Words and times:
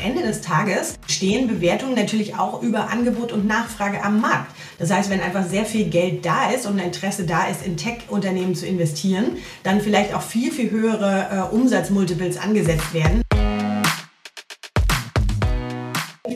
Ende 0.00 0.22
des 0.22 0.40
Tages 0.40 0.94
stehen 1.06 1.48
Bewertungen 1.48 1.94
natürlich 1.94 2.36
auch 2.36 2.62
über 2.62 2.90
Angebot 2.90 3.32
und 3.32 3.46
Nachfrage 3.46 4.02
am 4.02 4.20
Markt. 4.20 4.52
Das 4.78 4.90
heißt, 4.90 5.10
wenn 5.10 5.20
einfach 5.20 5.46
sehr 5.46 5.64
viel 5.64 5.86
Geld 5.86 6.24
da 6.24 6.50
ist 6.50 6.66
und 6.66 6.78
ein 6.78 6.86
Interesse 6.86 7.24
da 7.24 7.46
ist, 7.46 7.66
in 7.66 7.76
Tech-Unternehmen 7.76 8.54
zu 8.54 8.66
investieren, 8.66 9.36
dann 9.62 9.80
vielleicht 9.80 10.14
auch 10.14 10.22
viel, 10.22 10.52
viel 10.52 10.70
höhere 10.70 11.50
äh, 11.50 11.54
Umsatzmultiples 11.54 12.38
angesetzt 12.38 12.94
werden. 12.94 13.22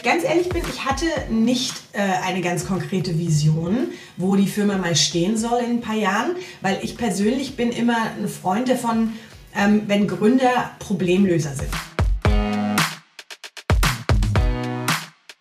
ganz 0.03 0.25
ehrlich 0.25 0.49
bin, 0.49 0.63
ich 0.68 0.85
hatte 0.85 1.07
nicht 1.31 1.75
äh, 1.93 2.00
eine 2.26 2.40
ganz 2.40 2.67
konkrete 2.67 3.18
Vision, 3.18 3.89
wo 4.17 4.36
die 4.36 4.46
Firma 4.46 4.76
mal 4.76 4.96
stehen 4.96 5.36
soll 5.36 5.61
in 5.61 5.71
ein 5.71 5.81
paar 5.81 5.96
Jahren, 5.96 6.32
weil 6.61 6.79
ich 6.82 6.96
persönlich 6.96 7.57
bin 7.57 7.71
immer 7.71 7.96
ein 8.18 8.29
Freund 8.29 8.68
davon, 8.68 9.13
ähm, 9.57 9.82
wenn 9.86 10.08
Gründer 10.08 10.72
Problemlöser 10.79 11.54
sind. 11.54 11.92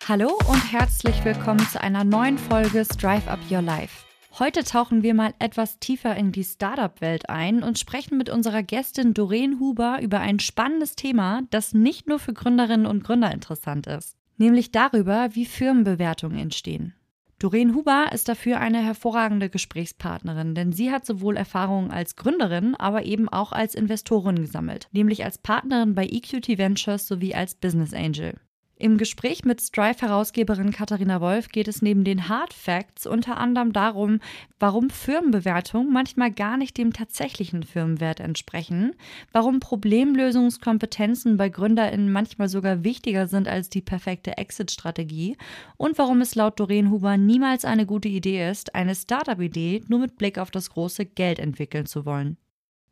Hallo 0.08 0.38
und 0.48 0.72
herzlich 0.72 1.24
willkommen 1.24 1.66
zu 1.68 1.80
einer 1.80 2.04
neuen 2.04 2.38
Folge 2.38 2.84
Strive 2.84 3.30
Up 3.30 3.40
Your 3.50 3.62
Life. 3.62 4.04
Heute 4.38 4.64
tauchen 4.64 5.02
wir 5.02 5.14
mal 5.14 5.34
etwas 5.38 5.78
tiefer 5.78 6.16
in 6.16 6.32
die 6.32 6.44
Startup-Welt 6.44 7.28
ein 7.28 7.62
und 7.62 7.78
sprechen 7.78 8.18
mit 8.18 8.30
unserer 8.30 8.62
Gästin 8.62 9.14
Doreen 9.14 9.60
Huber 9.60 10.00
über 10.02 10.20
ein 10.20 10.40
spannendes 10.40 10.96
Thema, 10.96 11.42
das 11.50 11.74
nicht 11.74 12.08
nur 12.08 12.18
für 12.18 12.32
Gründerinnen 12.32 12.86
und 12.86 13.04
Gründer 13.04 13.32
interessant 13.32 13.86
ist 13.86 14.16
nämlich 14.42 14.72
darüber, 14.72 15.30
wie 15.32 15.46
Firmenbewertungen 15.46 16.38
entstehen. 16.38 16.94
Doreen 17.38 17.74
Huber 17.74 18.10
ist 18.12 18.28
dafür 18.28 18.60
eine 18.60 18.84
hervorragende 18.84 19.48
Gesprächspartnerin, 19.48 20.54
denn 20.54 20.72
sie 20.72 20.92
hat 20.92 21.04
sowohl 21.04 21.36
Erfahrungen 21.36 21.90
als 21.90 22.14
Gründerin, 22.14 22.76
aber 22.76 23.04
eben 23.04 23.28
auch 23.28 23.50
als 23.50 23.74
Investorin 23.74 24.36
gesammelt, 24.36 24.88
nämlich 24.92 25.24
als 25.24 25.38
Partnerin 25.38 25.94
bei 25.94 26.06
EQT 26.06 26.58
Ventures 26.58 27.08
sowie 27.08 27.34
als 27.34 27.56
Business 27.56 27.94
Angel. 27.94 28.38
Im 28.82 28.98
Gespräch 28.98 29.44
mit 29.44 29.60
Strive-Herausgeberin 29.60 30.72
Katharina 30.72 31.20
Wolf 31.20 31.50
geht 31.50 31.68
es 31.68 31.82
neben 31.82 32.02
den 32.02 32.28
Hard 32.28 32.52
Facts 32.52 33.06
unter 33.06 33.38
anderem 33.38 33.72
darum, 33.72 34.18
warum 34.58 34.90
Firmenbewertungen 34.90 35.92
manchmal 35.92 36.32
gar 36.32 36.56
nicht 36.56 36.76
dem 36.76 36.92
tatsächlichen 36.92 37.62
Firmenwert 37.62 38.18
entsprechen, 38.18 38.96
warum 39.30 39.60
Problemlösungskompetenzen 39.60 41.36
bei 41.36 41.48
GründerInnen 41.48 42.10
manchmal 42.10 42.48
sogar 42.48 42.82
wichtiger 42.82 43.28
sind 43.28 43.46
als 43.46 43.70
die 43.70 43.82
perfekte 43.82 44.36
Exit-Strategie 44.36 45.36
und 45.76 45.96
warum 45.96 46.20
es 46.20 46.34
laut 46.34 46.58
Doreen 46.58 46.90
Huber 46.90 47.16
niemals 47.16 47.64
eine 47.64 47.86
gute 47.86 48.08
Idee 48.08 48.50
ist, 48.50 48.74
eine 48.74 48.96
Startup-Idee 48.96 49.84
nur 49.86 50.00
mit 50.00 50.18
Blick 50.18 50.38
auf 50.38 50.50
das 50.50 50.70
große 50.70 51.06
Geld 51.06 51.38
entwickeln 51.38 51.86
zu 51.86 52.04
wollen. 52.04 52.36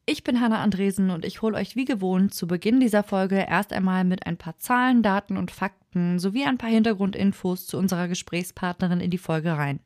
Ich 0.06 0.24
bin 0.24 0.40
Hanna 0.40 0.62
Andresen 0.62 1.10
und 1.10 1.24
ich 1.24 1.42
hole 1.42 1.56
euch 1.56 1.76
wie 1.76 1.84
gewohnt 1.84 2.34
zu 2.34 2.46
Beginn 2.46 2.80
dieser 2.80 3.02
Folge 3.02 3.46
erst 3.48 3.72
einmal 3.72 4.04
mit 4.04 4.26
ein 4.26 4.36
paar 4.36 4.58
Zahlen, 4.58 5.02
Daten 5.02 5.36
und 5.36 5.50
Fakten 5.50 6.18
sowie 6.18 6.44
ein 6.44 6.58
paar 6.58 6.70
Hintergrundinfos 6.70 7.66
zu 7.66 7.78
unserer 7.78 8.08
Gesprächspartnerin 8.08 9.00
in 9.00 9.10
die 9.10 9.18
Folge 9.18 9.52
rein. 9.52 9.80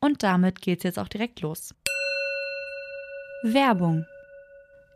Und 0.00 0.22
damit 0.22 0.62
geht's 0.62 0.84
jetzt 0.84 0.98
auch 0.98 1.08
direkt 1.08 1.40
los. 1.40 1.74
Werbung. 3.42 4.06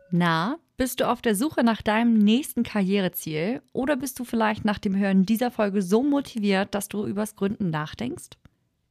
Na, 0.09 0.57
bist 0.77 0.99
du 0.99 1.07
auf 1.07 1.21
der 1.21 1.35
Suche 1.35 1.63
nach 1.63 1.81
deinem 1.81 2.17
nächsten 2.17 2.63
Karriereziel 2.63 3.61
oder 3.73 3.95
bist 3.95 4.19
du 4.19 4.23
vielleicht 4.23 4.65
nach 4.65 4.79
dem 4.79 4.95
Hören 4.95 5.25
dieser 5.25 5.51
Folge 5.51 5.81
so 5.81 6.01
motiviert, 6.01 6.73
dass 6.73 6.87
du 6.87 7.05
übers 7.05 7.35
Gründen 7.35 7.69
nachdenkst? 7.69 8.29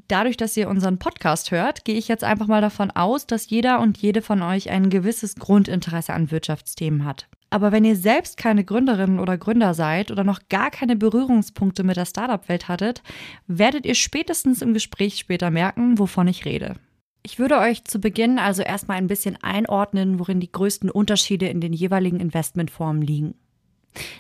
Dadurch, 0.07 0.37
dass 0.37 0.57
ihr 0.57 0.69
unseren 0.69 0.99
Podcast 0.99 1.51
hört, 1.51 1.85
gehe 1.85 1.97
ich 1.97 2.07
jetzt 2.07 2.23
einfach 2.23 2.47
mal 2.47 2.61
davon 2.61 2.93
aus, 2.93 3.27
dass 3.27 3.51
jeder 3.51 3.81
und 3.81 3.99
jede 3.99 4.23
von 4.23 4.41
euch 4.41 4.71
ein 4.71 4.89
gewisses 4.89 5.35
Grundinteresse 5.35 6.13
an 6.13 6.31
Wirtschaftsthemen 6.31 7.05
hat. 7.05 7.27
Aber 7.51 7.73
wenn 7.73 7.85
ihr 7.85 7.97
selbst 7.97 8.37
keine 8.37 8.65
Gründerin 8.65 9.19
oder 9.19 9.37
Gründer 9.37 9.75
seid 9.75 10.13
oder 10.13 10.23
noch 10.23 10.39
gar 10.49 10.71
keine 10.71 10.95
Berührungspunkte 10.95 11.83
mit 11.83 11.97
der 11.97 12.07
Startup-Welt 12.07 12.69
hattet, 12.69 13.03
werdet 13.49 13.85
ihr 13.85 13.97
spätestens 13.97 14.63
im 14.63 14.75
Gespräch 14.75 15.19
später 15.19 15.51
merken, 15.51 15.99
wovon 15.99 16.29
ich 16.29 16.45
rede. 16.45 16.77
Ich 17.23 17.39
würde 17.39 17.59
euch 17.59 17.85
zu 17.85 18.01
Beginn 18.01 18.39
also 18.39 18.63
erstmal 18.63 18.97
ein 18.97 19.07
bisschen 19.07 19.37
einordnen, 19.43 20.19
worin 20.19 20.41
die 20.41 20.51
größten 20.51 20.91
Unterschiede 20.91 21.49
in 21.49 21.61
den 21.61 21.73
jeweiligen 21.73 22.19
Investmentformen 22.19 23.03
liegen. 23.03 23.35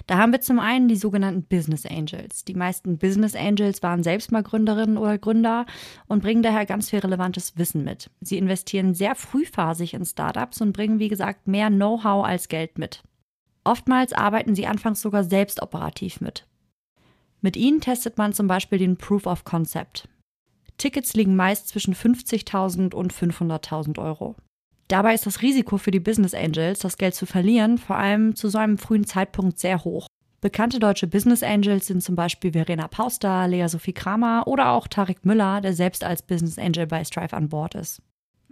Da 0.06 0.19
haben 0.19 0.33
wir 0.33 0.41
zum 0.41 0.59
einen 0.59 0.88
die 0.88 0.97
sogenannten 0.97 1.44
Business 1.44 1.87
Angels. 1.87 2.44
Die 2.44 2.55
meisten 2.55 2.99
Business 2.99 3.37
Angels 3.37 3.83
waren 3.83 4.03
selbst 4.03 4.33
mal 4.33 4.43
Gründerinnen 4.43 4.97
oder 4.97 5.16
Gründer 5.16 5.65
und 6.09 6.22
bringen 6.22 6.43
daher 6.43 6.66
ganz 6.66 6.91
viel 6.91 6.99
relevantes 6.99 7.56
Wissen 7.56 7.84
mit. 7.84 8.10
Sie 8.21 8.37
investieren 8.37 8.94
sehr 8.94 9.15
frühphasig 9.15 9.94
in 9.94 10.05
Startups 10.05 10.60
und 10.60 10.72
bringen, 10.72 10.99
wie 10.99 11.09
gesagt, 11.09 11.47
mehr 11.47 11.69
Know-how 11.69 12.25
als 12.25 12.49
Geld 12.49 12.78
mit. 12.78 13.03
Oftmals 13.62 14.12
arbeiten 14.12 14.55
sie 14.55 14.66
anfangs 14.66 15.00
sogar 15.00 15.22
selbst 15.22 15.63
operativ 15.63 16.21
mit. 16.21 16.47
Mit 17.41 17.57
ihnen 17.57 17.80
testet 17.80 18.19
man 18.19 18.33
zum 18.33 18.48
Beispiel 18.48 18.78
den 18.78 18.97
Proof 18.97 19.27
of 19.27 19.45
Concept. 19.45 20.09
Tickets 20.80 21.15
liegen 21.15 21.36
meist 21.36 21.68
zwischen 21.68 21.94
50.000 21.94 22.94
und 22.94 23.12
500.000 23.12 23.98
Euro. 23.98 24.34
Dabei 24.88 25.15
ist 25.15 25.27
das 25.27 25.42
Risiko 25.42 25.78
für 25.78 25.91
die 25.91 26.00
Business 26.00 26.34
Angels, 26.34 26.80
das 26.80 26.98
Geld 26.98 27.15
zu 27.15 27.27
verlieren, 27.27 27.78
vor 27.78 27.97
allem 27.97 28.34
zu 28.34 28.48
so 28.48 28.59
einem 28.59 28.78
frühen 28.78 29.06
Zeitpunkt 29.06 29.59
sehr 29.59 29.84
hoch. 29.84 30.06
Bekannte 30.41 30.80
deutsche 30.80 31.06
Business 31.06 31.42
Angels 31.42 31.86
sind 31.86 32.03
zum 32.03 32.16
Beispiel 32.16 32.53
Verena 32.53 32.88
Pauster, 32.88 33.47
Lea 33.47 33.68
Sophie 33.68 33.92
Kramer 33.92 34.44
oder 34.47 34.71
auch 34.71 34.88
Tarek 34.88 35.24
Müller, 35.24 35.60
der 35.60 35.74
selbst 35.74 36.03
als 36.03 36.22
Business 36.22 36.59
Angel 36.59 36.86
bei 36.86 37.04
Strive 37.04 37.36
an 37.36 37.50
Bord 37.50 37.74
ist. 37.74 38.00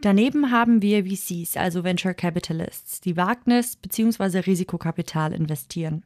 Daneben 0.01 0.53
haben 0.53 0.83
wir 0.83 1.07
VCs, 1.07 1.57
also 1.57 1.83
Venture 1.83 2.15
Capitalists, 2.15 3.01
die 3.01 3.17
Wagnis- 3.17 3.77
bzw. 3.77 4.41
Risikokapital 4.41 5.33
investieren. 5.33 6.05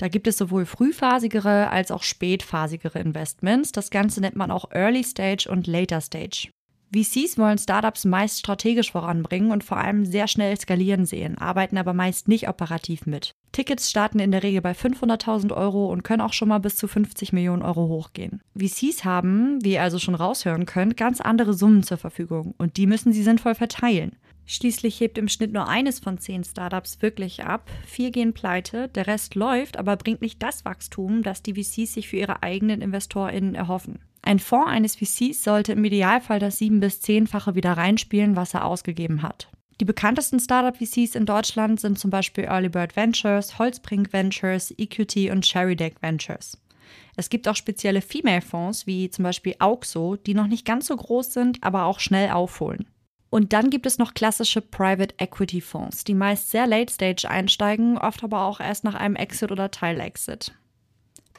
Da 0.00 0.08
gibt 0.08 0.26
es 0.26 0.38
sowohl 0.38 0.64
frühphasigere 0.64 1.68
als 1.68 1.90
auch 1.90 2.02
spätphasigere 2.02 2.98
Investments. 3.00 3.70
Das 3.70 3.90
Ganze 3.90 4.22
nennt 4.22 4.34
man 4.34 4.50
auch 4.50 4.70
Early 4.70 5.04
Stage 5.04 5.46
und 5.50 5.66
Later 5.66 6.00
Stage. 6.00 6.48
VCs 6.94 7.36
wollen 7.36 7.58
Startups 7.58 8.06
meist 8.06 8.38
strategisch 8.38 8.92
voranbringen 8.92 9.52
und 9.52 9.62
vor 9.62 9.76
allem 9.76 10.06
sehr 10.06 10.26
schnell 10.26 10.58
skalieren 10.58 11.04
sehen, 11.04 11.36
arbeiten 11.36 11.76
aber 11.76 11.92
meist 11.92 12.28
nicht 12.28 12.48
operativ 12.48 13.04
mit. 13.04 13.32
Tickets 13.52 13.90
starten 13.90 14.20
in 14.20 14.32
der 14.32 14.42
Regel 14.42 14.62
bei 14.62 14.72
500.000 14.72 15.54
Euro 15.54 15.92
und 15.92 16.02
können 16.02 16.22
auch 16.22 16.32
schon 16.32 16.48
mal 16.48 16.60
bis 16.60 16.76
zu 16.76 16.88
50 16.88 17.34
Millionen 17.34 17.62
Euro 17.62 17.88
hochgehen. 17.88 18.40
VCs 18.58 19.04
haben, 19.04 19.62
wie 19.62 19.74
ihr 19.74 19.82
also 19.82 19.98
schon 19.98 20.14
raushören 20.14 20.64
könnt, 20.64 20.96
ganz 20.96 21.20
andere 21.20 21.52
Summen 21.52 21.82
zur 21.82 21.98
Verfügung 21.98 22.54
und 22.56 22.78
die 22.78 22.86
müssen 22.86 23.12
sie 23.12 23.22
sinnvoll 23.22 23.54
verteilen. 23.54 24.16
Schließlich 24.52 24.98
hebt 24.98 25.16
im 25.16 25.28
Schnitt 25.28 25.52
nur 25.52 25.68
eines 25.68 26.00
von 26.00 26.18
zehn 26.18 26.42
Startups 26.42 27.00
wirklich 27.02 27.44
ab. 27.44 27.70
Vier 27.86 28.10
gehen 28.10 28.32
pleite, 28.32 28.88
der 28.88 29.06
Rest 29.06 29.36
läuft, 29.36 29.76
aber 29.76 29.96
bringt 29.96 30.22
nicht 30.22 30.42
das 30.42 30.64
Wachstum, 30.64 31.22
das 31.22 31.44
die 31.44 31.54
VCs 31.54 31.94
sich 31.94 32.08
für 32.08 32.16
ihre 32.16 32.42
eigenen 32.42 32.82
InvestorInnen 32.82 33.54
erhoffen. 33.54 34.00
Ein 34.22 34.40
Fonds 34.40 34.68
eines 34.68 34.96
VCs 34.96 35.44
sollte 35.44 35.74
im 35.74 35.84
Idealfall 35.84 36.40
das 36.40 36.58
sieben- 36.58 36.80
bis 36.80 37.00
zehnfache 37.00 37.54
wieder 37.54 37.74
reinspielen, 37.74 38.34
was 38.34 38.52
er 38.52 38.64
ausgegeben 38.64 39.22
hat. 39.22 39.48
Die 39.80 39.84
bekanntesten 39.84 40.40
Startup-VCs 40.40 41.14
in 41.14 41.26
Deutschland 41.26 41.78
sind 41.78 42.00
zum 42.00 42.10
Beispiel 42.10 42.42
Early 42.42 42.70
Bird 42.70 42.96
Ventures, 42.96 43.56
Holzbrink 43.56 44.12
Ventures, 44.12 44.74
EQT 44.76 45.30
und 45.30 45.46
Cherrydeck 45.46 46.02
Ventures. 46.02 46.58
Es 47.14 47.30
gibt 47.30 47.46
auch 47.46 47.54
spezielle 47.54 48.02
Female-Fonds 48.02 48.88
wie 48.88 49.10
zum 49.10 49.22
Beispiel 49.22 49.54
Auxo, 49.60 50.16
die 50.16 50.34
noch 50.34 50.48
nicht 50.48 50.66
ganz 50.66 50.88
so 50.88 50.96
groß 50.96 51.34
sind, 51.34 51.62
aber 51.62 51.84
auch 51.84 52.00
schnell 52.00 52.30
aufholen. 52.30 52.86
Und 53.30 53.52
dann 53.52 53.70
gibt 53.70 53.86
es 53.86 53.98
noch 53.98 54.14
klassische 54.14 54.60
Private 54.60 55.14
Equity 55.18 55.60
Fonds, 55.60 56.02
die 56.04 56.14
meist 56.14 56.50
sehr 56.50 56.66
late 56.66 56.92
stage 56.92 57.30
einsteigen, 57.30 57.96
oft 57.96 58.24
aber 58.24 58.44
auch 58.44 58.60
erst 58.60 58.82
nach 58.84 58.94
einem 58.94 59.14
Exit 59.14 59.52
oder 59.52 59.70
Teilexit. 59.70 60.52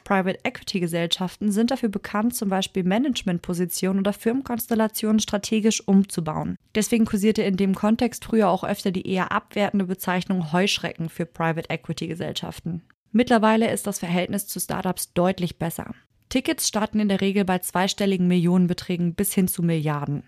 Private 0.04 0.40
Equity 0.42 0.80
Gesellschaften 0.80 1.52
sind 1.52 1.70
dafür 1.70 1.88
bekannt, 1.88 2.34
zum 2.34 2.48
Beispiel 2.48 2.82
Managementpositionen 2.82 4.00
oder 4.00 4.12
Firmenkonstellationen 4.12 5.20
strategisch 5.20 5.86
umzubauen. 5.86 6.56
Deswegen 6.74 7.04
kursierte 7.04 7.42
in 7.42 7.56
dem 7.56 7.74
Kontext 7.74 8.24
früher 8.24 8.48
auch 8.48 8.64
öfter 8.64 8.90
die 8.90 9.06
eher 9.06 9.30
abwertende 9.30 9.86
Bezeichnung 9.86 10.52
Heuschrecken 10.52 11.08
für 11.08 11.26
Private 11.26 11.70
Equity 11.70 12.08
Gesellschaften. 12.08 12.82
Mittlerweile 13.12 13.70
ist 13.70 13.86
das 13.86 13.98
Verhältnis 13.98 14.46
zu 14.46 14.58
Startups 14.58 15.12
deutlich 15.12 15.58
besser. 15.58 15.94
Tickets 16.30 16.66
starten 16.66 16.98
in 16.98 17.08
der 17.08 17.20
Regel 17.20 17.44
bei 17.44 17.58
zweistelligen 17.58 18.26
Millionenbeträgen 18.26 19.14
bis 19.14 19.34
hin 19.34 19.48
zu 19.48 19.62
Milliarden. 19.62 20.24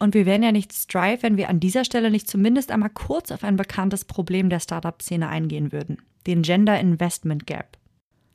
Und 0.00 0.14
wir 0.14 0.24
wären 0.24 0.42
ja 0.42 0.50
nicht 0.50 0.72
Strive, 0.72 1.22
wenn 1.22 1.36
wir 1.36 1.50
an 1.50 1.60
dieser 1.60 1.84
Stelle 1.84 2.10
nicht 2.10 2.28
zumindest 2.28 2.72
einmal 2.72 2.90
kurz 2.90 3.30
auf 3.30 3.44
ein 3.44 3.56
bekanntes 3.56 4.06
Problem 4.06 4.48
der 4.48 4.58
Startup-Szene 4.58 5.28
eingehen 5.28 5.72
würden, 5.72 5.98
den 6.26 6.42
Gender 6.42 6.80
Investment 6.80 7.46
Gap. 7.46 7.76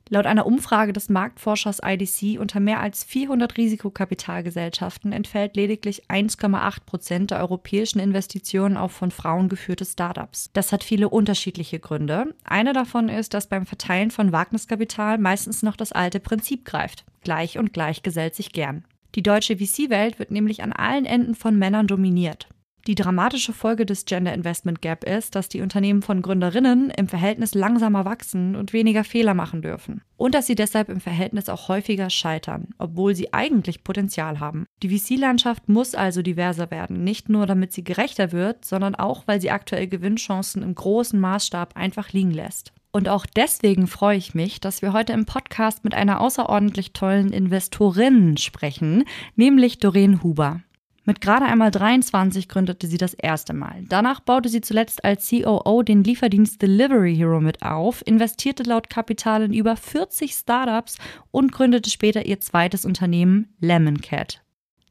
Laut 0.08 0.26
einer 0.26 0.46
Umfrage 0.46 0.92
des 0.92 1.08
Marktforschers 1.08 1.80
IDC 1.84 2.38
unter 2.38 2.60
mehr 2.60 2.78
als 2.78 3.02
400 3.02 3.56
Risikokapitalgesellschaften 3.56 5.10
entfällt 5.10 5.56
lediglich 5.56 6.04
1,8 6.06 6.84
Prozent 6.86 7.30
der 7.32 7.40
europäischen 7.40 7.98
Investitionen 7.98 8.76
auf 8.76 8.92
von 8.92 9.10
Frauen 9.10 9.48
geführte 9.48 9.84
Startups. 9.84 10.50
Das 10.52 10.70
hat 10.70 10.84
viele 10.84 11.08
unterschiedliche 11.08 11.80
Gründe. 11.80 12.32
Eine 12.44 12.72
davon 12.72 13.08
ist, 13.08 13.34
dass 13.34 13.48
beim 13.48 13.66
Verteilen 13.66 14.12
von 14.12 14.30
Wagniskapital 14.30 15.18
meistens 15.18 15.64
noch 15.64 15.74
das 15.74 15.90
alte 15.90 16.20
Prinzip 16.20 16.64
greift. 16.64 17.04
Gleich 17.24 17.58
und 17.58 17.72
gleich 17.72 18.04
gesellt 18.04 18.36
sich 18.36 18.52
gern. 18.52 18.84
Die 19.14 19.22
deutsche 19.22 19.56
VC-Welt 19.56 20.18
wird 20.18 20.30
nämlich 20.30 20.62
an 20.62 20.72
allen 20.72 21.06
Enden 21.06 21.34
von 21.34 21.58
Männern 21.58 21.86
dominiert. 21.86 22.48
Die 22.86 22.94
dramatische 22.94 23.52
Folge 23.52 23.84
des 23.84 24.04
Gender 24.04 24.32
Investment 24.32 24.80
Gap 24.80 25.02
ist, 25.02 25.34
dass 25.34 25.48
die 25.48 25.60
Unternehmen 25.60 26.02
von 26.02 26.22
Gründerinnen 26.22 26.90
im 26.90 27.08
Verhältnis 27.08 27.54
langsamer 27.54 28.04
wachsen 28.04 28.54
und 28.54 28.72
weniger 28.72 29.02
Fehler 29.02 29.34
machen 29.34 29.60
dürfen. 29.60 30.02
Und 30.16 30.36
dass 30.36 30.46
sie 30.46 30.54
deshalb 30.54 30.88
im 30.88 31.00
Verhältnis 31.00 31.48
auch 31.48 31.66
häufiger 31.66 32.10
scheitern, 32.10 32.68
obwohl 32.78 33.16
sie 33.16 33.34
eigentlich 33.34 33.82
Potenzial 33.82 34.38
haben. 34.38 34.66
Die 34.84 34.96
VC-Landschaft 34.96 35.68
muss 35.68 35.96
also 35.96 36.22
diverser 36.22 36.70
werden, 36.70 37.02
nicht 37.02 37.28
nur 37.28 37.46
damit 37.46 37.72
sie 37.72 37.82
gerechter 37.82 38.30
wird, 38.30 38.64
sondern 38.64 38.94
auch, 38.94 39.24
weil 39.26 39.40
sie 39.40 39.50
aktuell 39.50 39.88
Gewinnchancen 39.88 40.62
im 40.62 40.74
großen 40.76 41.18
Maßstab 41.18 41.74
einfach 41.76 42.12
liegen 42.12 42.30
lässt. 42.30 42.72
Und 42.96 43.10
auch 43.10 43.26
deswegen 43.26 43.88
freue 43.88 44.16
ich 44.16 44.34
mich, 44.34 44.58
dass 44.58 44.80
wir 44.80 44.94
heute 44.94 45.12
im 45.12 45.26
Podcast 45.26 45.84
mit 45.84 45.92
einer 45.92 46.18
außerordentlich 46.18 46.94
tollen 46.94 47.30
Investorin 47.30 48.38
sprechen, 48.38 49.04
nämlich 49.34 49.80
Doreen 49.80 50.22
Huber. 50.22 50.62
Mit 51.04 51.20
gerade 51.20 51.44
einmal 51.44 51.70
23 51.70 52.48
gründete 52.48 52.86
sie 52.86 52.96
das 52.96 53.12
erste 53.12 53.52
Mal. 53.52 53.84
Danach 53.90 54.20
baute 54.20 54.48
sie 54.48 54.62
zuletzt 54.62 55.04
als 55.04 55.28
COO 55.28 55.82
den 55.82 56.04
Lieferdienst 56.04 56.62
Delivery 56.62 57.14
Hero 57.14 57.42
mit 57.42 57.60
auf, 57.60 58.02
investierte 58.06 58.62
laut 58.62 58.88
Kapital 58.88 59.42
in 59.42 59.52
über 59.52 59.76
40 59.76 60.32
Startups 60.32 60.96
und 61.30 61.52
gründete 61.52 61.90
später 61.90 62.24
ihr 62.24 62.40
zweites 62.40 62.86
Unternehmen 62.86 63.54
Lemon 63.60 64.00
Cat. 64.00 64.42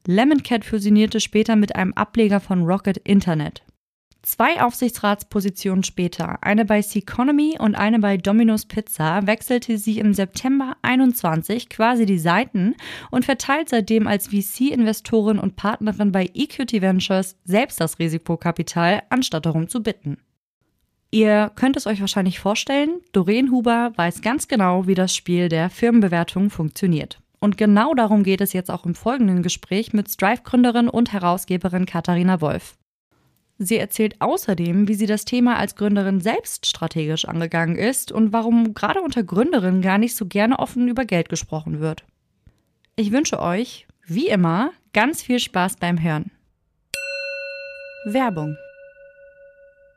Lemon 0.06 0.44
Cat 0.44 0.64
fusionierte 0.64 1.20
später 1.20 1.56
mit 1.56 1.76
einem 1.76 1.94
Ableger 1.94 2.40
von 2.40 2.66
Rocket 2.66 2.98
Internet. 3.00 3.64
Zwei 4.26 4.64
Aufsichtsratspositionen 4.64 5.84
später, 5.84 6.40
eine 6.42 6.66
bei 6.66 6.82
Seconomy 6.82 7.58
und 7.60 7.76
eine 7.76 8.00
bei 8.00 8.18
Domino's 8.18 8.66
Pizza, 8.66 9.28
wechselte 9.28 9.78
sie 9.78 10.00
im 10.00 10.16
September 10.16 10.78
21 10.82 11.70
quasi 11.70 12.08
die 12.08 12.18
Seiten 12.18 12.74
und 13.12 13.24
verteilt 13.24 13.70
seitdem 13.70 14.08
als 14.08 14.30
VC-Investorin 14.30 15.38
und 15.38 15.58
Partnerin 15.58 16.12
bei 16.12 16.28
EQT 16.34 16.82
Ventures 16.82 17.38
selbst 17.44 17.80
das 17.80 18.00
Risikokapital, 18.00 19.04
anstatt 19.10 19.46
darum 19.46 19.68
zu 19.68 19.84
bitten. 19.84 20.18
Ihr 21.12 21.52
könnt 21.56 21.78
es 21.78 21.86
euch 21.86 22.02
wahrscheinlich 22.02 22.40
vorstellen, 22.40 23.02
Doreen 23.12 23.52
Huber 23.52 23.92
weiß 23.96 24.24
ganz 24.24 24.48
genau, 24.48 24.88
wie 24.88 24.96
das 24.96 25.16
Spiel 25.16 25.50
der 25.50 25.70
Firmenbewertung 25.70 26.50
funktioniert. 26.50 27.22
Und 27.40 27.60
genau 27.60 27.94
darum 27.94 28.24
geht 28.24 28.42
es 28.42 28.54
jetzt 28.54 28.72
auch 28.72 28.88
im 28.88 28.96
folgenden 28.96 29.44
Gespräch 29.44 29.94
mit 29.94 30.10
Strive-Gründerin 30.10 30.90
und 30.90 31.14
Herausgeberin 31.14 31.86
Katharina 31.86 32.42
Wolf. 32.42 32.76
Sie 33.58 33.78
erzählt 33.78 34.16
außerdem, 34.20 34.88
wie 34.88 34.96
sie 34.96 35.06
das 35.06 35.24
Thema 35.24 35.58
als 35.58 35.76
Gründerin 35.76 36.20
selbst 36.20 36.66
strategisch 36.66 37.26
angegangen 37.26 37.78
ist 37.78 38.12
und 38.12 38.34
warum 38.34 38.74
gerade 38.74 39.02
unter 39.02 39.24
Gründerinnen 39.24 39.82
gar 39.82 39.98
nicht 39.98 40.16
so 40.16 40.26
gerne 40.26 40.60
offen 40.60 40.90
über 40.90 41.06
Geld 41.06 41.30
gesprochen 41.30 41.80
wird. 41.80 42.04
Ich 42.98 43.12
wünsche 43.12 43.40
euch, 43.40 43.88
wie 44.06 44.28
immer, 44.28 44.72
ganz 44.94 45.22
viel 45.22 45.40
Spaß 45.40 45.78
beim 45.78 46.02
Hören. 46.02 46.32
Werbung 48.06 48.58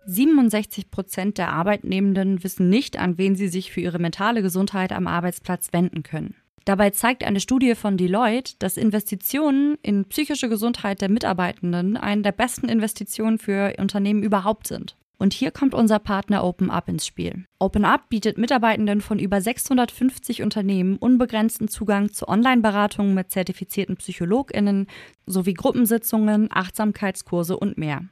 67 0.07 0.91
Prozent 0.91 1.37
der 1.37 1.53
Arbeitnehmenden 1.53 2.43
wissen 2.43 2.71
nicht, 2.71 2.99
an 2.99 3.19
wen 3.19 3.37
sie 3.37 3.49
sich 3.49 3.71
für 3.71 3.81
ihre 3.81 3.99
mentale 3.99 4.41
Gesundheit 4.41 4.93
am 4.93 5.07
Arbeitsplatz 5.07 5.73
wenden 5.73 6.03
können. 6.03 6.35
Dabei 6.69 6.91
zeigt 6.91 7.25
eine 7.25 7.41
Studie 7.41 7.75
von 7.75 7.97
Deloitte, 7.97 8.57
dass 8.59 8.77
Investitionen 8.77 9.79
in 9.81 10.05
psychische 10.05 10.51
Gesundheit 10.51 11.01
der 11.01 11.09
Mitarbeitenden 11.09 11.97
eine 11.97 12.21
der 12.21 12.33
besten 12.33 12.69
Investitionen 12.69 13.39
für 13.39 13.73
Unternehmen 13.79 14.23
überhaupt 14.23 14.67
sind. 14.67 14.95
Und 15.17 15.33
hier 15.33 15.51
kommt 15.51 15.73
unser 15.73 15.99
Partner 15.99 16.45
OpenUp 16.45 16.89
ins 16.89 17.07
Spiel. 17.07 17.47
OpenUp 17.59 18.11
bietet 18.11 18.37
Mitarbeitenden 18.37 19.01
von 19.01 19.19
über 19.19 19.41
650 19.41 20.43
Unternehmen 20.43 20.99
unbegrenzten 20.99 21.69
Zugang 21.69 22.13
zu 22.13 22.29
Online-Beratungen 22.29 23.15
mit 23.15 23.31
zertifizierten 23.31 23.97
PsychologInnen 23.97 24.89
sowie 25.25 25.55
Gruppensitzungen, 25.55 26.49
Achtsamkeitskurse 26.53 27.57
und 27.57 27.79
mehr. 27.79 28.03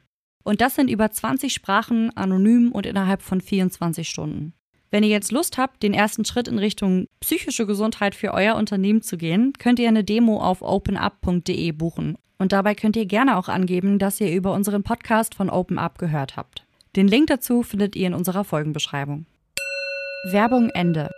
Und 0.43 0.61
das 0.61 0.73
sind 0.73 0.89
über 0.89 1.11
20 1.11 1.53
Sprachen, 1.53 2.09
anonym 2.17 2.71
und 2.71 2.87
innerhalb 2.87 3.21
von 3.21 3.39
24 3.39 4.09
Stunden. 4.09 4.53
Wenn 4.89 5.03
ihr 5.03 5.09
jetzt 5.09 5.31
Lust 5.31 5.57
habt, 5.57 5.83
den 5.83 5.93
ersten 5.93 6.23
Schritt 6.23 6.47
in 6.47 6.59
Richtung 6.59 7.07
psychische 7.19 7.65
Gesundheit 7.65 8.15
für 8.15 8.33
euer 8.33 8.55
Unternehmen 8.55 9.01
zu 9.01 9.17
gehen, 9.17 9.53
könnt 9.59 9.79
ihr 9.79 9.87
eine 9.87 10.03
Demo 10.03 10.41
auf 10.41 10.61
openup.de 10.61 11.71
buchen. 11.73 12.17
Und 12.37 12.51
dabei 12.51 12.75
könnt 12.75 12.95
ihr 12.95 13.05
gerne 13.05 13.37
auch 13.37 13.49
angeben, 13.49 13.99
dass 13.99 14.21
ihr 14.21 14.31
über 14.31 14.53
unseren 14.53 14.83
Podcast 14.83 15.35
von 15.35 15.49
OpenUp 15.49 15.97
gehört 15.97 16.37
habt. 16.37 16.65
Den 16.95 17.07
Link 17.07 17.27
dazu 17.27 17.63
findet 17.63 17.95
ihr 17.95 18.07
in 18.07 18.13
unserer 18.13 18.43
Folgenbeschreibung. 18.43 19.25
Werbung 20.31 20.69
Ende. 20.69 21.11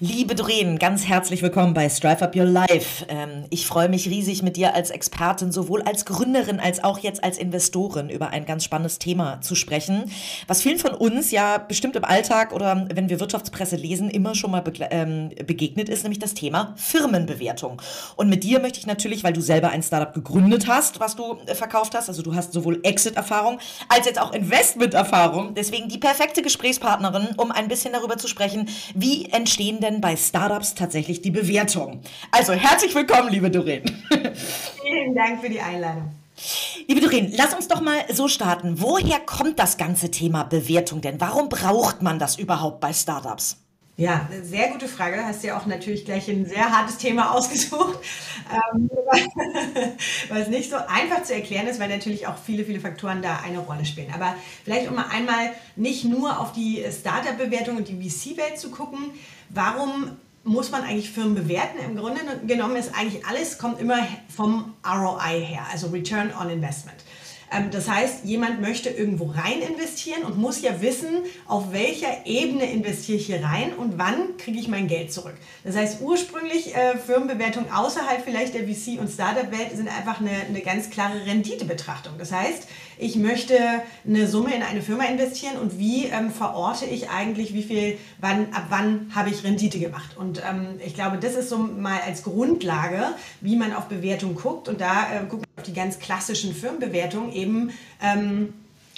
Liebe 0.00 0.36
Doreen, 0.36 0.78
ganz 0.78 1.06
herzlich 1.06 1.42
willkommen 1.42 1.74
bei 1.74 1.88
Strive 1.88 2.22
Up 2.22 2.36
Your 2.36 2.44
Life. 2.44 3.04
Ähm, 3.08 3.46
ich 3.50 3.66
freue 3.66 3.88
mich 3.88 4.08
riesig, 4.08 4.44
mit 4.44 4.56
dir 4.56 4.72
als 4.72 4.90
Expertin, 4.90 5.50
sowohl 5.50 5.82
als 5.82 6.04
Gründerin 6.04 6.60
als 6.60 6.84
auch 6.84 7.00
jetzt 7.00 7.24
als 7.24 7.36
Investorin 7.36 8.08
über 8.08 8.30
ein 8.30 8.46
ganz 8.46 8.62
spannendes 8.62 9.00
Thema 9.00 9.40
zu 9.40 9.56
sprechen, 9.56 10.08
was 10.46 10.62
vielen 10.62 10.78
von 10.78 10.92
uns 10.92 11.32
ja 11.32 11.58
bestimmt 11.58 11.96
im 11.96 12.04
Alltag 12.04 12.52
oder 12.52 12.86
wenn 12.94 13.08
wir 13.08 13.18
Wirtschaftspresse 13.18 13.74
lesen, 13.74 14.08
immer 14.08 14.36
schon 14.36 14.52
mal 14.52 14.62
ähm, 14.90 15.30
begegnet 15.44 15.88
ist, 15.88 16.04
nämlich 16.04 16.20
das 16.20 16.34
Thema 16.34 16.74
Firmenbewertung. 16.76 17.82
Und 18.14 18.28
mit 18.28 18.44
dir 18.44 18.60
möchte 18.60 18.78
ich 18.78 18.86
natürlich, 18.86 19.24
weil 19.24 19.32
du 19.32 19.40
selber 19.40 19.70
ein 19.70 19.82
Startup 19.82 20.14
gegründet 20.14 20.68
hast, 20.68 21.00
was 21.00 21.16
du 21.16 21.38
äh, 21.46 21.56
verkauft 21.56 21.96
hast, 21.96 22.08
also 22.08 22.22
du 22.22 22.36
hast 22.36 22.52
sowohl 22.52 22.78
Exit-Erfahrung 22.84 23.58
als 23.88 24.06
jetzt 24.06 24.20
auch 24.20 24.32
Investment-Erfahrung, 24.32 25.54
deswegen 25.54 25.88
die 25.88 25.98
perfekte 25.98 26.42
Gesprächspartnerin, 26.42 27.30
um 27.36 27.50
ein 27.50 27.66
bisschen 27.66 27.92
darüber 27.92 28.16
zu 28.16 28.28
sprechen, 28.28 28.68
wie 28.94 29.24
entstehen 29.30 29.80
denn 29.80 29.87
denn 29.88 30.00
bei 30.00 30.16
Startups 30.16 30.74
tatsächlich 30.74 31.22
die 31.22 31.30
Bewertung? 31.30 32.00
Also 32.30 32.52
herzlich 32.52 32.94
willkommen, 32.94 33.30
liebe 33.30 33.50
Doreen. 33.50 33.84
Vielen 34.82 35.14
Dank 35.14 35.40
für 35.40 35.48
die 35.48 35.60
Einladung. 35.60 36.10
Liebe 36.86 37.00
Doreen, 37.00 37.32
lass 37.36 37.54
uns 37.54 37.68
doch 37.68 37.80
mal 37.80 38.04
so 38.12 38.28
starten. 38.28 38.80
Woher 38.80 39.18
kommt 39.18 39.58
das 39.58 39.76
ganze 39.76 40.10
Thema 40.10 40.44
Bewertung 40.44 41.00
denn? 41.00 41.20
Warum 41.20 41.48
braucht 41.48 42.02
man 42.02 42.18
das 42.18 42.36
überhaupt 42.36 42.80
bei 42.80 42.92
Startups? 42.92 43.56
Ja, 43.98 44.28
sehr 44.44 44.68
gute 44.68 44.86
Frage. 44.86 45.24
Hast 45.24 45.42
ja 45.42 45.58
auch 45.58 45.66
natürlich 45.66 46.04
gleich 46.04 46.28
ein 46.28 46.46
sehr 46.46 46.70
hartes 46.70 46.98
Thema 46.98 47.32
ausgesucht, 47.34 47.98
ähm, 48.48 48.88
es 50.36 50.46
nicht 50.46 50.70
so 50.70 50.76
einfach 50.76 51.24
zu 51.24 51.34
erklären 51.34 51.66
ist, 51.66 51.80
weil 51.80 51.88
natürlich 51.88 52.28
auch 52.28 52.38
viele, 52.38 52.64
viele 52.64 52.78
Faktoren 52.78 53.22
da 53.22 53.40
eine 53.44 53.58
Rolle 53.58 53.84
spielen. 53.84 54.12
Aber 54.14 54.36
vielleicht 54.64 54.88
um 54.88 54.94
mal 54.94 55.06
einmal 55.10 55.50
nicht 55.74 56.04
nur 56.04 56.38
auf 56.38 56.52
die 56.52 56.84
Startup-Bewertung 56.88 57.76
und 57.76 57.88
die 57.88 58.08
VC-Welt 58.08 58.56
zu 58.56 58.70
gucken, 58.70 59.10
warum 59.48 60.12
muss 60.44 60.70
man 60.70 60.84
eigentlich 60.84 61.10
Firmen 61.10 61.34
bewerten? 61.34 61.78
Im 61.84 61.96
Grunde 61.96 62.20
genommen 62.46 62.76
ist 62.76 62.94
eigentlich 62.94 63.26
alles, 63.26 63.58
kommt 63.58 63.80
immer 63.80 64.06
vom 64.28 64.74
ROI 64.86 65.44
her, 65.44 65.66
also 65.72 65.88
Return 65.88 66.32
on 66.40 66.50
Investment. 66.50 66.98
Ähm, 67.50 67.70
das 67.70 67.88
heißt, 67.88 68.24
jemand 68.24 68.60
möchte 68.60 68.90
irgendwo 68.90 69.26
rein 69.26 69.60
investieren 69.60 70.24
und 70.24 70.38
muss 70.38 70.60
ja 70.60 70.80
wissen, 70.80 71.08
auf 71.46 71.72
welcher 71.72 72.26
Ebene 72.26 72.70
investiere 72.70 73.18
ich 73.18 73.26
hier 73.26 73.42
rein 73.42 73.72
und 73.74 73.98
wann 73.98 74.36
kriege 74.36 74.58
ich 74.58 74.68
mein 74.68 74.88
Geld 74.88 75.12
zurück. 75.12 75.34
Das 75.64 75.76
heißt, 75.76 76.00
ursprünglich 76.00 76.74
äh, 76.74 76.96
Firmenbewertung 76.98 77.70
außerhalb 77.72 78.22
vielleicht 78.24 78.54
der 78.54 78.66
VC- 78.66 78.98
und 78.98 79.08
Startup-Welt 79.08 79.72
sind 79.74 79.88
einfach 79.88 80.20
eine, 80.20 80.30
eine 80.48 80.60
ganz 80.60 80.90
klare 80.90 81.24
Renditebetrachtung. 81.26 82.14
Das 82.18 82.32
heißt, 82.32 82.68
ich 82.98 83.16
möchte 83.16 83.56
eine 84.06 84.26
Summe 84.26 84.54
in 84.54 84.62
eine 84.62 84.82
Firma 84.82 85.04
investieren 85.04 85.56
und 85.56 85.78
wie 85.78 86.06
ähm, 86.06 86.30
verorte 86.30 86.84
ich 86.84 87.10
eigentlich, 87.10 87.54
wie 87.54 87.62
viel, 87.62 87.98
wann, 88.20 88.52
ab 88.52 88.66
wann 88.70 89.10
habe 89.14 89.30
ich 89.30 89.44
Rendite 89.44 89.78
gemacht. 89.78 90.16
Und 90.16 90.42
ähm, 90.48 90.80
ich 90.84 90.94
glaube, 90.94 91.18
das 91.18 91.34
ist 91.34 91.48
so 91.48 91.58
mal 91.58 92.00
als 92.04 92.22
Grundlage, 92.24 93.02
wie 93.40 93.56
man 93.56 93.72
auf 93.72 93.86
Bewertung 93.86 94.34
guckt. 94.34 94.68
Und 94.68 94.80
da 94.80 95.06
äh, 95.12 95.26
gucken 95.26 95.44
wir 95.54 95.62
auf 95.62 95.66
die 95.66 95.74
ganz 95.74 95.98
klassischen 95.98 96.54
Firmenbewertungen 96.54 97.32
eben. 97.32 97.70
Ähm, 98.02 98.52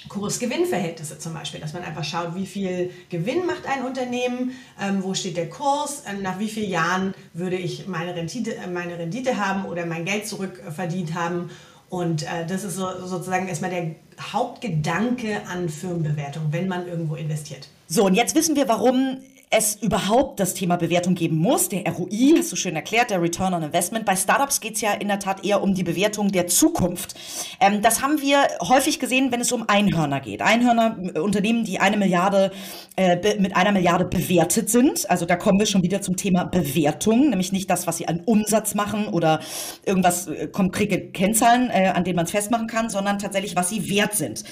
Kurs-Gewinn-Verhältnisse 0.08 1.18
zum 1.18 1.34
Beispiel, 1.34 1.60
dass 1.60 1.74
man 1.74 1.84
einfach 1.84 2.04
schaut, 2.04 2.34
wie 2.34 2.46
viel 2.46 2.90
Gewinn 3.10 3.44
macht 3.44 3.66
ein 3.66 3.84
Unternehmen, 3.84 4.52
ähm, 4.80 5.02
wo 5.02 5.12
steht 5.12 5.36
der 5.36 5.50
Kurs, 5.50 6.04
äh, 6.06 6.14
nach 6.14 6.38
wie 6.38 6.48
vielen 6.48 6.70
Jahren 6.70 7.14
würde 7.34 7.56
ich 7.56 7.86
meine 7.86 8.14
Rendite, 8.14 8.56
äh, 8.56 8.66
meine 8.66 8.98
Rendite 8.98 9.36
haben 9.36 9.66
oder 9.66 9.84
mein 9.84 10.06
Geld 10.06 10.26
zurückverdient 10.26 11.14
haben 11.14 11.50
und 11.90 12.22
äh, 12.22 12.46
das 12.46 12.64
ist 12.64 12.76
so, 12.76 12.88
sozusagen 13.04 13.48
erstmal 13.48 13.70
der 13.70 13.90
Hauptgedanke 14.32 15.42
an 15.46 15.68
Firmenbewertung, 15.68 16.44
wenn 16.52 16.68
man 16.68 16.86
irgendwo 16.86 17.16
investiert. 17.16 17.68
So, 17.88 18.06
und 18.06 18.14
jetzt 18.14 18.36
wissen 18.36 18.54
wir, 18.54 18.68
warum 18.68 19.18
es 19.52 19.74
überhaupt 19.82 20.38
das 20.38 20.54
Thema 20.54 20.76
Bewertung 20.76 21.16
geben 21.16 21.36
muss. 21.36 21.68
Der 21.68 21.82
ROI, 21.90 22.34
hast 22.38 22.52
du 22.52 22.56
schön 22.56 22.76
erklärt, 22.76 23.10
der 23.10 23.20
Return 23.20 23.52
on 23.52 23.64
Investment. 23.64 24.04
Bei 24.04 24.14
Startups 24.14 24.60
geht 24.60 24.76
es 24.76 24.80
ja 24.80 24.92
in 24.92 25.08
der 25.08 25.18
Tat 25.18 25.44
eher 25.44 25.60
um 25.60 25.74
die 25.74 25.82
Bewertung 25.82 26.30
der 26.30 26.46
Zukunft. 26.46 27.14
Ähm, 27.58 27.82
das 27.82 28.00
haben 28.00 28.20
wir 28.20 28.46
häufig 28.68 29.00
gesehen, 29.00 29.32
wenn 29.32 29.40
es 29.40 29.50
um 29.50 29.64
Einhörner 29.68 30.20
geht. 30.20 30.40
Einhörner, 30.40 30.96
äh, 31.14 31.18
Unternehmen, 31.18 31.64
die 31.64 31.80
eine 31.80 31.96
Milliarde 31.96 32.52
äh, 32.96 33.40
mit 33.40 33.56
einer 33.56 33.72
Milliarde 33.72 34.04
bewertet 34.04 34.70
sind. 34.70 35.10
Also 35.10 35.26
da 35.26 35.34
kommen 35.34 35.58
wir 35.58 35.66
schon 35.66 35.82
wieder 35.82 36.00
zum 36.00 36.16
Thema 36.16 36.44
Bewertung, 36.44 37.30
nämlich 37.30 37.50
nicht 37.50 37.68
das, 37.68 37.88
was 37.88 37.96
sie 37.96 38.06
an 38.06 38.22
Umsatz 38.26 38.76
machen 38.76 39.08
oder 39.08 39.40
irgendwas 39.84 40.28
äh, 40.28 40.46
konkrete 40.46 41.10
Kennzahlen, 41.10 41.70
äh, 41.70 41.88
an 41.88 42.04
denen 42.04 42.14
man 42.14 42.26
es 42.26 42.30
festmachen 42.30 42.68
kann, 42.68 42.88
sondern 42.88 43.18
tatsächlich, 43.18 43.56
was 43.56 43.70
sie 43.70 43.90
wert 43.90 44.14
sind. 44.14 44.44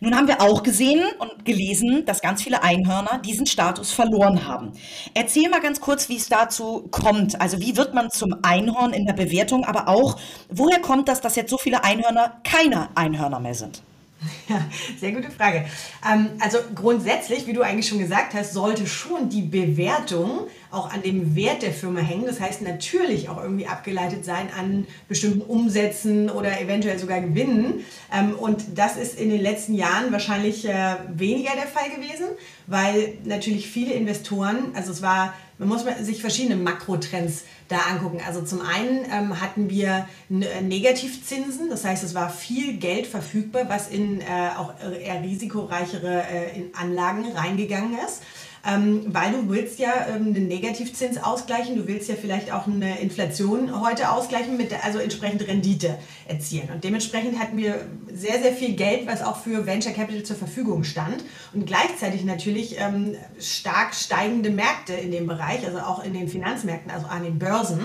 Nun 0.00 0.14
haben 0.14 0.28
wir 0.28 0.42
auch 0.42 0.62
gesehen 0.62 1.02
und 1.20 1.46
gelesen, 1.46 2.04
dass 2.04 2.20
ganz 2.20 2.42
viele 2.42 2.62
Einhörner 2.62 3.22
diesen 3.24 3.46
Status 3.46 3.92
verloren 3.92 4.41
haben. 4.46 4.72
Erzähl 5.14 5.48
mal 5.48 5.60
ganz 5.60 5.80
kurz, 5.80 6.08
wie 6.08 6.16
es 6.16 6.28
dazu 6.28 6.88
kommt. 6.90 7.40
Also 7.40 7.60
wie 7.60 7.76
wird 7.76 7.94
man 7.94 8.10
zum 8.10 8.36
Einhorn 8.42 8.92
in 8.92 9.06
der 9.06 9.14
Bewertung, 9.14 9.64
aber 9.64 9.88
auch, 9.88 10.18
woher 10.48 10.80
kommt 10.80 11.08
das, 11.08 11.20
dass 11.20 11.36
jetzt 11.36 11.50
so 11.50 11.58
viele 11.58 11.84
Einhörner 11.84 12.40
keine 12.44 12.88
Einhörner 12.96 13.40
mehr 13.40 13.54
sind? 13.54 13.82
Ja, 14.48 14.64
sehr 14.98 15.12
gute 15.12 15.30
Frage. 15.30 15.64
Ähm, 16.08 16.30
also 16.40 16.58
grundsätzlich, 16.74 17.46
wie 17.46 17.52
du 17.52 17.62
eigentlich 17.62 17.88
schon 17.88 17.98
gesagt 17.98 18.34
hast, 18.34 18.52
sollte 18.52 18.86
schon 18.86 19.28
die 19.28 19.42
Bewertung 19.42 20.48
auch 20.70 20.92
an 20.92 21.02
dem 21.02 21.36
Wert 21.36 21.62
der 21.62 21.72
Firma 21.72 22.00
hängen. 22.00 22.24
Das 22.26 22.40
heißt 22.40 22.62
natürlich 22.62 23.28
auch 23.28 23.42
irgendwie 23.42 23.66
abgeleitet 23.66 24.24
sein 24.24 24.48
an 24.58 24.86
bestimmten 25.08 25.42
Umsätzen 25.42 26.30
oder 26.30 26.60
eventuell 26.60 26.98
sogar 26.98 27.20
Gewinnen. 27.20 27.84
Ähm, 28.12 28.34
und 28.34 28.64
das 28.76 28.96
ist 28.96 29.18
in 29.18 29.30
den 29.30 29.40
letzten 29.40 29.74
Jahren 29.74 30.12
wahrscheinlich 30.12 30.68
äh, 30.68 30.96
weniger 31.08 31.52
der 31.54 31.66
Fall 31.66 31.90
gewesen, 31.90 32.26
weil 32.66 33.18
natürlich 33.24 33.68
viele 33.68 33.92
Investoren, 33.92 34.72
also 34.74 34.92
es 34.92 35.02
war, 35.02 35.34
man 35.58 35.68
muss 35.68 35.84
sich 36.00 36.20
verschiedene 36.20 36.56
Makrotrends 36.56 37.44
da 37.72 37.80
angucken. 37.90 38.20
Also 38.26 38.42
zum 38.42 38.60
einen 38.60 39.04
ähm, 39.10 39.40
hatten 39.40 39.68
wir 39.68 40.06
Negativzinsen, 40.28 41.70
das 41.70 41.84
heißt, 41.84 42.04
es 42.04 42.14
war 42.14 42.30
viel 42.30 42.74
Geld 42.74 43.06
verfügbar, 43.06 43.68
was 43.68 43.88
in 43.88 44.20
äh, 44.20 44.24
auch 44.56 44.74
eher 44.80 45.22
risikoreichere 45.22 46.22
äh, 46.30 46.56
in 46.56 46.74
Anlagen 46.74 47.24
reingegangen 47.32 47.98
ist 48.06 48.22
ähm, 48.64 49.06
weil 49.08 49.32
du 49.32 49.48
willst 49.48 49.78
ja 49.80 50.06
ähm, 50.08 50.28
einen 50.28 50.46
Negativzins 50.46 51.22
ausgleichen, 51.22 51.76
du 51.76 51.88
willst 51.88 52.08
ja 52.08 52.14
vielleicht 52.14 52.52
auch 52.52 52.66
eine 52.66 53.00
Inflation 53.00 53.80
heute 53.80 54.10
ausgleichen, 54.10 54.56
mit 54.56 54.72
also 54.84 54.98
entsprechend 54.98 55.46
Rendite 55.48 55.98
erzielen. 56.28 56.68
Und 56.72 56.84
dementsprechend 56.84 57.40
hatten 57.40 57.56
wir 57.56 57.86
sehr, 58.12 58.40
sehr 58.40 58.52
viel 58.52 58.74
Geld, 58.74 59.06
was 59.06 59.22
auch 59.22 59.38
für 59.38 59.66
Venture 59.66 59.92
Capital 59.92 60.22
zur 60.22 60.36
Verfügung 60.36 60.84
stand 60.84 61.24
und 61.52 61.66
gleichzeitig 61.66 62.24
natürlich 62.24 62.78
ähm, 62.78 63.16
stark 63.40 63.94
steigende 63.94 64.50
Märkte 64.50 64.92
in 64.92 65.10
dem 65.10 65.26
Bereich, 65.26 65.66
also 65.66 65.78
auch 65.78 66.04
in 66.04 66.14
den 66.14 66.28
Finanzmärkten, 66.28 66.90
also 66.92 67.06
an 67.06 67.24
den 67.24 67.38
Börsen, 67.40 67.80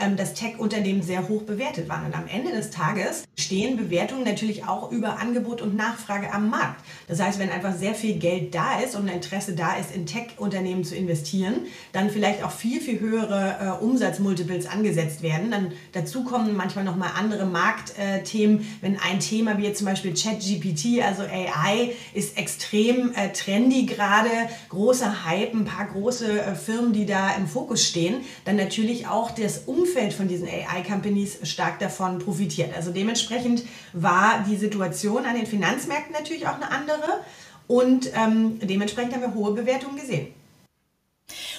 ähm, 0.00 0.16
dass 0.16 0.34
Tech-Unternehmen 0.34 1.02
sehr 1.02 1.28
hoch 1.28 1.42
bewertet 1.42 1.88
waren. 1.88 2.06
Und 2.06 2.16
am 2.16 2.26
Ende 2.26 2.52
des 2.52 2.70
Tages 2.70 3.24
stehen 3.38 3.76
Bewertungen 3.76 4.24
natürlich 4.24 4.64
auch 4.64 4.90
über 4.90 5.18
Angebot 5.18 5.60
und 5.60 5.76
Nachfrage 5.76 6.32
am 6.32 6.50
Markt. 6.50 6.82
Das 7.08 7.20
heißt, 7.20 7.38
wenn 7.38 7.50
einfach 7.50 7.74
sehr 7.74 7.94
viel 7.94 8.14
Geld 8.14 8.54
da 8.54 8.80
ist 8.80 8.96
und 8.96 9.08
Interesse 9.08 9.54
da 9.54 9.76
ist, 9.76 9.94
in 9.94 10.06
Tech-Unternehmen 10.06 10.84
zu 10.84 10.96
investieren, 10.96 11.66
dann 11.92 12.10
vielleicht 12.10 12.42
auch 12.44 12.50
viel, 12.50 12.80
viel 12.80 13.00
höhere 13.00 13.78
äh, 13.80 13.84
Umsatzmultiples 13.84 14.66
angesetzt 14.66 15.22
werden. 15.22 15.50
Dann 15.50 15.72
dazu 15.92 16.24
kommen 16.24 16.56
manchmal 16.56 16.84
nochmal 16.84 17.10
andere 17.16 17.46
Marktthemen. 17.46 18.66
Wenn 18.80 18.98
ein 18.98 19.20
Thema 19.20 19.58
wie 19.58 19.64
jetzt 19.64 19.78
zum 19.78 19.86
Beispiel 19.86 20.14
ChatGPT, 20.14 21.02
also 21.02 21.22
AI, 21.22 21.92
ist 22.14 22.38
extrem 22.38 23.12
äh, 23.14 23.32
trendy 23.32 23.86
gerade, 23.86 24.30
großer 24.68 25.24
Hype, 25.24 25.54
ein 25.54 25.64
paar 25.64 25.86
große 25.86 26.40
äh, 26.40 26.54
Firmen, 26.54 26.92
die 26.92 27.06
da 27.06 27.34
im 27.34 27.46
Fokus 27.46 27.86
stehen, 27.86 28.16
dann 28.44 28.56
natürlich 28.56 29.06
auch 29.06 29.30
das 29.30 29.58
Umfeld 29.66 29.89
Umfeld 29.90 30.12
von 30.12 30.28
diesen 30.28 30.46
AI-Companies 30.46 31.38
stark 31.42 31.80
davon 31.80 32.20
profitiert. 32.20 32.76
Also 32.76 32.92
dementsprechend 32.92 33.64
war 33.92 34.44
die 34.48 34.56
Situation 34.56 35.24
an 35.26 35.34
den 35.34 35.46
Finanzmärkten 35.46 36.12
natürlich 36.12 36.46
auch 36.46 36.54
eine 36.54 36.70
andere 36.70 37.24
und 37.66 38.10
ähm, 38.14 38.60
dementsprechend 38.60 39.14
haben 39.14 39.22
wir 39.22 39.34
hohe 39.34 39.52
Bewertungen 39.52 39.96
gesehen. 39.96 40.28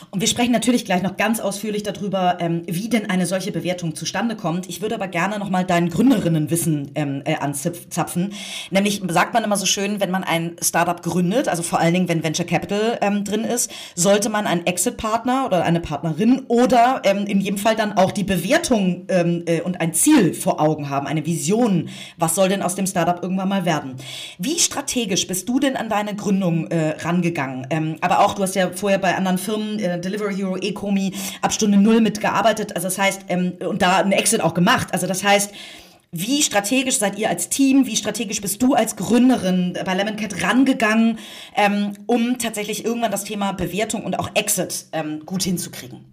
Und 0.09 0.21
wir 0.21 0.27
sprechen 0.27 0.51
natürlich 0.51 0.85
gleich 0.85 1.03
noch 1.03 1.17
ganz 1.17 1.39
ausführlich 1.39 1.83
darüber, 1.83 2.37
ähm, 2.39 2.63
wie 2.65 2.89
denn 2.89 3.09
eine 3.09 3.25
solche 3.25 3.51
Bewertung 3.51 3.95
zustande 3.95 4.35
kommt. 4.35 4.67
Ich 4.67 4.81
würde 4.81 4.95
aber 4.95 5.07
gerne 5.07 5.37
nochmal 5.39 5.65
dein 5.65 5.89
Gründerinnenwissen 5.89 6.91
ähm, 6.95 7.21
äh, 7.25 7.35
anzapfen. 7.35 8.33
Nämlich 8.71 9.01
sagt 9.09 9.33
man 9.33 9.43
immer 9.43 9.57
so 9.57 9.65
schön, 9.65 9.99
wenn 9.99 10.11
man 10.11 10.23
ein 10.23 10.55
Startup 10.61 11.01
gründet, 11.01 11.47
also 11.47 11.63
vor 11.63 11.79
allen 11.79 11.93
Dingen, 11.93 12.07
wenn 12.09 12.23
Venture 12.23 12.45
Capital 12.45 12.97
ähm, 13.01 13.23
drin 13.23 13.43
ist, 13.43 13.71
sollte 13.95 14.29
man 14.29 14.47
einen 14.47 14.65
Exit-Partner 14.65 15.45
oder 15.45 15.63
eine 15.63 15.79
Partnerin 15.79 16.43
oder 16.47 17.01
ähm, 17.03 17.25
in 17.25 17.41
jedem 17.41 17.57
Fall 17.57 17.75
dann 17.75 17.93
auch 17.93 18.11
die 18.11 18.23
Bewertung 18.23 19.05
ähm, 19.09 19.43
äh, 19.45 19.61
und 19.61 19.81
ein 19.81 19.93
Ziel 19.93 20.33
vor 20.33 20.59
Augen 20.59 20.89
haben, 20.89 21.07
eine 21.07 21.25
Vision. 21.25 21.89
Was 22.17 22.35
soll 22.35 22.49
denn 22.49 22.61
aus 22.61 22.75
dem 22.75 22.87
Startup 22.87 23.21
irgendwann 23.21 23.49
mal 23.49 23.65
werden? 23.65 23.95
Wie 24.37 24.59
strategisch 24.59 25.27
bist 25.27 25.47
du 25.49 25.59
denn 25.59 25.75
an 25.75 25.89
deine 25.89 26.15
Gründung 26.15 26.67
äh, 26.67 26.95
rangegangen? 27.01 27.67
Ähm, 27.69 27.95
aber 28.01 28.19
auch, 28.19 28.33
du 28.33 28.43
hast 28.43 28.55
ja 28.55 28.71
vorher 28.73 28.99
bei 28.99 29.15
anderen 29.15 29.37
Firmen 29.37 29.79
äh, 29.79 29.90
Delivery 29.97 30.35
Hero, 30.35 30.57
Ecomi 30.57 31.13
ab 31.41 31.53
Stunde 31.53 31.77
Null 31.77 32.01
mitgearbeitet. 32.01 32.75
Also 32.75 32.87
das 32.87 32.97
heißt, 32.97 33.25
ähm, 33.27 33.53
und 33.67 33.81
da 33.81 33.97
einen 33.97 34.11
Exit 34.11 34.41
auch 34.41 34.53
gemacht. 34.53 34.89
Also 34.91 35.07
das 35.07 35.23
heißt, 35.23 35.51
wie 36.13 36.41
strategisch 36.41 36.97
seid 36.97 37.17
ihr 37.17 37.29
als 37.29 37.47
Team? 37.47 37.85
Wie 37.85 37.95
strategisch 37.95 38.41
bist 38.41 38.61
du 38.61 38.73
als 38.73 38.97
Gründerin 38.97 39.77
bei 39.85 39.93
Lemon 39.93 40.17
Cat 40.17 40.43
rangegangen, 40.43 41.19
ähm, 41.55 41.93
um 42.05 42.37
tatsächlich 42.37 42.83
irgendwann 42.83 43.11
das 43.11 43.23
Thema 43.23 43.53
Bewertung 43.53 44.03
und 44.03 44.19
auch 44.19 44.29
Exit 44.35 44.87
ähm, 44.91 45.25
gut 45.25 45.43
hinzukriegen? 45.43 46.03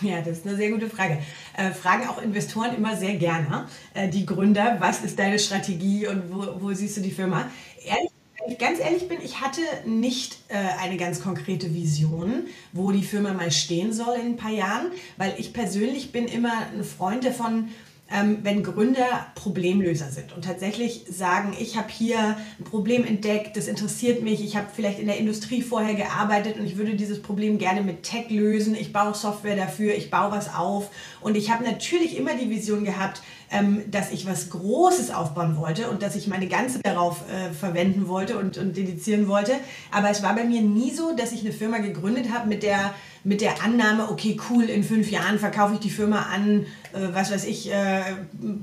Ja, 0.00 0.22
das 0.22 0.38
ist 0.38 0.46
eine 0.46 0.56
sehr 0.56 0.70
gute 0.70 0.88
Frage. 0.88 1.18
Äh, 1.56 1.72
fragen 1.72 2.08
auch 2.08 2.22
Investoren 2.22 2.74
immer 2.74 2.96
sehr 2.96 3.14
gerne, 3.16 3.66
äh, 3.92 4.08
die 4.08 4.24
Gründer, 4.24 4.76
was 4.80 5.02
ist 5.02 5.18
deine 5.18 5.38
Strategie 5.38 6.06
und 6.06 6.32
wo, 6.32 6.60
wo 6.60 6.72
siehst 6.72 6.96
du 6.96 7.02
die 7.02 7.10
Firma? 7.10 7.50
Ehrlich 7.84 8.10
ich 8.48 8.58
ganz 8.58 8.78
ehrlich 8.80 9.08
bin, 9.08 9.18
ich 9.22 9.40
hatte 9.40 9.60
nicht 9.84 10.38
äh, 10.48 10.56
eine 10.80 10.96
ganz 10.96 11.20
konkrete 11.20 11.74
Vision, 11.74 12.46
wo 12.72 12.90
die 12.90 13.02
Firma 13.02 13.32
mal 13.32 13.50
stehen 13.50 13.92
soll 13.92 14.16
in 14.16 14.26
ein 14.26 14.36
paar 14.36 14.50
Jahren, 14.50 14.86
weil 15.16 15.34
ich 15.38 15.52
persönlich 15.52 16.12
bin 16.12 16.26
immer 16.26 16.52
ein 16.72 16.84
Freund 16.84 17.24
davon, 17.24 17.68
ähm, 18.12 18.38
wenn 18.42 18.62
Gründer 18.62 19.26
Problemlöser 19.34 20.10
sind. 20.10 20.32
Und 20.32 20.44
tatsächlich 20.44 21.04
sagen, 21.08 21.56
ich 21.58 21.76
habe 21.76 21.88
hier 21.90 22.36
ein 22.58 22.64
Problem 22.64 23.04
entdeckt, 23.04 23.56
das 23.56 23.68
interessiert 23.68 24.22
mich, 24.22 24.44
ich 24.44 24.56
habe 24.56 24.66
vielleicht 24.74 24.98
in 24.98 25.06
der 25.06 25.18
Industrie 25.18 25.62
vorher 25.62 25.94
gearbeitet 25.94 26.58
und 26.58 26.66
ich 26.66 26.76
würde 26.76 26.94
dieses 26.94 27.22
Problem 27.22 27.58
gerne 27.58 27.82
mit 27.82 28.02
Tech 28.02 28.30
lösen, 28.30 28.74
ich 28.74 28.92
baue 28.92 29.14
Software 29.14 29.56
dafür, 29.56 29.94
ich 29.94 30.10
baue 30.10 30.30
was 30.30 30.54
auf. 30.54 30.90
Und 31.20 31.36
ich 31.36 31.50
habe 31.50 31.64
natürlich 31.64 32.16
immer 32.16 32.34
die 32.34 32.50
Vision 32.50 32.84
gehabt, 32.84 33.22
ähm, 33.50 33.82
dass 33.90 34.12
ich 34.12 34.26
was 34.26 34.50
Großes 34.50 35.10
aufbauen 35.10 35.56
wollte 35.56 35.90
und 35.90 36.02
dass 36.02 36.16
ich 36.16 36.26
meine 36.26 36.48
ganze 36.48 36.80
darauf 36.80 37.22
äh, 37.28 37.52
verwenden 37.52 38.08
wollte 38.08 38.38
und, 38.38 38.58
und 38.58 38.76
dedizieren 38.76 39.28
wollte. 39.28 39.52
Aber 39.90 40.10
es 40.10 40.22
war 40.22 40.34
bei 40.34 40.44
mir 40.44 40.62
nie 40.62 40.90
so, 40.90 41.14
dass 41.14 41.32
ich 41.32 41.40
eine 41.40 41.52
Firma 41.52 41.78
gegründet 41.78 42.32
habe 42.32 42.48
mit 42.48 42.62
der 42.62 42.94
mit 43.24 43.40
der 43.40 43.62
Annahme, 43.62 44.10
okay, 44.10 44.36
cool, 44.50 44.64
in 44.64 44.82
fünf 44.82 45.10
Jahren 45.10 45.38
verkaufe 45.38 45.74
ich 45.74 45.80
die 45.80 45.90
Firma 45.90 46.26
an, 46.32 46.66
äh, 46.92 47.08
was 47.12 47.30
weiß 47.30 47.44
ich, 47.44 47.70
äh, 47.70 48.02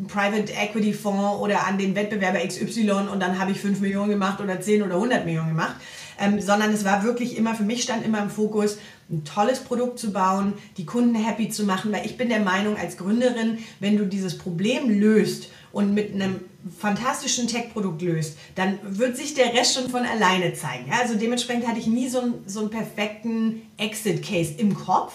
Private 0.08 0.52
Equity 0.52 0.94
Fonds 0.94 1.42
oder 1.42 1.66
an 1.66 1.78
den 1.78 1.96
Wettbewerber 1.96 2.40
XY 2.40 2.92
und 3.12 3.22
dann 3.22 3.40
habe 3.40 3.52
ich 3.52 3.60
fünf 3.60 3.80
Millionen 3.80 4.10
gemacht 4.10 4.42
oder 4.42 4.60
zehn 4.60 4.84
oder 4.84 5.00
hundert 5.00 5.26
Millionen 5.26 5.50
gemacht. 5.50 5.76
Ähm, 6.22 6.42
sondern 6.42 6.74
es 6.74 6.84
war 6.84 7.04
wirklich 7.04 7.38
immer, 7.38 7.56
für 7.56 7.64
mich 7.64 7.82
stand 7.82 8.06
immer 8.06 8.22
im 8.22 8.30
Fokus, 8.30 8.78
ein 9.10 9.24
tolles 9.24 9.62
Produkt 9.62 10.00
zu 10.00 10.12
bauen, 10.12 10.54
die 10.78 10.86
Kunden 10.86 11.16
happy 11.16 11.50
zu 11.50 11.64
machen, 11.64 11.94
weil 11.94 12.06
ich 12.06 12.18
bin 12.18 12.28
der 12.28 12.42
Meinung 12.42 12.76
als 12.76 12.98
Gründerin, 12.98 13.60
wenn 13.80 13.98
du 13.98 14.06
dieses 14.06 14.38
Problem 14.38 14.90
löst 15.00 15.50
und 15.72 15.94
mit 15.94 16.14
einem 16.14 16.42
fantastischen 16.78 17.48
Tech-Produkt 17.48 18.02
löst, 18.02 18.38
dann 18.56 18.80
wird 18.84 19.18
sich 19.18 19.34
der 19.34 19.54
Rest 19.54 19.76
schon 19.76 19.90
von 19.90 20.06
alleine 20.06 20.54
zeigen. 20.54 20.86
Ja, 20.90 21.00
also 21.02 21.16
dementsprechend 21.16 21.68
hatte 21.68 21.80
ich 21.80 21.88
nie 21.88 22.10
so, 22.10 22.22
einen, 22.22 22.44
so 22.46 22.62
einen 22.62 22.70
perfekten 22.70 23.62
Exit-Case 23.78 24.54
im 24.58 24.76
Kopf. 24.76 25.14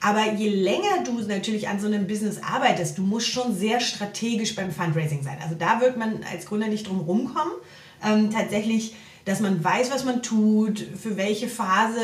Aber 0.00 0.32
je 0.34 0.50
länger 0.50 1.02
du 1.04 1.12
natürlich 1.26 1.68
an 1.68 1.80
so 1.80 1.86
einem 1.86 2.06
Business 2.06 2.38
arbeitest, 2.42 2.98
du 2.98 3.02
musst 3.02 3.28
schon 3.28 3.56
sehr 3.56 3.80
strategisch 3.80 4.54
beim 4.54 4.70
Fundraising 4.70 5.22
sein. 5.22 5.38
Also 5.42 5.54
da 5.54 5.80
wird 5.80 5.96
man 5.96 6.20
als 6.30 6.44
Gründer 6.44 6.68
nicht 6.68 6.88
drum 6.88 7.00
rumkommen. 7.00 7.54
Ähm, 8.04 8.30
tatsächlich 8.30 8.94
dass 9.24 9.40
man 9.40 9.62
weiß, 9.62 9.90
was 9.90 10.04
man 10.04 10.22
tut, 10.22 10.78
für 10.80 11.16
welche 11.16 11.48
Phase 11.48 12.00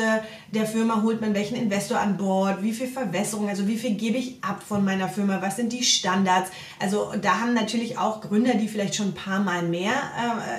der 0.51 0.65
Firma 0.65 1.01
holt 1.03 1.21
man 1.21 1.33
welchen 1.33 1.55
Investor 1.55 1.99
an 1.99 2.17
Bord, 2.17 2.63
wie 2.63 2.73
viel 2.73 2.87
Verwässerung, 2.87 3.47
also 3.47 3.67
wie 3.67 3.77
viel 3.77 3.95
gebe 3.95 4.17
ich 4.17 4.43
ab 4.43 4.63
von 4.67 4.83
meiner 4.83 5.07
Firma, 5.07 5.41
was 5.41 5.55
sind 5.55 5.71
die 5.71 5.83
Standards. 5.83 6.51
Also 6.79 7.13
da 7.21 7.39
haben 7.39 7.53
natürlich 7.53 7.97
auch 7.97 8.21
Gründer, 8.21 8.55
die 8.55 8.67
vielleicht 8.67 8.95
schon 8.95 9.09
ein 9.09 9.13
paar 9.13 9.39
Mal 9.39 9.63
mehr 9.63 9.93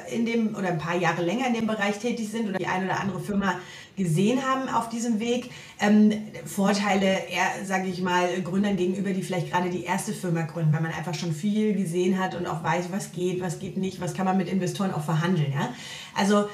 äh, 0.08 0.14
in 0.14 0.24
dem 0.24 0.54
oder 0.54 0.68
ein 0.68 0.78
paar 0.78 0.96
Jahre 0.96 1.22
länger 1.22 1.46
in 1.46 1.54
dem 1.54 1.66
Bereich 1.66 1.98
tätig 1.98 2.30
sind 2.30 2.48
oder 2.48 2.58
die 2.58 2.66
eine 2.66 2.86
oder 2.86 3.00
andere 3.00 3.20
Firma 3.20 3.56
gesehen 3.96 4.42
haben 4.42 4.68
auf 4.68 4.88
diesem 4.88 5.20
Weg. 5.20 5.50
Ähm, 5.80 6.12
Vorteile, 6.44 7.18
sage 7.64 7.88
ich 7.88 8.00
mal, 8.00 8.28
Gründern 8.42 8.76
gegenüber, 8.76 9.10
die 9.10 9.22
vielleicht 9.22 9.50
gerade 9.50 9.70
die 9.70 9.84
erste 9.84 10.12
Firma 10.12 10.42
gründen, 10.42 10.72
weil 10.72 10.82
man 10.82 10.92
einfach 10.92 11.14
schon 11.14 11.32
viel 11.32 11.74
gesehen 11.74 12.18
hat 12.18 12.34
und 12.34 12.46
auch 12.46 12.62
weiß, 12.62 12.86
was 12.90 13.12
geht, 13.12 13.40
was 13.40 13.58
geht 13.58 13.76
nicht, 13.76 14.00
was 14.00 14.14
kann 14.14 14.26
man 14.26 14.36
mit 14.36 14.48
Investoren 14.48 14.92
auch 14.92 15.04
verhandeln. 15.04 15.52
Ja? 15.52 15.74
Also 16.14 16.48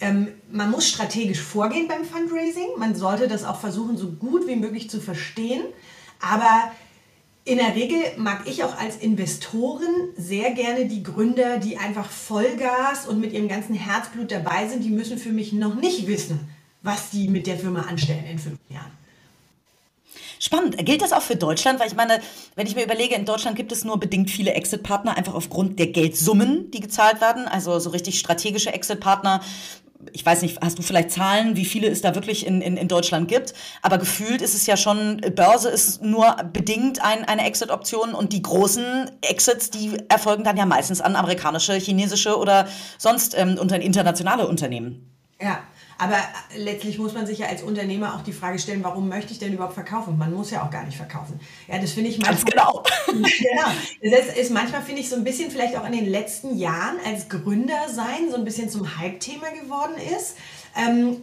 ähm, 0.00 0.28
man 0.50 0.70
muss 0.70 0.88
strategisch 0.88 1.40
vorgehen 1.40 1.88
beim 1.88 2.04
Fundraising. 2.04 2.68
Man 2.76 2.94
sollte 2.94 3.28
das 3.28 3.44
auch 3.44 3.60
versuchen, 3.60 3.96
so 3.96 4.10
gut 4.10 4.46
wie 4.46 4.56
möglich 4.56 4.90
zu 4.90 5.00
verstehen. 5.00 5.62
Aber 6.20 6.72
in 7.44 7.58
der 7.58 7.74
Regel 7.74 7.98
mag 8.18 8.42
ich 8.46 8.62
auch 8.62 8.78
als 8.78 8.96
Investorin 8.96 10.10
sehr 10.16 10.52
gerne 10.52 10.86
die 10.86 11.02
Gründer, 11.02 11.58
die 11.58 11.76
einfach 11.76 12.08
Vollgas 12.08 13.06
und 13.06 13.20
mit 13.20 13.32
ihrem 13.32 13.48
ganzen 13.48 13.74
Herzblut 13.74 14.30
dabei 14.30 14.68
sind. 14.68 14.84
Die 14.84 14.90
müssen 14.90 15.18
für 15.18 15.32
mich 15.32 15.52
noch 15.52 15.74
nicht 15.74 16.06
wissen, 16.06 16.38
was 16.82 17.10
die 17.10 17.28
mit 17.28 17.46
der 17.46 17.58
Firma 17.58 17.82
anstellen 17.82 18.24
in 18.26 18.38
fünf 18.38 18.58
Jahren. 18.68 18.92
Spannend. 20.38 20.76
Gilt 20.84 21.02
das 21.02 21.12
auch 21.12 21.22
für 21.22 21.36
Deutschland? 21.36 21.78
Weil 21.78 21.86
ich 21.86 21.94
meine, 21.94 22.20
wenn 22.56 22.66
ich 22.66 22.74
mir 22.74 22.82
überlege, 22.82 23.14
in 23.14 23.24
Deutschland 23.24 23.56
gibt 23.56 23.70
es 23.70 23.84
nur 23.84 24.00
bedingt 24.00 24.28
viele 24.28 24.54
Exit-Partner, 24.54 25.16
einfach 25.16 25.34
aufgrund 25.34 25.78
der 25.78 25.86
Geldsummen, 25.86 26.68
die 26.72 26.80
gezahlt 26.80 27.20
werden. 27.20 27.46
Also 27.46 27.78
so 27.78 27.90
richtig 27.90 28.18
strategische 28.18 28.72
Exit-Partner. 28.72 29.40
Ich 30.12 30.26
weiß 30.26 30.42
nicht, 30.42 30.60
hast 30.60 30.76
du 30.80 30.82
vielleicht 30.82 31.12
Zahlen, 31.12 31.54
wie 31.54 31.64
viele 31.64 31.86
es 31.86 32.00
da 32.02 32.16
wirklich 32.16 32.44
in, 32.44 32.60
in, 32.60 32.76
in 32.76 32.88
Deutschland 32.88 33.28
gibt? 33.28 33.54
Aber 33.82 33.98
gefühlt 33.98 34.42
ist 34.42 34.54
es 34.54 34.66
ja 34.66 34.76
schon, 34.76 35.20
Börse 35.36 35.68
ist 35.68 36.02
nur 36.02 36.34
bedingt 36.52 37.00
ein, 37.04 37.24
eine 37.24 37.46
Exit-Option 37.46 38.12
und 38.12 38.32
die 38.32 38.42
großen 38.42 39.12
Exits, 39.20 39.70
die 39.70 39.96
erfolgen 40.08 40.42
dann 40.42 40.56
ja 40.56 40.66
meistens 40.66 41.00
an 41.00 41.14
amerikanische, 41.14 41.74
chinesische 41.74 42.36
oder 42.36 42.66
sonst 42.98 43.38
ähm, 43.38 43.58
unter 43.60 43.80
internationale 43.80 44.48
Unternehmen. 44.48 45.08
Ja, 45.40 45.60
aber 45.98 46.16
letztlich 46.56 46.98
muss 46.98 47.12
man 47.12 47.26
sich 47.26 47.38
ja 47.38 47.46
als 47.46 47.62
Unternehmer 47.62 48.14
auch 48.14 48.22
die 48.22 48.32
Frage 48.32 48.58
stellen, 48.58 48.82
warum 48.82 49.08
möchte 49.08 49.32
ich 49.32 49.38
denn 49.38 49.52
überhaupt 49.52 49.74
verkaufen? 49.74 50.18
Man 50.18 50.32
muss 50.32 50.50
ja 50.50 50.64
auch 50.64 50.70
gar 50.70 50.84
nicht 50.84 50.96
verkaufen. 50.96 51.38
Ja, 51.68 51.78
das 51.78 51.92
finde 51.92 52.10
ich 52.10 52.18
manchmal. 52.18 52.52
genau. 52.52 52.82
genau. 53.06 54.16
Das 54.16 54.36
ist 54.36 54.50
manchmal, 54.50 54.82
finde 54.82 55.00
ich, 55.00 55.08
so 55.08 55.16
ein 55.16 55.24
bisschen 55.24 55.50
vielleicht 55.50 55.76
auch 55.76 55.86
in 55.86 55.92
den 55.92 56.08
letzten 56.08 56.56
Jahren 56.56 56.96
als 57.06 57.28
Gründer 57.28 57.88
sein 57.88 58.30
so 58.30 58.36
ein 58.36 58.44
bisschen 58.44 58.68
zum 58.68 58.98
Hype-Thema 58.98 59.50
geworden 59.50 59.94
ist. 60.16 60.36
Ähm, 60.76 61.22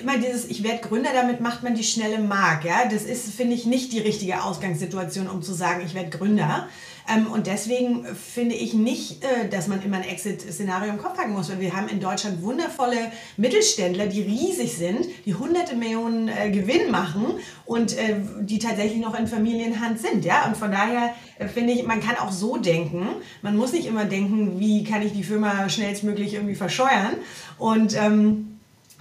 immer 0.00 0.18
dieses, 0.18 0.46
ich 0.46 0.62
werde 0.62 0.86
Gründer, 0.86 1.10
damit 1.12 1.40
macht 1.40 1.62
man 1.62 1.74
die 1.74 1.84
schnelle 1.84 2.18
Mark. 2.18 2.64
Ja? 2.64 2.84
Das 2.84 3.02
ist, 3.02 3.34
finde 3.34 3.54
ich, 3.54 3.66
nicht 3.66 3.92
die 3.92 3.98
richtige 3.98 4.42
Ausgangssituation, 4.42 5.28
um 5.28 5.42
zu 5.42 5.52
sagen, 5.52 5.82
ich 5.84 5.94
werde 5.94 6.10
Gründer. 6.10 6.68
Ähm, 7.10 7.30
und 7.30 7.46
deswegen 7.46 8.04
finde 8.04 8.54
ich 8.54 8.74
nicht, 8.74 9.24
äh, 9.24 9.48
dass 9.48 9.68
man 9.68 9.82
immer 9.82 9.96
ein 9.96 10.04
Exit-Szenario 10.04 10.92
im 10.92 10.98
Kopf 10.98 11.18
haben 11.18 11.32
muss, 11.32 11.50
weil 11.50 11.60
wir 11.60 11.74
haben 11.74 11.88
in 11.88 12.00
Deutschland 12.00 12.42
wundervolle 12.42 12.96
Mittelständler, 13.36 14.06
die 14.06 14.22
riesig 14.22 14.76
sind, 14.76 15.06
die 15.26 15.34
hunderte 15.34 15.74
Millionen 15.74 16.28
äh, 16.28 16.50
Gewinn 16.50 16.90
machen 16.90 17.26
und 17.66 17.96
äh, 17.96 18.16
die 18.40 18.58
tatsächlich 18.58 19.00
noch 19.00 19.18
in 19.18 19.26
Familienhand 19.26 20.00
sind. 20.00 20.24
Ja? 20.24 20.46
Und 20.46 20.56
von 20.56 20.70
daher 20.70 21.14
finde 21.52 21.72
ich, 21.72 21.86
man 21.86 22.00
kann 22.00 22.16
auch 22.16 22.32
so 22.32 22.56
denken. 22.56 23.06
Man 23.42 23.56
muss 23.56 23.72
nicht 23.72 23.86
immer 23.86 24.04
denken, 24.04 24.60
wie 24.60 24.84
kann 24.84 25.02
ich 25.02 25.12
die 25.12 25.22
Firma 25.22 25.68
schnellstmöglich 25.68 26.34
irgendwie 26.34 26.54
verscheuern. 26.54 27.14
Und 27.58 27.96
ähm, 27.96 28.49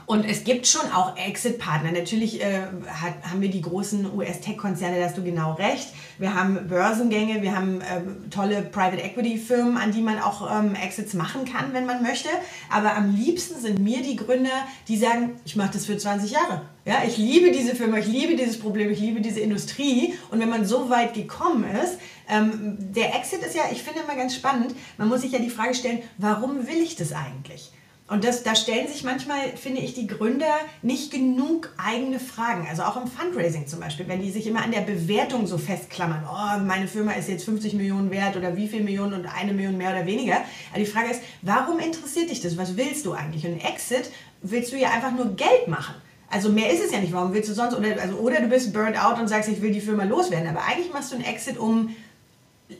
und 0.09 0.25
es 0.25 0.43
gibt 0.43 0.65
schon 0.65 0.91
auch 0.91 1.15
Exit-Partner. 1.17 1.91
Natürlich 1.91 2.41
äh, 2.41 2.61
hat, 2.87 3.13
haben 3.29 3.41
wir 3.41 3.49
die 3.49 3.61
großen 3.61 4.11
US-Tech-Konzerne, 4.11 4.97
da 4.97 5.05
hast 5.05 5.15
du 5.19 5.23
genau 5.23 5.53
recht. 5.53 5.89
Wir 6.17 6.33
haben 6.33 6.67
Börsengänge, 6.67 7.43
wir 7.43 7.55
haben 7.55 7.79
äh, 7.81 8.01
tolle 8.31 8.63
Private 8.63 9.03
Equity-Firmen, 9.03 9.77
an 9.77 9.91
die 9.91 10.01
man 10.01 10.17
auch 10.17 10.49
ähm, 10.51 10.73
Exits 10.73 11.13
machen 11.13 11.45
kann, 11.45 11.73
wenn 11.73 11.85
man 11.85 12.01
möchte. 12.01 12.29
Aber 12.71 12.95
am 12.95 13.13
liebsten 13.15 13.61
sind 13.61 13.77
mir 13.77 14.01
die 14.01 14.15
Gründer, 14.15 14.49
die 14.87 14.97
sagen, 14.97 15.39
ich 15.45 15.55
mache 15.55 15.73
das 15.73 15.85
für 15.85 15.95
20 15.95 16.31
Jahre. 16.31 16.63
Ja, 16.85 17.03
ich 17.07 17.17
liebe 17.17 17.51
diese 17.51 17.75
Firma, 17.75 17.99
ich 17.99 18.07
liebe 18.07 18.35
dieses 18.35 18.57
Problem, 18.57 18.89
ich 18.89 18.99
liebe 18.99 19.21
diese 19.21 19.41
Industrie. 19.41 20.15
Und 20.31 20.39
wenn 20.39 20.49
man 20.49 20.65
so 20.65 20.89
weit 20.89 21.13
gekommen 21.13 21.65
ist, 21.83 21.99
ähm, 22.27 22.77
der 22.79 23.15
Exit 23.15 23.43
ist 23.43 23.53
ja, 23.53 23.65
ich 23.71 23.83
finde 23.83 23.99
immer 23.99 24.15
ganz 24.15 24.33
spannend, 24.33 24.73
man 24.97 25.07
muss 25.07 25.21
sich 25.21 25.33
ja 25.33 25.37
die 25.39 25.51
Frage 25.51 25.75
stellen, 25.75 25.99
warum 26.17 26.65
will 26.65 26.81
ich 26.81 26.95
das 26.95 27.13
eigentlich? 27.13 27.71
Und 28.09 28.23
das, 28.23 28.41
da 28.41 28.55
stellen 28.55 28.87
sich 28.87 29.03
manchmal, 29.03 29.55
finde 29.55 29.81
ich, 29.81 29.93
die 29.93 30.07
Gründer 30.07 30.55
nicht 30.81 31.11
genug 31.11 31.71
eigene 31.77 32.19
Fragen. 32.19 32.67
Also 32.67 32.81
auch 32.81 32.99
im 32.99 33.07
Fundraising 33.07 33.67
zum 33.67 33.79
Beispiel, 33.79 34.07
wenn 34.07 34.21
die 34.21 34.31
sich 34.31 34.47
immer 34.47 34.63
an 34.63 34.71
der 34.71 34.81
Bewertung 34.81 35.45
so 35.45 35.59
festklammern. 35.59 36.23
Oh, 36.27 36.59
meine 36.65 36.87
Firma 36.87 37.11
ist 37.11 37.29
jetzt 37.29 37.45
50 37.45 37.73
Millionen 37.75 38.09
wert 38.09 38.35
oder 38.35 38.55
wie 38.55 38.67
viel 38.67 38.81
Millionen 38.81 39.13
und 39.13 39.27
eine 39.27 39.53
Million 39.53 39.77
mehr 39.77 39.91
oder 39.91 40.07
weniger. 40.07 40.37
Aber 40.71 40.79
die 40.79 40.87
Frage 40.87 41.11
ist, 41.11 41.21
warum 41.43 41.77
interessiert 41.77 42.31
dich 42.31 42.41
das? 42.41 42.57
Was 42.57 42.75
willst 42.77 43.05
du 43.05 43.13
eigentlich? 43.13 43.45
Und 43.45 43.59
Exit 43.59 44.09
willst 44.41 44.71
du 44.73 44.77
ja 44.77 44.89
einfach 44.89 45.11
nur 45.11 45.35
Geld 45.35 45.67
machen. 45.67 45.93
Also 46.31 46.49
mehr 46.49 46.71
ist 46.71 46.83
es 46.83 46.91
ja 46.91 46.99
nicht. 46.99 47.13
Warum 47.13 47.33
willst 47.33 47.49
du 47.49 47.53
sonst? 47.53 47.75
Oder, 47.75 48.01
also, 48.01 48.15
oder 48.15 48.41
du 48.41 48.47
bist 48.47 48.73
burnt 48.73 48.97
out 48.99 49.19
und 49.19 49.27
sagst, 49.27 49.49
ich 49.49 49.61
will 49.61 49.71
die 49.71 49.81
Firma 49.81 50.03
loswerden. 50.03 50.47
Aber 50.47 50.63
eigentlich 50.65 50.91
machst 50.91 51.11
du 51.11 51.15
einen 51.15 51.25
Exit, 51.25 51.59
um 51.59 51.95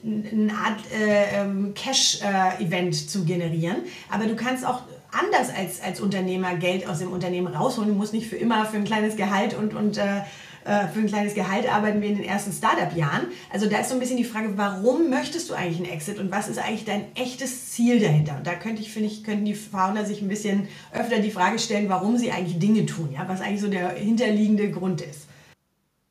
eine 0.04 0.54
Art 0.54 0.80
äh, 0.92 1.42
ähm, 1.42 1.74
Cash-Event 1.76 2.96
äh, 2.96 3.08
zu 3.08 3.26
generieren. 3.26 3.78
Aber 4.10 4.26
du 4.26 4.36
kannst 4.36 4.66
auch 4.66 4.82
anders 5.12 5.50
als, 5.56 5.82
als 5.82 6.02
Unternehmer 6.02 6.56
Geld 6.56 6.88
aus 6.88 7.00
dem 7.00 7.12
Unternehmen 7.12 7.48
rausholen. 7.48 7.90
Du 7.90 7.96
musst 7.96 8.14
nicht 8.14 8.28
für 8.28 8.36
immer 8.36 8.66
für 8.66 8.78
ein 8.78 8.84
kleines 8.84 9.16
Gehalt 9.16 9.54
und, 9.54 9.74
und 9.74 9.98
äh, 9.98 10.22
äh, 10.66 10.88
für 10.88 11.00
ein 11.00 11.08
kleines 11.08 11.34
Gehalt 11.34 11.72
arbeiten 11.72 12.02
wie 12.02 12.08
in 12.08 12.18
den 12.18 12.26
ersten 12.26 12.52
Startup-Jahren. 12.52 13.28
Also 13.52 13.68
da 13.68 13.80
ist 13.80 13.90
so 13.90 13.96
ein 13.96 14.00
bisschen 14.00 14.18
die 14.18 14.24
Frage, 14.24 14.54
warum 14.56 15.10
möchtest 15.10 15.50
du 15.50 15.54
eigentlich 15.54 15.78
einen 15.78 15.90
Exit 15.90 16.20
und 16.20 16.32
was 16.32 16.48
ist 16.48 16.60
eigentlich 16.60 16.86
dein 16.86 17.06
echtes 17.16 17.72
Ziel 17.72 18.00
dahinter? 18.00 18.36
Und 18.38 18.46
da 18.46 18.56
könnte 18.56 18.82
ich, 18.82 18.92
finde 18.92 19.08
ich, 19.08 19.24
könnten 19.24 19.46
die 19.46 19.56
Founder 19.56 20.06
sich 20.06 20.22
ein 20.22 20.28
bisschen 20.28 20.68
öfter 20.94 21.20
die 21.20 21.32
Frage 21.32 21.60
stellen, 21.60 21.90
warum 21.90 22.18
sie 22.18 22.32
eigentlich 22.32 22.60
Dinge 22.60 22.86
tun, 22.86 23.10
ja, 23.14 23.28
was 23.28 23.42
eigentlich 23.42 23.62
so 23.62 23.70
der 23.70 23.90
hinterliegende 23.92 24.70
Grund 24.70 25.02
ist. 25.02 25.29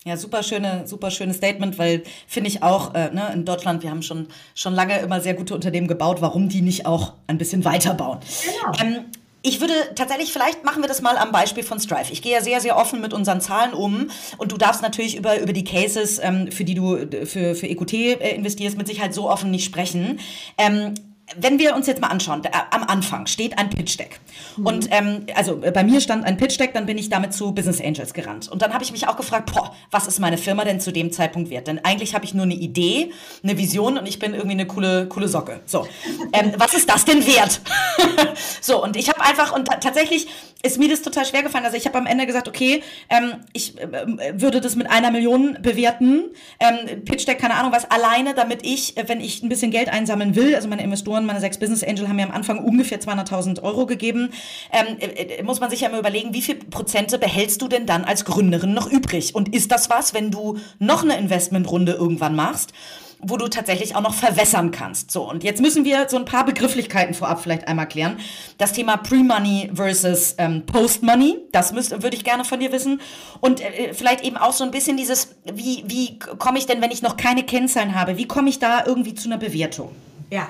Ja, 0.08 0.16
super 0.16 0.42
schöne, 0.42 0.86
super 0.86 1.10
schönes 1.10 1.36
Statement, 1.36 1.78
weil 1.78 2.02
finde 2.26 2.48
ich 2.48 2.62
auch, 2.62 2.94
äh, 2.94 3.10
ne, 3.10 3.30
in 3.34 3.44
Deutschland, 3.44 3.82
wir 3.82 3.90
haben 3.90 4.00
schon, 4.00 4.28
schon 4.54 4.74
lange 4.74 4.98
immer 5.00 5.20
sehr 5.20 5.34
gute 5.34 5.54
Unternehmen 5.54 5.86
gebaut, 5.86 6.22
warum 6.22 6.48
die 6.48 6.62
nicht 6.62 6.86
auch 6.86 7.12
ein 7.26 7.36
bisschen 7.36 7.62
weiterbauen. 7.66 8.18
Genau. 8.42 8.88
Ähm, 8.96 9.04
ich 9.42 9.60
würde 9.60 9.74
tatsächlich, 9.94 10.32
vielleicht 10.32 10.64
machen 10.64 10.82
wir 10.82 10.88
das 10.88 11.02
mal 11.02 11.18
am 11.18 11.30
Beispiel 11.30 11.62
von 11.62 11.78
Strive. 11.78 12.10
Ich 12.10 12.22
gehe 12.22 12.32
ja 12.32 12.40
sehr, 12.40 12.62
sehr 12.62 12.78
offen 12.78 13.02
mit 13.02 13.12
unseren 13.12 13.42
Zahlen 13.42 13.74
um 13.74 14.10
und 14.38 14.50
du 14.50 14.56
darfst 14.56 14.80
natürlich 14.80 15.16
über, 15.16 15.38
über 15.38 15.52
die 15.52 15.64
Cases, 15.64 16.18
ähm, 16.22 16.50
für 16.50 16.64
die 16.64 16.74
du 16.74 16.96
für, 17.26 17.54
für 17.54 17.66
EQT 17.66 17.92
äh, 17.92 18.34
investierst, 18.34 18.78
mit 18.78 18.86
Sicherheit 18.86 19.12
so 19.12 19.30
offen 19.30 19.50
nicht 19.50 19.66
sprechen. 19.66 20.20
Ähm, 20.56 20.94
wenn 21.36 21.58
wir 21.58 21.74
uns 21.74 21.86
jetzt 21.86 22.00
mal 22.00 22.08
anschauen, 22.08 22.42
da, 22.42 22.50
am 22.70 22.84
Anfang 22.84 23.26
steht 23.26 23.58
ein 23.58 23.70
Pitch 23.70 23.98
Deck. 23.98 24.20
Mhm. 24.56 24.66
Und 24.66 24.88
ähm, 24.90 25.26
also 25.34 25.62
äh, 25.62 25.70
bei 25.70 25.84
mir 25.84 26.00
stand 26.00 26.24
ein 26.24 26.36
Pitch 26.36 26.58
Deck, 26.58 26.72
dann 26.74 26.86
bin 26.86 26.98
ich 26.98 27.08
damit 27.08 27.34
zu 27.34 27.52
Business 27.52 27.80
Angels 27.80 28.14
gerannt. 28.14 28.48
Und 28.48 28.62
dann 28.62 28.72
habe 28.72 28.84
ich 28.84 28.92
mich 28.92 29.06
auch 29.08 29.16
gefragt, 29.16 29.52
boah, 29.52 29.74
was 29.90 30.06
ist 30.06 30.18
meine 30.18 30.38
Firma 30.38 30.64
denn 30.64 30.80
zu 30.80 30.92
dem 30.92 31.12
Zeitpunkt 31.12 31.50
wert? 31.50 31.66
Denn 31.66 31.84
eigentlich 31.84 32.14
habe 32.14 32.24
ich 32.24 32.34
nur 32.34 32.44
eine 32.44 32.54
Idee, 32.54 33.12
eine 33.42 33.58
Vision 33.58 33.98
und 33.98 34.06
ich 34.06 34.18
bin 34.18 34.32
irgendwie 34.32 34.52
eine 34.52 34.66
coole, 34.66 35.06
coole 35.08 35.28
Socke. 35.28 35.60
So, 35.66 35.86
ähm, 36.32 36.52
was 36.56 36.74
ist 36.74 36.88
das 36.88 37.04
denn 37.04 37.26
wert? 37.26 37.60
so, 38.60 38.82
und 38.82 38.96
ich 38.96 39.08
habe 39.08 39.20
einfach, 39.20 39.52
und 39.52 39.66
tatsächlich 39.66 40.28
ist 40.62 40.78
mir 40.78 40.88
das 40.88 41.02
total 41.02 41.24
schwer 41.24 41.42
gefallen. 41.42 41.64
Also 41.64 41.76
ich 41.76 41.86
habe 41.86 41.98
am 41.98 42.06
Ende 42.06 42.26
gesagt, 42.26 42.48
okay, 42.48 42.82
ähm, 43.08 43.34
ich 43.52 43.78
äh, 43.78 44.40
würde 44.40 44.60
das 44.60 44.74
mit 44.74 44.90
einer 44.90 45.12
Million 45.12 45.58
bewerten. 45.62 46.24
Ähm, 46.58 47.04
Pitch 47.04 47.28
Deck, 47.28 47.38
keine 47.38 47.54
Ahnung 47.54 47.70
was, 47.70 47.88
alleine, 47.90 48.34
damit 48.34 48.66
ich, 48.66 48.96
äh, 48.96 49.08
wenn 49.08 49.20
ich 49.20 49.42
ein 49.42 49.48
bisschen 49.48 49.70
Geld 49.70 49.88
einsammeln 49.88 50.34
will, 50.34 50.56
also 50.56 50.68
meine 50.68 50.82
Investoren, 50.82 51.26
meine 51.26 51.40
sechs 51.40 51.58
Business 51.58 51.84
Angel 51.84 52.08
haben 52.08 52.16
mir 52.16 52.26
am 52.26 52.32
Anfang 52.32 52.58
ungefähr 52.64 53.00
200.000 53.00 53.62
Euro 53.62 53.86
gegeben, 53.86 54.30
ähm, 54.72 54.96
äh, 54.98 55.06
äh, 55.06 55.42
muss 55.44 55.60
man 55.60 55.70
sich 55.70 55.82
ja 55.82 55.88
immer 55.88 56.00
überlegen, 56.00 56.34
wie 56.34 56.42
viel 56.42 56.56
Prozente 56.56 57.18
behältst 57.18 57.62
du 57.62 57.68
denn 57.68 57.86
dann 57.86 58.04
als 58.04 58.24
Gründerin 58.24 58.74
noch 58.74 58.90
übrig? 58.90 59.36
Und 59.36 59.54
ist 59.54 59.70
das 59.70 59.90
was, 59.90 60.12
wenn 60.12 60.32
du 60.32 60.58
noch 60.80 61.04
eine 61.04 61.16
Investmentrunde 61.18 61.92
irgendwann 61.92 62.34
machst? 62.34 62.72
Wo 63.20 63.36
du 63.36 63.48
tatsächlich 63.48 63.96
auch 63.96 64.00
noch 64.00 64.14
verwässern 64.14 64.70
kannst. 64.70 65.10
So, 65.10 65.28
und 65.28 65.42
jetzt 65.42 65.60
müssen 65.60 65.84
wir 65.84 66.08
so 66.08 66.16
ein 66.16 66.24
paar 66.24 66.44
Begrifflichkeiten 66.44 67.14
vorab 67.14 67.42
vielleicht 67.42 67.66
einmal 67.66 67.88
klären. 67.88 68.18
Das 68.58 68.72
Thema 68.72 68.96
Pre-Money 68.96 69.70
versus 69.74 70.34
ähm, 70.38 70.64
Post-Money, 70.66 71.38
das 71.52 71.74
würde 71.74 72.16
ich 72.16 72.24
gerne 72.24 72.44
von 72.44 72.60
dir 72.60 72.72
wissen. 72.72 73.00
Und 73.40 73.60
äh, 73.60 73.92
vielleicht 73.92 74.24
eben 74.24 74.36
auch 74.36 74.52
so 74.52 74.64
ein 74.64 74.70
bisschen 74.70 74.96
dieses, 74.96 75.36
wie, 75.52 75.84
wie 75.86 76.18
komme 76.18 76.58
ich 76.58 76.66
denn, 76.66 76.80
wenn 76.80 76.90
ich 76.90 77.02
noch 77.02 77.16
keine 77.16 77.42
Kennzahlen 77.42 77.94
habe, 77.94 78.16
wie 78.16 78.26
komme 78.26 78.48
ich 78.48 78.58
da 78.58 78.84
irgendwie 78.86 79.14
zu 79.14 79.28
einer 79.28 79.38
Bewertung? 79.38 79.90
Ja, 80.30 80.46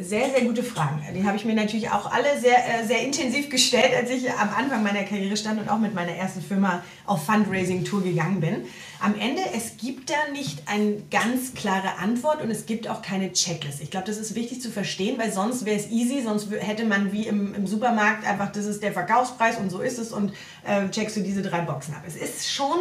sehr, 0.00 0.30
sehr 0.30 0.40
gute 0.42 0.64
Fragen. 0.64 1.00
Die 1.14 1.24
habe 1.24 1.36
ich 1.36 1.44
mir 1.44 1.54
natürlich 1.54 1.90
auch 1.90 2.10
alle 2.10 2.40
sehr, 2.40 2.56
äh, 2.56 2.84
sehr 2.84 3.02
intensiv 3.02 3.50
gestellt, 3.50 3.92
als 3.96 4.10
ich 4.10 4.28
am 4.32 4.48
Anfang 4.48 4.82
meiner 4.82 5.04
Karriere 5.04 5.36
stand 5.36 5.60
und 5.60 5.68
auch 5.68 5.78
mit 5.78 5.94
meiner 5.94 6.10
ersten 6.10 6.42
Firma 6.42 6.82
auf 7.06 7.24
Fundraising-Tour 7.26 8.02
gegangen 8.02 8.40
bin. 8.40 8.64
Am 9.00 9.14
Ende, 9.16 9.42
es 9.54 9.76
gibt 9.76 10.10
da 10.10 10.32
nicht 10.32 10.62
eine 10.66 11.02
ganz 11.12 11.54
klare 11.54 11.98
Antwort 11.98 12.42
und 12.42 12.50
es 12.50 12.66
gibt 12.66 12.88
auch 12.88 13.00
keine 13.00 13.32
Checklist. 13.32 13.80
Ich 13.80 13.92
glaube, 13.92 14.06
das 14.06 14.16
ist 14.16 14.34
wichtig 14.34 14.60
zu 14.60 14.72
verstehen, 14.72 15.18
weil 15.18 15.32
sonst 15.32 15.64
wäre 15.64 15.78
es 15.78 15.88
easy, 15.90 16.22
sonst 16.24 16.48
hätte 16.50 16.84
man 16.84 17.12
wie 17.12 17.28
im, 17.28 17.54
im 17.54 17.68
Supermarkt 17.68 18.26
einfach, 18.26 18.50
das 18.50 18.66
ist 18.66 18.82
der 18.82 18.92
Verkaufspreis 18.92 19.56
und 19.58 19.70
so 19.70 19.80
ist 19.80 19.98
es 19.98 20.10
und 20.10 20.32
äh, 20.66 20.88
checkst 20.88 21.16
du 21.16 21.20
diese 21.20 21.42
drei 21.42 21.60
Boxen 21.60 21.94
ab. 21.94 22.02
Es 22.06 22.16
ist 22.16 22.52
schon 22.52 22.78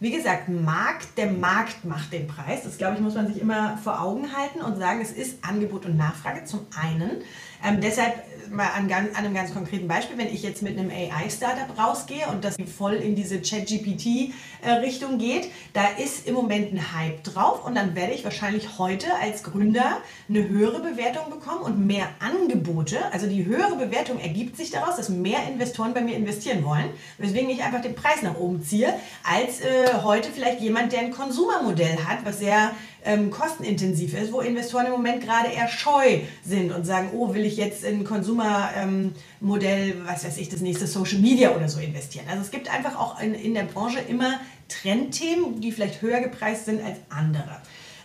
wie 0.00 0.10
gesagt, 0.10 0.48
Markt, 0.48 1.16
der 1.16 1.30
Markt 1.30 1.84
macht 1.84 2.12
den 2.12 2.26
Preis. 2.26 2.62
Das, 2.64 2.78
glaube 2.78 2.94
ich, 2.94 3.00
muss 3.00 3.14
man 3.14 3.26
sich 3.26 3.40
immer 3.40 3.78
vor 3.78 4.00
Augen 4.00 4.36
halten 4.36 4.60
und 4.60 4.76
sagen, 4.76 5.00
es 5.00 5.12
ist 5.12 5.44
Angebot 5.44 5.86
und 5.86 5.96
Nachfrage 5.96 6.44
zum 6.44 6.66
einen. 6.80 7.22
Ähm, 7.64 7.80
deshalb 7.80 8.14
mal 8.50 8.68
an, 8.76 8.90
an, 8.92 9.14
einem 9.14 9.34
ganz 9.34 9.52
konkreten 9.52 9.88
Beispiel, 9.88 10.18
wenn 10.18 10.32
ich 10.32 10.42
jetzt 10.42 10.62
mit 10.62 10.78
einem 10.78 10.90
AI-Startup 10.90 11.78
rausgehe 11.78 12.26
und 12.30 12.44
das 12.44 12.56
voll 12.76 12.94
in 12.94 13.14
diese 13.14 13.40
Chat-GPT-Richtung 13.40 15.18
geht, 15.18 15.50
da 15.72 15.82
ist 16.02 16.26
im 16.26 16.34
Moment 16.34 16.72
ein 16.72 16.92
Hype 16.94 17.22
drauf 17.24 17.64
und 17.64 17.74
dann 17.74 17.94
werde 17.94 18.12
ich 18.12 18.24
wahrscheinlich 18.24 18.78
heute 18.78 19.06
als 19.20 19.42
Gründer 19.42 19.98
eine 20.28 20.48
höhere 20.48 20.80
Bewertung 20.80 21.30
bekommen 21.30 21.62
und 21.62 21.86
mehr 21.86 22.08
Angebote. 22.20 22.98
Also 23.12 23.26
die 23.26 23.44
höhere 23.44 23.76
Bewertung 23.76 24.20
ergibt 24.20 24.56
sich 24.56 24.70
daraus, 24.70 24.96
dass 24.96 25.08
mehr 25.08 25.40
Investoren 25.48 25.94
bei 25.94 26.00
mir 26.00 26.16
investieren 26.16 26.64
wollen, 26.64 26.90
weswegen 27.18 27.50
ich 27.50 27.62
einfach 27.62 27.82
den 27.82 27.94
Preis 27.94 28.22
nach 28.22 28.36
oben 28.36 28.62
ziehe, 28.62 28.94
als 29.22 29.60
äh, 29.60 30.02
heute 30.02 30.30
vielleicht 30.30 30.60
jemand, 30.60 30.92
der 30.92 31.00
ein 31.00 31.10
Konsumermodell 31.10 31.98
hat, 32.04 32.24
was 32.24 32.38
sehr 32.38 32.72
ähm, 33.04 33.30
kostenintensiv 33.30 34.14
ist, 34.14 34.32
wo 34.32 34.40
Investoren 34.40 34.86
im 34.86 34.92
Moment 34.92 35.22
gerade 35.22 35.48
eher 35.48 35.68
scheu 35.68 36.20
sind 36.44 36.72
und 36.72 36.84
sagen, 36.84 37.10
oh, 37.12 37.34
will 37.34 37.44
ich 37.44 37.56
jetzt 37.56 37.84
in 37.84 38.00
ein 38.00 38.04
Konsumermodell, 38.34 39.90
ähm, 39.90 40.02
was 40.06 40.24
weiß 40.24 40.38
ich, 40.38 40.48
das 40.48 40.60
nächste 40.60 40.86
Social 40.86 41.18
Media 41.18 41.54
oder 41.54 41.68
so 41.68 41.80
investieren. 41.80 42.26
Also 42.28 42.42
es 42.42 42.50
gibt 42.50 42.72
einfach 42.72 42.98
auch 42.98 43.20
in, 43.20 43.34
in 43.34 43.54
der 43.54 43.64
Branche 43.64 44.00
immer 44.00 44.40
Trendthemen, 44.68 45.60
die 45.60 45.72
vielleicht 45.72 46.02
höher 46.02 46.20
gepreist 46.20 46.66
sind 46.66 46.82
als 46.82 46.98
andere. 47.10 47.60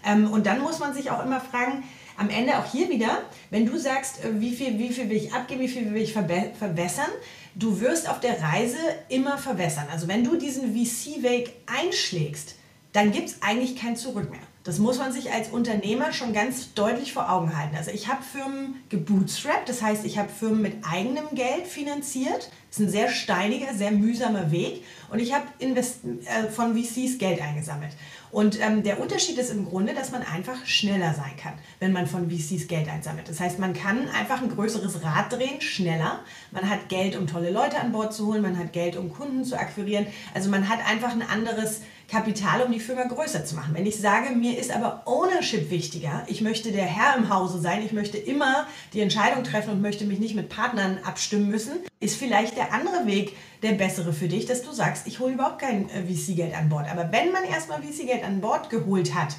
Ähm, 0.06 0.32
und 0.32 0.46
dann 0.46 0.62
muss 0.62 0.80
man 0.80 0.94
sich 0.94 1.12
auch 1.12 1.24
immer 1.24 1.42
fragen, 1.42 1.84
am 2.18 2.30
Ende 2.30 2.58
auch 2.58 2.70
hier 2.70 2.89
wieder, 2.89 3.22
wenn 3.50 3.65
du 3.65 3.78
sagst, 3.78 4.24
äh, 4.24 4.39
wie 4.39 4.54
viel, 4.54 4.78
wie 4.78 4.89
viel 4.89 5.10
will 5.10 5.18
ich 5.18 5.34
abgeben, 5.34 5.62
wie 5.62 5.68
viel 5.68 5.94
will 5.94 6.02
ich 6.02 6.13
verbessern, 6.13 7.10
du 7.56 7.80
wirst 7.82 8.10
auf 8.10 8.20
der 8.20 8.42
Reise 8.42 8.78
immer 9.10 9.38
verwässern. 9.38 9.86
Also 9.92 10.08
wenn 10.08 10.24
du 10.24 10.36
diesen 10.36 10.74
VC-Weg 10.76 11.54
einschlägst, 11.65 12.56
dann 12.91 13.12
gibt 13.12 13.30
es 13.30 13.41
eigentlich 13.41 13.75
kein 13.75 13.95
Zurück 13.95 14.30
mehr. 14.30 14.39
Das 14.63 14.78
muss 14.78 14.99
man 14.99 15.13
sich 15.13 15.32
als 15.32 15.49
Unternehmer 15.49 16.12
schon 16.12 16.34
ganz 16.34 16.73
deutlich 16.73 17.13
vor 17.13 17.32
Augen 17.32 17.58
halten. 17.58 17.75
Also 17.78 17.91
ich 17.91 18.08
habe 18.08 18.21
Firmen 18.21 18.75
gebootstrapped, 18.89 19.69
das 19.69 19.82
heißt, 19.82 20.06
ich 20.06 20.17
habe 20.17 20.30
Firmen 20.30 20.62
mit 20.62 20.75
eigenem 20.84 21.25
Geld 21.34 21.65
finanziert. 21.65 22.52
Das 22.69 22.80
ist 22.80 22.86
ein 22.86 22.89
sehr 22.89 23.10
steiniger, 23.10 23.73
sehr 23.73 23.91
mühsamer 23.91 24.52
Weg. 24.52 24.84
Und 25.10 25.19
ich 25.19 25.34
habe 25.34 25.45
äh, 25.60 26.49
von 26.52 26.75
VCs 26.75 27.17
Geld 27.17 27.41
eingesammelt. 27.41 27.93
Und 28.32 28.62
ähm, 28.62 28.84
der 28.84 28.99
Unterschied 28.99 29.39
ist 29.39 29.49
im 29.49 29.65
Grunde, 29.65 29.95
dass 29.95 30.12
man 30.12 30.21
einfach 30.21 30.63
schneller 30.65 31.15
sein 31.15 31.36
kann, 31.41 31.54
wenn 31.80 31.91
man 31.91 32.06
von 32.06 32.30
VCs 32.30 32.67
Geld 32.67 32.88
einsammelt. 32.88 33.28
Das 33.28 33.39
heißt, 33.39 33.58
man 33.58 33.73
kann 33.73 34.08
einfach 34.10 34.41
ein 34.41 34.54
größeres 34.54 35.04
Rad 35.04 35.32
drehen, 35.32 35.62
schneller. 35.62 36.19
Man 36.52 36.69
hat 36.69 36.89
Geld, 36.89 37.15
um 37.15 37.25
tolle 37.25 37.49
Leute 37.49 37.80
an 37.80 37.91
Bord 37.91 38.13
zu 38.13 38.28
holen, 38.28 38.43
man 38.43 38.60
hat 38.60 38.71
Geld, 38.71 38.97
um 38.97 39.12
Kunden 39.12 39.45
zu 39.45 39.58
akquirieren. 39.58 40.06
Also 40.36 40.49
man 40.52 40.69
hat 40.69 40.80
einfach 40.88 41.12
ein 41.12 41.23
anderes 41.23 41.82
Kapital, 42.10 42.63
um 42.63 42.72
die 42.72 42.80
Firma 42.80 43.04
größer 43.04 43.45
zu 43.45 43.56
machen. 43.56 43.74
Wenn 43.74 43.86
ich 43.86 43.98
sage, 43.98 44.34
mir 44.36 44.58
ist 44.58 44.72
aber 44.72 45.04
Ownership 45.06 45.69
wichtiger, 45.69 46.24
ich 46.28 46.41
möchte 46.41 46.72
der 46.72 46.86
Herr 46.86 47.15
im 47.15 47.30
Hause 47.30 47.60
sein, 47.60 47.84
ich 47.86 47.91
möchte 47.91 48.17
immer 48.17 48.65
die 48.93 49.02
Entscheidung 49.02 49.43
treffen 49.43 49.72
und 49.72 49.82
möchte 49.82 50.06
mich 50.06 50.19
nicht 50.19 50.36
mit 50.36 50.50
Partnern 50.50 51.00
abstimmen 51.04 51.50
müssen, 51.50 51.74
ist 52.00 52.17
vielleicht 52.17 52.58
der 52.58 52.74
andere 52.74 53.06
Weg 53.06 53.36
der 53.62 53.74
bessere 53.74 54.13
für 54.13 54.28
dich, 54.28 54.45
dass 54.45 54.63
du 54.63 54.72
sagst, 54.72 55.06
ich 55.06 55.19
hole 55.19 55.34
überhaupt 55.34 55.60
kein 55.60 55.89
äh, 55.89 56.04
VC-Geld 56.04 56.56
an 56.56 56.69
Bord. 56.69 56.89
Aber 56.89 57.12
wenn 57.12 57.32
man 57.32 57.43
erstmal 57.43 57.82
VC-Geld 57.82 58.24
an 58.24 58.41
Bord 58.41 58.69
geholt 58.69 59.13
hat, 59.13 59.36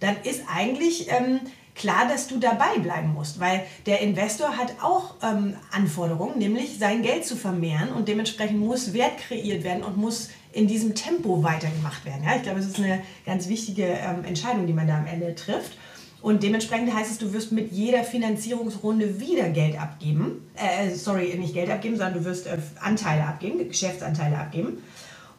dann 0.00 0.16
ist 0.22 0.42
eigentlich 0.52 1.10
ähm, 1.10 1.40
klar, 1.74 2.06
dass 2.08 2.28
du 2.28 2.38
dabei 2.38 2.78
bleiben 2.78 3.12
musst, 3.12 3.40
weil 3.40 3.64
der 3.86 4.00
Investor 4.00 4.56
hat 4.56 4.74
auch 4.82 5.14
ähm, 5.22 5.56
Anforderungen, 5.72 6.38
nämlich 6.38 6.78
sein 6.78 7.02
Geld 7.02 7.24
zu 7.24 7.36
vermehren 7.36 7.92
und 7.92 8.08
dementsprechend 8.08 8.60
muss 8.60 8.92
Wert 8.92 9.18
kreiert 9.18 9.64
werden 9.64 9.82
und 9.82 9.96
muss 9.96 10.30
in 10.54 10.66
diesem 10.66 10.94
Tempo 10.94 11.42
weitergemacht 11.42 12.04
werden. 12.04 12.24
Ja? 12.24 12.36
Ich 12.36 12.42
glaube, 12.42 12.60
es 12.60 12.66
ist 12.66 12.78
eine 12.78 13.02
ganz 13.26 13.48
wichtige 13.48 13.84
ähm, 13.84 14.24
Entscheidung, 14.24 14.66
die 14.66 14.72
man 14.72 14.86
da 14.86 14.98
am 14.98 15.06
Ende 15.06 15.34
trifft. 15.34 15.76
Und 16.22 16.42
dementsprechend 16.42 16.94
heißt 16.94 17.10
es, 17.10 17.18
du 17.18 17.34
wirst 17.34 17.52
mit 17.52 17.70
jeder 17.70 18.02
Finanzierungsrunde 18.02 19.20
wieder 19.20 19.50
Geld 19.50 19.78
abgeben. 19.78 20.48
Äh, 20.54 20.94
sorry, 20.94 21.34
nicht 21.38 21.52
Geld 21.52 21.68
abgeben, 21.68 21.96
sondern 21.96 22.14
du 22.14 22.24
wirst 22.24 22.46
äh, 22.46 22.56
Anteile 22.80 23.26
abgeben, 23.26 23.58
Geschäftsanteile 23.68 24.38
abgeben. 24.38 24.78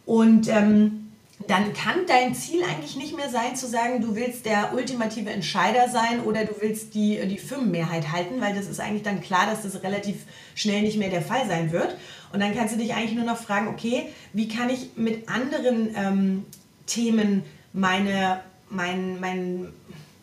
Und 0.06 0.47
ähm, 0.47 1.06
dann 1.47 1.73
kann 1.73 2.06
dein 2.08 2.34
Ziel 2.34 2.63
eigentlich 2.63 2.95
nicht 2.95 3.15
mehr 3.15 3.30
sein, 3.30 3.56
zu 3.56 3.67
sagen, 3.67 4.01
du 4.01 4.15
willst 4.15 4.45
der 4.45 4.73
ultimative 4.73 5.30
Entscheider 5.30 5.89
sein 5.89 6.21
oder 6.21 6.45
du 6.45 6.54
willst 6.62 6.93
die, 6.93 7.19
die 7.28 7.38
Firmenmehrheit 7.38 8.12
halten, 8.12 8.39
weil 8.39 8.56
das 8.56 8.67
ist 8.67 8.80
eigentlich 8.80 9.04
dann 9.04 9.21
klar, 9.21 9.47
dass 9.47 9.63
das 9.63 9.84
relativ 9.84 10.25
schnell 10.56 10.84
nicht 10.84 10.97
mehr 10.97 11.10
der 11.10 11.21
Fall 11.21 11.47
sein 11.47 11.71
wird. 11.71 11.97
Und 12.33 12.39
dann 12.39 12.55
kannst 12.55 12.73
du 12.73 12.79
dich 12.79 12.93
eigentlich 12.93 13.15
nur 13.15 13.25
noch 13.25 13.38
fragen, 13.38 13.67
okay, 13.67 14.09
wie 14.33 14.47
kann 14.47 14.69
ich 14.69 14.91
mit 14.95 15.29
anderen 15.29 15.95
ähm, 15.95 16.45
Themen 16.85 17.43
meine, 17.73 18.41
mein, 18.69 19.19
mein, 19.19 19.73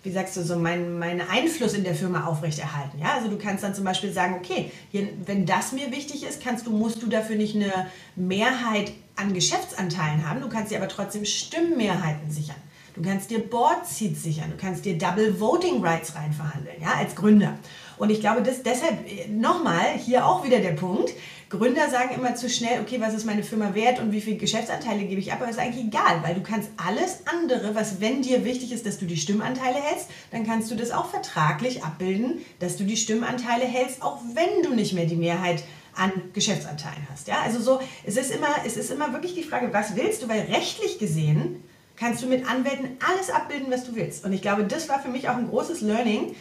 wie 0.02 0.10
sagst 0.10 0.36
du 0.36 0.42
so, 0.42 0.56
meinen 0.56 0.98
mein 0.98 1.20
Einfluss 1.20 1.74
in 1.74 1.84
der 1.84 1.94
Firma 1.94 2.26
aufrechterhalten. 2.26 2.98
Ja? 2.98 3.14
Also 3.14 3.28
du 3.28 3.38
kannst 3.38 3.62
dann 3.62 3.74
zum 3.74 3.84
Beispiel 3.84 4.12
sagen, 4.12 4.34
okay, 4.34 4.70
hier, 4.90 5.08
wenn 5.26 5.46
das 5.46 5.72
mir 5.72 5.90
wichtig 5.92 6.24
ist, 6.24 6.42
kannst 6.42 6.66
du, 6.66 6.70
musst 6.70 7.02
du 7.02 7.06
dafür 7.06 7.36
nicht 7.36 7.54
eine 7.54 7.88
Mehrheit 8.16 8.92
an 9.16 9.34
Geschäftsanteilen 9.34 10.28
haben, 10.28 10.40
du 10.40 10.48
kannst 10.48 10.72
dir 10.72 10.78
aber 10.78 10.88
trotzdem 10.88 11.24
Stimmmehrheiten 11.24 12.30
sichern. 12.30 12.56
Du 12.94 13.00
kannst 13.00 13.30
dir 13.30 13.38
Board 13.38 13.86
Seats 13.86 14.22
sichern, 14.22 14.50
du 14.50 14.56
kannst 14.56 14.84
dir 14.84 14.98
Double 14.98 15.40
Voting 15.40 15.82
Rights 15.82 16.14
reinverhandeln, 16.14 16.76
ja, 16.80 16.92
als 16.98 17.14
Gründer. 17.14 17.56
Und 17.96 18.10
ich 18.10 18.20
glaube, 18.20 18.42
das, 18.42 18.62
deshalb 18.62 18.98
nochmal 19.30 19.96
hier 19.96 20.26
auch 20.26 20.44
wieder 20.44 20.58
der 20.58 20.72
Punkt. 20.72 21.10
Gründer 21.52 21.90
sagen 21.90 22.14
immer 22.14 22.34
zu 22.34 22.48
schnell, 22.48 22.80
okay, 22.80 22.98
was 22.98 23.12
ist 23.12 23.26
meine 23.26 23.42
Firma 23.42 23.74
wert 23.74 24.00
und 24.00 24.10
wie 24.10 24.22
viele 24.22 24.38
Geschäftsanteile 24.38 25.04
gebe 25.04 25.20
ich 25.20 25.32
ab, 25.32 25.42
aber 25.42 25.50
ist 25.50 25.58
eigentlich 25.58 25.84
egal, 25.84 26.22
weil 26.22 26.34
du 26.34 26.42
kannst 26.42 26.70
alles 26.78 27.26
andere, 27.26 27.74
was 27.74 28.00
wenn 28.00 28.22
dir 28.22 28.46
wichtig 28.46 28.72
ist, 28.72 28.86
dass 28.86 28.98
du 28.98 29.04
die 29.04 29.18
Stimmanteile 29.18 29.74
hältst, 29.74 30.08
dann 30.30 30.46
kannst 30.46 30.70
du 30.70 30.76
das 30.76 30.92
auch 30.92 31.10
vertraglich 31.10 31.84
abbilden, 31.84 32.40
dass 32.58 32.78
du 32.78 32.84
die 32.84 32.96
Stimmanteile 32.96 33.66
hältst, 33.66 34.00
auch 34.00 34.22
wenn 34.32 34.62
du 34.62 34.74
nicht 34.74 34.94
mehr 34.94 35.04
die 35.04 35.16
Mehrheit 35.16 35.62
an 35.94 36.10
Geschäftsanteilen 36.32 37.06
hast. 37.12 37.28
Ja, 37.28 37.42
also 37.42 37.60
so, 37.60 37.80
es 38.06 38.16
ist 38.16 38.30
immer, 38.30 38.48
es 38.64 38.78
ist 38.78 38.90
immer 38.90 39.12
wirklich 39.12 39.34
die 39.34 39.42
Frage, 39.42 39.74
was 39.74 39.94
willst 39.94 40.22
du, 40.22 40.30
weil 40.30 40.40
rechtlich 40.40 40.98
gesehen 40.98 41.62
kannst 42.02 42.20
du 42.20 42.26
mit 42.26 42.50
Anwälten 42.50 42.96
alles 43.08 43.30
abbilden, 43.30 43.70
was 43.70 43.84
du 43.84 43.94
willst. 43.94 44.24
Und 44.24 44.32
ich 44.32 44.42
glaube, 44.42 44.64
das 44.64 44.88
war 44.88 45.00
für 45.00 45.08
mich 45.08 45.28
auch 45.28 45.36
ein 45.36 45.48
großes 45.48 45.82
Learning, 45.82 46.34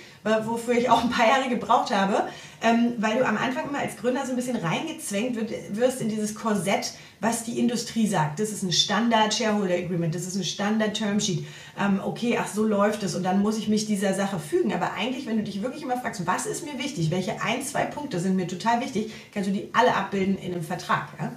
wofür 0.43 0.73
ich 0.73 0.89
auch 0.89 1.03
ein 1.03 1.11
paar 1.11 1.27
Jahre 1.27 1.49
gebraucht 1.49 1.95
habe, 1.95 2.27
ähm, 2.63 2.93
weil 2.97 3.19
du 3.19 3.25
am 3.27 3.37
Anfang 3.37 3.69
immer 3.69 3.77
als 3.77 3.95
Gründer 3.97 4.25
so 4.25 4.31
ein 4.31 4.35
bisschen 4.35 4.55
reingezwängt 4.55 5.37
wirst 5.75 6.01
in 6.01 6.09
dieses 6.09 6.33
Korsett, 6.33 6.93
was 7.19 7.43
die 7.43 7.59
Industrie 7.59 8.07
sagt. 8.07 8.39
Das 8.39 8.49
ist 8.49 8.63
ein 8.63 8.71
Standard 8.71 9.35
Shareholder 9.35 9.75
Agreement, 9.75 10.15
das 10.15 10.25
ist 10.25 10.35
ein 10.35 10.43
Standard 10.43 10.95
Term 10.95 11.19
Sheet. 11.19 11.45
Ähm, 11.79 12.01
okay, 12.03 12.39
ach 12.41 12.47
so 12.47 12.63
läuft 12.65 13.03
es 13.03 13.13
und 13.13 13.21
dann 13.21 13.39
muss 13.43 13.59
ich 13.59 13.67
mich 13.67 13.85
dieser 13.85 14.15
Sache 14.15 14.39
fügen. 14.39 14.73
Aber 14.73 14.93
eigentlich, 14.93 15.27
wenn 15.27 15.37
du 15.37 15.43
dich 15.43 15.61
wirklich 15.61 15.83
immer 15.83 15.97
fragst, 15.97 16.25
was 16.25 16.47
ist 16.47 16.65
mir 16.65 16.79
wichtig, 16.79 17.11
welche 17.11 17.39
ein, 17.43 17.61
zwei 17.61 17.85
Punkte 17.85 18.19
sind 18.19 18.35
mir 18.35 18.47
total 18.47 18.81
wichtig, 18.81 19.11
kannst 19.31 19.49
du 19.49 19.53
die 19.53 19.69
alle 19.73 19.95
abbilden 19.95 20.39
in 20.39 20.53
einem 20.53 20.63
Vertrag. 20.63 21.09
Ja? 21.19 21.31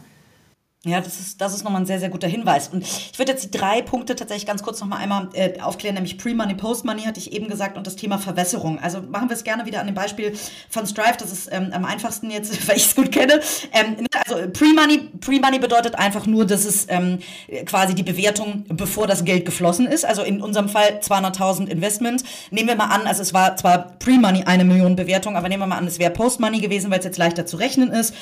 Ja, 0.84 1.00
das 1.00 1.18
ist, 1.18 1.40
das 1.40 1.54
ist 1.54 1.64
nochmal 1.64 1.82
ein 1.82 1.86
sehr, 1.86 1.98
sehr 1.98 2.10
guter 2.10 2.28
Hinweis. 2.28 2.68
Und 2.68 2.82
ich 2.82 3.18
würde 3.18 3.32
jetzt 3.32 3.44
die 3.44 3.50
drei 3.50 3.80
Punkte 3.80 4.16
tatsächlich 4.16 4.46
ganz 4.46 4.62
kurz 4.62 4.80
nochmal 4.80 5.00
einmal 5.00 5.28
äh, 5.32 5.60
aufklären, 5.60 5.94
nämlich 5.94 6.18
Pre-Money, 6.18 6.54
Post-Money 6.54 7.02
hatte 7.02 7.18
ich 7.18 7.32
eben 7.32 7.48
gesagt 7.48 7.78
und 7.78 7.86
das 7.86 7.96
Thema 7.96 8.18
Verwässerung. 8.18 8.78
Also 8.78 9.00
machen 9.00 9.30
wir 9.30 9.34
es 9.34 9.44
gerne 9.44 9.64
wieder 9.64 9.80
an 9.80 9.86
dem 9.86 9.94
Beispiel 9.94 10.36
von 10.68 10.86
Strive, 10.86 11.16
das 11.18 11.32
ist 11.32 11.48
ähm, 11.50 11.70
am 11.72 11.84
einfachsten 11.84 12.30
jetzt, 12.30 12.68
weil 12.68 12.76
ich 12.76 12.84
es 12.84 12.94
gut 12.94 13.10
kenne. 13.12 13.40
Ähm, 13.72 13.96
ne, 14.00 14.06
also 14.26 14.50
Pre-Money 14.50 15.10
Pre-Money 15.20 15.58
bedeutet 15.58 15.94
einfach 15.96 16.26
nur, 16.26 16.44
dass 16.44 16.64
es 16.64 16.86
ähm, 16.90 17.18
quasi 17.66 17.94
die 17.94 18.02
Bewertung, 18.02 18.64
bevor 18.68 19.06
das 19.06 19.24
Geld 19.24 19.46
geflossen 19.46 19.86
ist. 19.86 20.04
Also 20.04 20.22
in 20.22 20.42
unserem 20.42 20.68
Fall 20.68 21.00
200.000 21.00 21.68
Investment. 21.68 22.24
Nehmen 22.50 22.68
wir 22.68 22.76
mal 22.76 22.86
an, 22.86 23.06
also 23.06 23.22
es 23.22 23.32
war 23.32 23.56
zwar 23.56 23.96
Pre-Money 23.98 24.44
eine 24.44 24.64
Million 24.64 24.96
Bewertung, 24.96 25.36
aber 25.36 25.48
nehmen 25.48 25.62
wir 25.62 25.66
mal 25.66 25.78
an, 25.78 25.86
es 25.86 25.98
wäre 25.98 26.10
Post-Money 26.10 26.60
gewesen, 26.60 26.90
weil 26.90 26.98
es 26.98 27.04
jetzt 27.04 27.18
leichter 27.18 27.46
zu 27.46 27.56
rechnen 27.56 27.90
ist. 27.90 28.14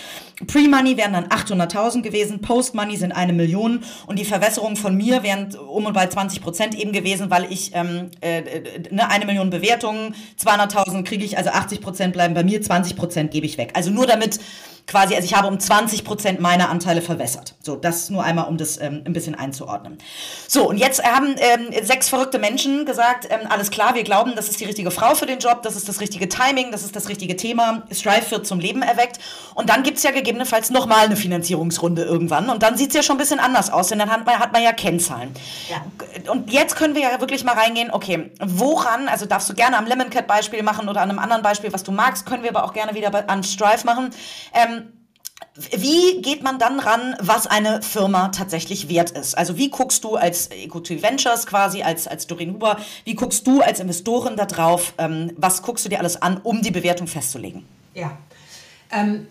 Pre-Money 0.46 0.96
wären 0.96 1.12
dann 1.12 1.26
800.000 1.26 2.02
gewesen, 2.02 2.40
Post-Money 2.52 2.98
sind 2.98 3.12
eine 3.12 3.32
Million 3.32 3.82
und 4.06 4.18
die 4.18 4.26
Verwässerung 4.26 4.76
von 4.76 4.94
mir 4.94 5.22
wären 5.22 5.56
um 5.56 5.86
und 5.86 5.94
bei 5.94 6.06
20 6.06 6.42
Prozent 6.42 6.74
eben 6.74 6.92
gewesen, 6.92 7.30
weil 7.30 7.50
ich 7.50 7.70
ähm, 7.72 8.10
äh, 8.20 8.42
ne, 8.90 9.08
eine 9.08 9.24
Million 9.24 9.48
Bewertungen, 9.48 10.14
200.000 10.38 11.02
kriege 11.04 11.24
ich, 11.24 11.38
also 11.38 11.48
80 11.48 11.80
Prozent 11.80 12.12
bleiben 12.12 12.34
bei 12.34 12.44
mir, 12.44 12.60
20 12.60 12.94
Prozent 12.94 13.30
gebe 13.30 13.46
ich 13.46 13.56
weg. 13.56 13.70
Also 13.72 13.90
nur 13.90 14.06
damit 14.06 14.38
quasi, 14.86 15.14
also 15.14 15.24
ich 15.24 15.34
habe 15.34 15.48
um 15.48 15.58
20 15.58 16.04
Prozent 16.04 16.40
meiner 16.40 16.68
Anteile 16.68 17.02
verwässert. 17.02 17.54
So, 17.62 17.76
das 17.76 18.10
nur 18.10 18.24
einmal, 18.24 18.46
um 18.48 18.56
das 18.58 18.80
ähm, 18.80 19.02
ein 19.04 19.12
bisschen 19.12 19.34
einzuordnen. 19.34 19.98
So, 20.48 20.68
und 20.68 20.76
jetzt 20.76 21.02
haben 21.04 21.34
ähm, 21.38 21.72
sechs 21.84 22.08
verrückte 22.08 22.38
Menschen 22.38 22.84
gesagt, 22.84 23.28
ähm, 23.30 23.40
alles 23.48 23.70
klar, 23.70 23.94
wir 23.94 24.02
glauben, 24.02 24.32
das 24.36 24.48
ist 24.48 24.60
die 24.60 24.64
richtige 24.64 24.90
Frau 24.90 25.14
für 25.14 25.26
den 25.26 25.38
Job, 25.38 25.62
das 25.62 25.76
ist 25.76 25.88
das 25.88 26.00
richtige 26.00 26.28
Timing, 26.28 26.72
das 26.72 26.82
ist 26.82 26.96
das 26.96 27.08
richtige 27.08 27.36
Thema, 27.36 27.84
Strive 27.92 28.30
wird 28.30 28.46
zum 28.46 28.58
Leben 28.58 28.82
erweckt. 28.82 29.18
Und 29.54 29.68
dann 29.68 29.82
gibt's 29.82 30.02
ja 30.02 30.10
gegebenenfalls 30.10 30.70
nochmal 30.70 31.06
eine 31.06 31.16
Finanzierungsrunde 31.16 32.02
irgendwann. 32.02 32.50
Und 32.50 32.62
dann 32.62 32.76
sieht's 32.76 32.94
ja 32.94 33.02
schon 33.02 33.16
ein 33.16 33.18
bisschen 33.20 33.40
anders 33.40 33.70
aus, 33.70 33.88
denn 33.88 33.98
dann 33.98 34.10
hat 34.10 34.26
man, 34.26 34.38
hat 34.38 34.52
man 34.52 34.62
ja 34.62 34.72
Kennzahlen. 34.72 35.32
Ja. 35.70 36.30
Und 36.30 36.50
jetzt 36.50 36.76
können 36.76 36.94
wir 36.94 37.02
ja 37.02 37.20
wirklich 37.20 37.44
mal 37.44 37.54
reingehen, 37.54 37.90
okay, 37.92 38.30
woran, 38.40 39.08
also 39.08 39.26
darfst 39.26 39.48
du 39.48 39.54
gerne 39.54 39.76
am 39.78 39.86
Lemon 39.86 40.10
Cat 40.10 40.26
Beispiel 40.26 40.62
machen 40.62 40.88
oder 40.88 41.00
an 41.00 41.10
einem 41.10 41.18
anderen 41.18 41.42
Beispiel, 41.42 41.72
was 41.72 41.82
du 41.82 41.92
magst, 41.92 42.26
können 42.26 42.42
wir 42.42 42.50
aber 42.50 42.64
auch 42.64 42.72
gerne 42.72 42.94
wieder 42.94 43.12
an 43.28 43.44
Strive 43.44 43.84
machen. 43.84 44.10
Ähm, 44.54 44.71
wie 45.54 46.22
geht 46.22 46.42
man 46.42 46.58
dann 46.58 46.80
ran, 46.80 47.14
was 47.20 47.46
eine 47.46 47.82
Firma 47.82 48.28
tatsächlich 48.28 48.88
wert 48.88 49.10
ist? 49.10 49.36
Also 49.36 49.58
wie 49.58 49.70
guckst 49.70 50.02
du 50.04 50.16
als 50.16 50.50
Equity 50.50 51.02
Ventures 51.02 51.46
quasi, 51.46 51.82
als, 51.82 52.06
als 52.08 52.26
Doreen 52.26 52.54
Huber, 52.54 52.78
wie 53.04 53.14
guckst 53.14 53.46
du 53.46 53.60
als 53.60 53.80
Investorin 53.80 54.36
da 54.36 54.46
drauf? 54.46 54.94
Ähm, 54.98 55.32
was 55.36 55.62
guckst 55.62 55.84
du 55.84 55.88
dir 55.90 55.98
alles 55.98 56.20
an, 56.20 56.40
um 56.42 56.62
die 56.62 56.70
Bewertung 56.70 57.06
festzulegen? 57.06 57.66
Ja, 57.94 58.16
ähm, 58.90 59.26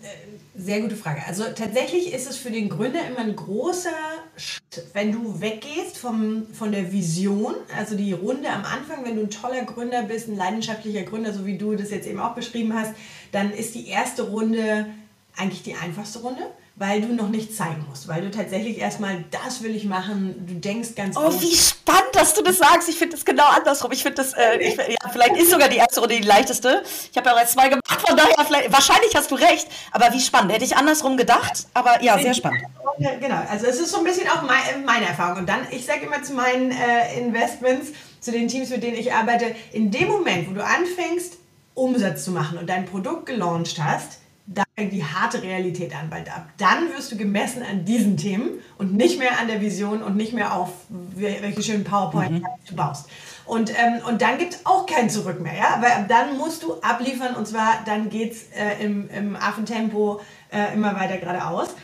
sehr 0.54 0.80
gute 0.80 0.96
Frage. 0.96 1.22
Also 1.26 1.44
tatsächlich 1.54 2.12
ist 2.12 2.30
es 2.30 2.36
für 2.36 2.50
den 2.50 2.68
Gründer 2.68 3.00
immer 3.08 3.20
ein 3.20 3.34
großer 3.34 3.90
Schritt, 4.36 4.84
wenn 4.92 5.10
du 5.10 5.40
weggehst 5.40 5.98
vom, 5.98 6.46
von 6.52 6.70
der 6.70 6.92
Vision, 6.92 7.54
also 7.76 7.96
die 7.96 8.12
Runde 8.12 8.48
am 8.48 8.64
Anfang, 8.64 9.04
wenn 9.04 9.16
du 9.16 9.22
ein 9.22 9.30
toller 9.30 9.64
Gründer 9.64 10.02
bist, 10.02 10.28
ein 10.28 10.36
leidenschaftlicher 10.36 11.02
Gründer, 11.02 11.32
so 11.32 11.46
wie 11.46 11.58
du 11.58 11.74
das 11.74 11.90
jetzt 11.90 12.06
eben 12.06 12.20
auch 12.20 12.34
beschrieben 12.34 12.74
hast, 12.74 12.92
dann 13.32 13.50
ist 13.50 13.74
die 13.74 13.88
erste 13.88 14.22
Runde 14.22 14.86
eigentlich 15.36 15.62
die 15.62 15.74
einfachste 15.74 16.20
Runde, 16.20 16.42
weil 16.76 17.02
du 17.02 17.08
noch 17.14 17.28
nichts 17.28 17.56
zeigen 17.56 17.84
musst, 17.88 18.08
weil 18.08 18.22
du 18.22 18.30
tatsächlich 18.30 18.78
erstmal 18.78 19.24
das 19.30 19.62
will 19.62 19.74
ich 19.74 19.84
machen, 19.84 20.46
du 20.46 20.54
denkst 20.54 20.90
ganz 20.94 21.16
Oh, 21.16 21.32
wie 21.40 21.54
spannend, 21.54 22.14
dass 22.14 22.34
du 22.34 22.42
das 22.42 22.58
sagst. 22.58 22.88
Ich 22.88 22.96
finde 22.96 23.16
das 23.16 23.24
genau 23.24 23.46
andersrum. 23.46 23.92
Ich 23.92 24.02
finde 24.02 24.16
das, 24.16 24.32
äh, 24.32 24.58
ich, 24.60 24.76
ja, 24.76 25.08
vielleicht 25.10 25.36
ist 25.36 25.50
sogar 25.50 25.68
die 25.68 25.76
erste 25.76 26.00
Runde 26.00 26.16
die 26.16 26.26
leichteste. 26.26 26.82
Ich 27.10 27.16
habe 27.16 27.28
ja 27.28 27.34
bereits 27.34 27.52
zwei 27.52 27.68
gemacht, 27.68 27.84
von 28.06 28.16
daher 28.16 28.44
vielleicht, 28.44 28.72
wahrscheinlich 28.72 29.14
hast 29.14 29.30
du 29.30 29.34
recht, 29.34 29.68
aber 29.90 30.12
wie 30.12 30.20
spannend. 30.20 30.52
Hätte 30.52 30.64
ich 30.64 30.76
andersrum 30.76 31.16
gedacht, 31.16 31.66
aber 31.74 32.02
ja, 32.02 32.18
sehr 32.18 32.34
spannend. 32.34 32.62
Genau, 32.98 33.42
also 33.50 33.66
es 33.66 33.80
ist 33.80 33.90
so 33.90 33.98
ein 33.98 34.04
bisschen 34.04 34.28
auch 34.28 34.42
mein, 34.42 34.84
meine 34.84 35.06
Erfahrung. 35.06 35.38
Und 35.38 35.48
dann, 35.48 35.66
ich 35.70 35.84
sage 35.86 36.06
immer 36.06 36.22
zu 36.22 36.34
meinen 36.34 36.70
äh, 36.70 37.18
Investments, 37.18 37.92
zu 38.20 38.30
den 38.30 38.48
Teams, 38.48 38.70
mit 38.70 38.82
denen 38.82 38.96
ich 38.96 39.12
arbeite, 39.12 39.54
in 39.72 39.90
dem 39.90 40.08
Moment, 40.08 40.48
wo 40.48 40.54
du 40.54 40.64
anfängst, 40.64 41.38
Umsatz 41.74 42.24
zu 42.24 42.30
machen 42.30 42.58
und 42.58 42.68
dein 42.68 42.86
Produkt 42.86 43.26
gelauncht 43.26 43.82
hast, 43.82 44.18
da 44.54 44.64
fängt 44.74 44.92
die 44.92 45.04
harte 45.04 45.42
Realität 45.42 45.94
an, 45.94 46.10
weil 46.10 46.22
ab 46.22 46.48
dann 46.58 46.90
wirst 46.94 47.12
du 47.12 47.16
gemessen 47.16 47.62
an 47.62 47.84
diesen 47.84 48.16
Themen 48.16 48.50
und 48.78 48.94
nicht 48.94 49.18
mehr 49.18 49.38
an 49.38 49.48
der 49.48 49.60
Vision 49.60 50.02
und 50.02 50.16
nicht 50.16 50.32
mehr 50.32 50.54
auf 50.56 50.70
welche 50.88 51.62
schönen 51.62 51.84
PowerPoint 51.84 52.32
mhm. 52.32 52.46
du 52.68 52.76
baust. 52.76 53.08
Und, 53.44 53.70
ähm, 53.70 54.00
und 54.08 54.22
dann 54.22 54.38
gibt 54.38 54.54
es 54.54 54.66
auch 54.66 54.86
kein 54.86 55.10
Zurück 55.10 55.40
mehr, 55.40 55.54
ja? 55.54 55.74
aber 55.74 56.06
dann 56.06 56.38
musst 56.38 56.62
du 56.62 56.74
abliefern 56.80 57.34
und 57.34 57.46
zwar 57.46 57.82
dann 57.84 58.08
geht 58.08 58.32
es 58.32 58.42
äh, 58.52 58.82
im, 58.84 59.10
im 59.10 59.36
Affentempo 59.36 60.20
äh, 60.52 60.74
immer 60.74 60.94
weiter 60.94 61.18
geradeaus 61.18 61.74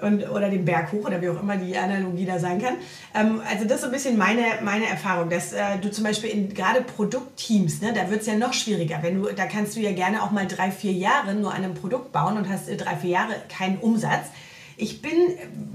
und, 0.00 0.28
oder 0.30 0.50
den 0.50 0.64
Berg 0.64 0.92
hoch 0.92 1.06
oder 1.06 1.20
wie 1.22 1.28
auch 1.28 1.40
immer 1.40 1.56
die 1.56 1.76
Analogie 1.76 2.26
da 2.26 2.38
sein 2.38 2.60
kann. 2.60 2.74
Ähm, 3.14 3.40
also 3.50 3.64
das 3.64 3.76
ist 3.76 3.80
so 3.80 3.86
ein 3.86 3.92
bisschen 3.92 4.18
meine, 4.18 4.42
meine 4.62 4.86
Erfahrung, 4.86 5.30
dass 5.30 5.52
äh, 5.52 5.78
du 5.80 5.90
zum 5.90 6.04
Beispiel 6.04 6.30
in 6.30 6.52
gerade 6.52 6.82
Produktteams, 6.82 7.80
ne, 7.80 7.92
da 7.92 8.10
wird 8.10 8.20
es 8.20 8.26
ja 8.26 8.34
noch 8.34 8.52
schwieriger. 8.52 8.98
Wenn 9.02 9.22
du, 9.22 9.32
da 9.32 9.46
kannst 9.46 9.76
du 9.76 9.80
ja 9.80 9.92
gerne 9.92 10.22
auch 10.22 10.30
mal 10.30 10.46
drei, 10.46 10.70
vier 10.70 10.92
Jahre 10.92 11.34
nur 11.34 11.52
an 11.52 11.64
einem 11.64 11.74
Produkt 11.74 12.12
bauen 12.12 12.36
und 12.36 12.48
hast 12.48 12.68
äh, 12.68 12.76
drei, 12.76 12.96
vier 12.96 13.10
Jahre 13.10 13.34
keinen 13.48 13.78
Umsatz. 13.78 14.26
Ich 14.76 15.00
bin 15.00 15.12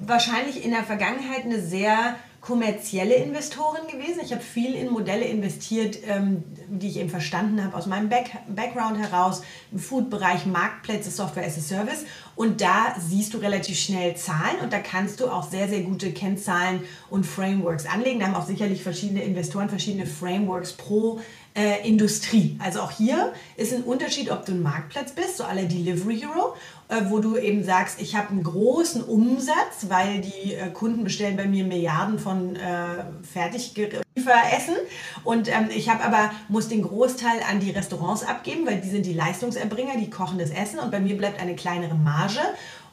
wahrscheinlich 0.05 0.63
in 0.63 0.71
der 0.71 0.83
Vergangenheit 0.83 1.45
eine 1.45 1.59
sehr 1.59 2.15
kommerzielle 2.41 3.13
Investorin 3.15 3.87
gewesen. 3.87 4.19
Ich 4.23 4.31
habe 4.31 4.41
viel 4.41 4.73
in 4.73 4.89
Modelle 4.89 5.25
investiert, 5.25 5.99
ähm, 6.07 6.43
die 6.67 6.87
ich 6.87 6.97
eben 6.97 7.09
verstanden 7.09 7.63
habe 7.63 7.77
aus 7.77 7.85
meinem 7.85 8.09
Back 8.09 8.31
Background 8.47 8.97
heraus, 8.97 9.43
im 9.71 9.77
Food-Bereich, 9.77 10.47
Marktplätze, 10.47 11.11
Software 11.11 11.45
as 11.45 11.57
a 11.57 11.61
Service. 11.61 12.05
Und 12.35 12.61
da 12.61 12.95
siehst 12.99 13.33
du 13.33 13.37
relativ 13.37 13.77
schnell 13.77 14.15
Zahlen 14.15 14.59
und 14.63 14.71
da 14.73 14.79
kannst 14.79 15.19
du 15.19 15.27
auch 15.27 15.49
sehr, 15.49 15.67
sehr 15.67 15.81
gute 15.81 16.11
Kennzahlen 16.11 16.81
und 17.09 17.25
Frameworks 17.25 17.85
anlegen. 17.85 18.19
Da 18.19 18.27
haben 18.27 18.35
auch 18.35 18.47
sicherlich 18.47 18.83
verschiedene 18.83 19.23
Investoren 19.23 19.69
verschiedene 19.69 20.05
Frameworks 20.05 20.73
pro 20.73 21.19
äh, 21.53 21.87
Industrie. 21.87 22.57
Also 22.59 22.81
auch 22.81 22.91
hier 22.91 23.33
ist 23.57 23.73
ein 23.73 23.83
Unterschied, 23.83 24.31
ob 24.31 24.45
du 24.45 24.53
ein 24.53 24.61
Marktplatz 24.61 25.11
bist, 25.11 25.37
so 25.37 25.43
alle 25.43 25.65
Delivery 25.65 26.19
Hero, 26.19 26.55
äh, 26.87 27.01
wo 27.09 27.19
du 27.19 27.37
eben 27.37 27.63
sagst, 27.63 28.01
ich 28.01 28.15
habe 28.15 28.29
einen 28.29 28.43
großen 28.43 29.03
Umsatz, 29.03 29.87
weil 29.89 30.21
die 30.21 30.53
äh, 30.53 30.69
Kunden 30.69 31.03
bestellen 31.03 31.35
bei 31.35 31.45
mir 31.45 31.65
Milliarden 31.65 32.19
von 32.19 32.55
äh, 32.55 33.03
Fertiglieferessen 33.33 34.75
und 35.23 35.49
ähm, 35.49 35.69
ich 35.75 35.89
habe 35.89 36.03
aber 36.03 36.31
muss 36.47 36.69
den 36.69 36.83
Großteil 36.83 37.41
an 37.49 37.59
die 37.59 37.71
Restaurants 37.71 38.23
abgeben, 38.23 38.65
weil 38.65 38.79
die 38.79 38.89
sind 38.89 39.05
die 39.05 39.13
Leistungserbringer, 39.13 39.97
die 39.97 40.09
kochen 40.09 40.39
das 40.39 40.51
Essen 40.51 40.79
und 40.79 40.91
bei 40.91 40.99
mir 41.01 41.17
bleibt 41.17 41.41
eine 41.41 41.55
kleinere 41.55 41.95
Marge 41.95 42.39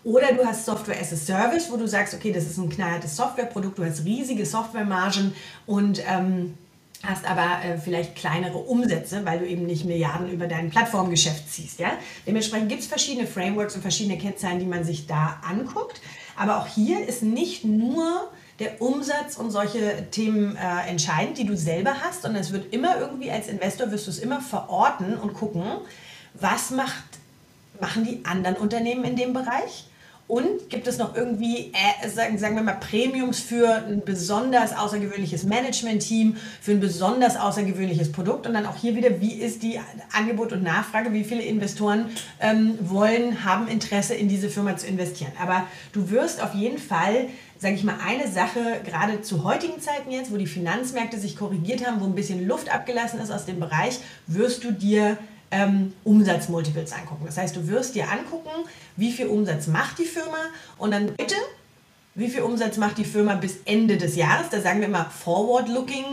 oder 0.05 0.33
du 0.33 0.45
hast 0.45 0.65
Software 0.65 1.01
as 1.01 1.13
a 1.13 1.17
Service, 1.17 1.71
wo 1.71 1.77
du 1.77 1.87
sagst, 1.87 2.15
okay, 2.15 2.33
das 2.33 2.45
ist 2.45 2.57
ein 2.57 2.69
knallhartes 2.69 3.17
Softwareprodukt, 3.17 3.79
du 3.79 3.85
hast 3.85 4.05
riesige 4.05 4.47
Softwaremargen 4.47 5.35
und 5.67 6.03
ähm, 6.09 6.55
hast 7.05 7.25
aber 7.25 7.65
äh, 7.65 7.79
vielleicht 7.79 8.17
kleinere 8.17 8.59
Umsätze, 8.59 9.25
weil 9.25 9.39
du 9.39 9.47
eben 9.47 9.67
nicht 9.67 9.85
Milliarden 9.85 10.31
über 10.31 10.47
dein 10.47 10.71
Plattformgeschäft 10.71 11.51
ziehst. 11.51 11.79
Ja? 11.79 11.93
Dementsprechend 12.27 12.69
gibt 12.69 12.83
es 12.83 12.89
verschiedene 12.89 13.27
Frameworks 13.27 13.77
und 13.77 13.83
verschiedene 13.83 14.19
Kennzahlen, 14.19 14.59
die 14.59 14.67
man 14.67 14.85
sich 14.85 15.07
da 15.07 15.41
anguckt. 15.49 16.01
Aber 16.37 16.59
auch 16.59 16.67
hier 16.67 17.07
ist 17.07 17.23
nicht 17.23 17.65
nur 17.65 18.31
der 18.59 18.83
Umsatz 18.83 19.37
und 19.37 19.53
solche 19.53 20.11
Themen 20.11 20.57
äh, 20.57 20.89
entscheidend, 20.89 21.39
die 21.39 21.45
du 21.45 21.57
selber 21.57 21.95
hast, 22.03 22.23
sondern 22.23 22.43
es 22.43 22.53
wird 22.53 22.73
immer 22.73 22.99
irgendwie 22.99 23.31
als 23.31 23.47
Investor 23.47 23.93
wirst 23.93 24.07
du 24.09 24.11
es 24.11 24.19
immer 24.19 24.41
verorten 24.41 25.17
und 25.17 25.35
gucken, 25.35 25.65
was 26.35 26.73
macht, 26.73 27.05
machen 27.81 28.05
die 28.05 28.25
anderen 28.25 28.57
Unternehmen 28.57 29.05
in 29.05 29.15
dem 29.15 29.33
Bereich 29.33 29.89
und 30.29 30.69
gibt 30.69 30.87
es 30.87 30.99
noch 30.99 31.17
irgendwie, 31.17 31.73
äh, 31.73 32.09
sagen, 32.09 32.39
sagen 32.39 32.55
wir 32.55 32.63
mal, 32.63 32.75
Premiums 32.75 33.41
für 33.41 33.77
ein 33.77 34.03
besonders 34.05 34.77
außergewöhnliches 34.77 35.45
Management-Team, 35.45 36.37
für 36.61 36.73
ein 36.73 36.81
besonders 36.81 37.39
außergewöhnliches 37.39 38.13
Produkt? 38.13 38.47
Und 38.47 38.53
dann 38.53 38.67
auch 38.67 38.77
hier 38.77 38.95
wieder, 38.95 39.23
wie 39.23 39.33
ist 39.33 39.63
die 39.63 39.81
Angebot 40.13 40.53
und 40.53 40.63
Nachfrage? 40.63 41.15
Wie 41.15 41.25
viele 41.25 41.43
Investoren 41.43 42.11
ähm, 42.41 42.79
wollen, 42.83 43.43
haben 43.45 43.69
Interesse 43.69 44.15
in 44.15 44.29
diese 44.29 44.51
Firma 44.51 44.77
zu 44.77 44.87
investieren? 44.87 45.33
Aber 45.41 45.67
du 45.93 46.11
wirst 46.11 46.43
auf 46.43 46.55
jeden 46.55 46.79
Fall 46.79 47.29
sage 47.61 47.75
ich 47.75 47.83
mal, 47.83 47.97
eine 48.07 48.29
Sache, 48.29 48.61
gerade 48.85 49.21
zu 49.23 49.43
heutigen 49.43 49.81
Zeiten 49.81 50.13
jetzt, 50.13 50.33
wo 50.33 50.37
die 50.37 50.47
Finanzmärkte 50.47 51.19
sich 51.19 51.35
korrigiert 51.35 51.85
haben, 51.85 52.01
wo 52.01 52.05
ein 52.05 52.15
bisschen 52.15 52.47
Luft 52.47 52.73
abgelassen 52.73 53.19
ist 53.21 53.33
aus 53.33 53.47
dem 53.47 53.59
Bereich, 53.59 53.99
wirst 54.29 54.63
du 54.63 54.71
dir 54.71 55.19
ähm, 55.51 55.93
Umsatzmultiples 56.05 56.93
angucken. 56.93 57.25
Das 57.27 57.37
heißt, 57.39 57.57
du 57.57 57.67
wirst 57.69 57.95
dir 57.95 58.11
angucken, 58.11 58.51
wie 58.97 59.13
viel 59.13 59.27
Umsatz 59.27 59.67
macht 59.67 59.99
die 59.99 60.05
Firma 60.05 60.39
und 60.77 60.91
dann 60.91 61.15
bitte 61.15 61.37
wie 62.15 62.29
viel 62.29 62.43
Umsatz 62.43 62.79
macht 62.79 62.99
die 62.99 63.05
Firma 63.05 63.37
bis 63.37 63.59
Ende 63.65 63.97
des 63.97 64.17
Jahres. 64.17 64.49
Da 64.51 64.61
sagen 64.61 64.81
wir 64.81 64.89
immer 64.89 65.05
Forward-Looking 65.05 66.05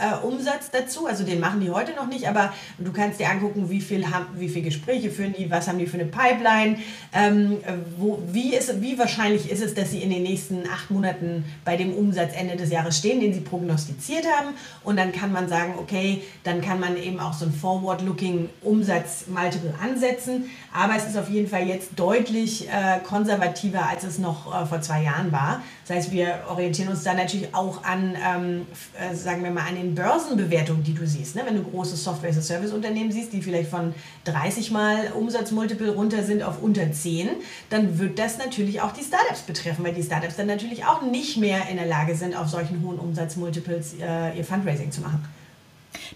äh, 0.00 0.24
Umsatz 0.24 0.70
dazu. 0.70 1.06
Also 1.06 1.24
den 1.24 1.40
machen 1.40 1.60
die 1.60 1.70
heute 1.70 1.92
noch 1.94 2.06
nicht, 2.06 2.28
aber 2.28 2.52
du 2.78 2.92
kannst 2.92 3.20
dir 3.20 3.30
angucken, 3.30 3.70
wie 3.70 3.80
viel, 3.80 4.10
haben, 4.10 4.26
wie 4.34 4.48
viel 4.48 4.62
Gespräche 4.62 5.10
führen 5.10 5.34
die, 5.36 5.50
was 5.50 5.68
haben 5.68 5.78
die 5.78 5.86
für 5.86 5.98
eine 5.98 6.06
Pipeline, 6.06 6.78
ähm, 7.12 7.58
wo, 7.96 8.22
wie, 8.30 8.54
ist, 8.54 8.80
wie 8.80 8.98
wahrscheinlich 8.98 9.50
ist 9.50 9.62
es, 9.62 9.74
dass 9.74 9.90
sie 9.90 10.02
in 10.02 10.10
den 10.10 10.22
nächsten 10.22 10.68
acht 10.68 10.90
Monaten 10.90 11.44
bei 11.64 11.76
dem 11.76 11.92
Umsatz 11.94 12.32
Ende 12.34 12.56
des 12.56 12.70
Jahres 12.70 12.98
stehen, 12.98 13.20
den 13.20 13.34
sie 13.34 13.40
prognostiziert 13.40 14.26
haben. 14.26 14.54
Und 14.84 14.96
dann 14.96 15.12
kann 15.12 15.32
man 15.32 15.48
sagen, 15.48 15.74
okay, 15.78 16.22
dann 16.44 16.60
kann 16.60 16.80
man 16.80 16.96
eben 16.96 17.20
auch 17.20 17.32
so 17.32 17.46
ein 17.46 17.52
Forward-Looking 17.52 18.48
Umsatz-Multiple 18.62 19.74
ansetzen. 19.82 20.50
Aber 20.72 20.96
es 20.96 21.06
ist 21.06 21.16
auf 21.16 21.28
jeden 21.28 21.48
Fall 21.48 21.66
jetzt 21.66 21.90
deutlich 21.96 22.68
äh, 22.68 23.00
konservativer, 23.00 23.88
als 23.88 24.04
es 24.04 24.18
noch 24.18 24.46
äh, 24.46 24.66
vor 24.66 24.80
zwei 24.80 25.02
Jahren 25.02 25.32
war. 25.32 25.62
Das 25.86 25.96
heißt, 25.96 26.12
wir 26.12 26.40
orientieren 26.48 26.88
uns 26.88 27.02
da 27.02 27.14
natürlich 27.14 27.54
auch 27.54 27.82
an, 27.84 28.16
ähm, 28.16 28.66
äh, 28.98 29.14
sagen 29.14 29.42
wir 29.42 29.50
mal, 29.50 29.66
an 29.66 29.76
den 29.76 29.87
Börsenbewertungen, 29.94 30.82
die 30.82 30.94
du 30.94 31.06
siehst. 31.06 31.36
Ne? 31.36 31.42
Wenn 31.44 31.56
du 31.56 31.62
große 31.62 31.96
Software-as-a-Service-Unternehmen 31.96 33.12
siehst, 33.12 33.32
die 33.32 33.42
vielleicht 33.42 33.70
von 33.70 33.94
30 34.24 34.70
Mal 34.70 35.12
Umsatzmultiple 35.14 35.94
runter 35.94 36.22
sind 36.22 36.42
auf 36.42 36.62
unter 36.62 36.90
10, 36.90 37.28
dann 37.70 37.98
wird 37.98 38.18
das 38.18 38.38
natürlich 38.38 38.80
auch 38.80 38.92
die 38.92 39.02
Startups 39.02 39.42
betreffen, 39.42 39.84
weil 39.84 39.94
die 39.94 40.02
Startups 40.02 40.36
dann 40.36 40.46
natürlich 40.46 40.84
auch 40.84 41.02
nicht 41.02 41.36
mehr 41.36 41.68
in 41.70 41.76
der 41.76 41.86
Lage 41.86 42.14
sind, 42.14 42.36
auf 42.36 42.48
solchen 42.48 42.82
hohen 42.82 42.98
Umsatzmultiples 42.98 43.94
äh, 44.00 44.36
ihr 44.36 44.44
Fundraising 44.44 44.90
zu 44.90 45.00
machen. 45.00 45.24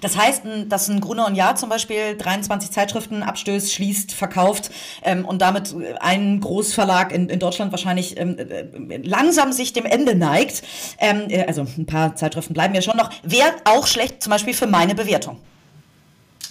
Das 0.00 0.16
heißt, 0.16 0.42
dass 0.68 0.88
ein 0.88 1.00
Gruner 1.00 1.26
und 1.26 1.34
Jahr 1.34 1.56
zum 1.56 1.68
Beispiel 1.68 2.16
23 2.16 2.70
Zeitschriften 2.70 3.22
abstößt, 3.22 3.72
schließt, 3.72 4.12
verkauft 4.12 4.70
ähm, 5.02 5.24
und 5.24 5.42
damit 5.42 5.74
ein 6.00 6.40
Großverlag 6.40 7.12
in, 7.12 7.28
in 7.28 7.38
Deutschland 7.38 7.72
wahrscheinlich 7.72 8.18
ähm, 8.18 8.36
äh, 8.38 8.96
langsam 8.98 9.52
sich 9.52 9.72
dem 9.72 9.86
Ende 9.86 10.14
neigt. 10.14 10.62
Ähm, 10.98 11.26
äh, 11.28 11.44
also 11.44 11.66
ein 11.76 11.86
paar 11.86 12.16
Zeitschriften 12.16 12.54
bleiben 12.54 12.74
ja 12.74 12.82
schon 12.82 12.96
noch. 12.96 13.10
Wäre 13.22 13.52
auch 13.64 13.86
schlecht 13.86 14.22
zum 14.22 14.30
Beispiel 14.30 14.54
für 14.54 14.66
meine 14.66 14.94
Bewertung. 14.94 15.38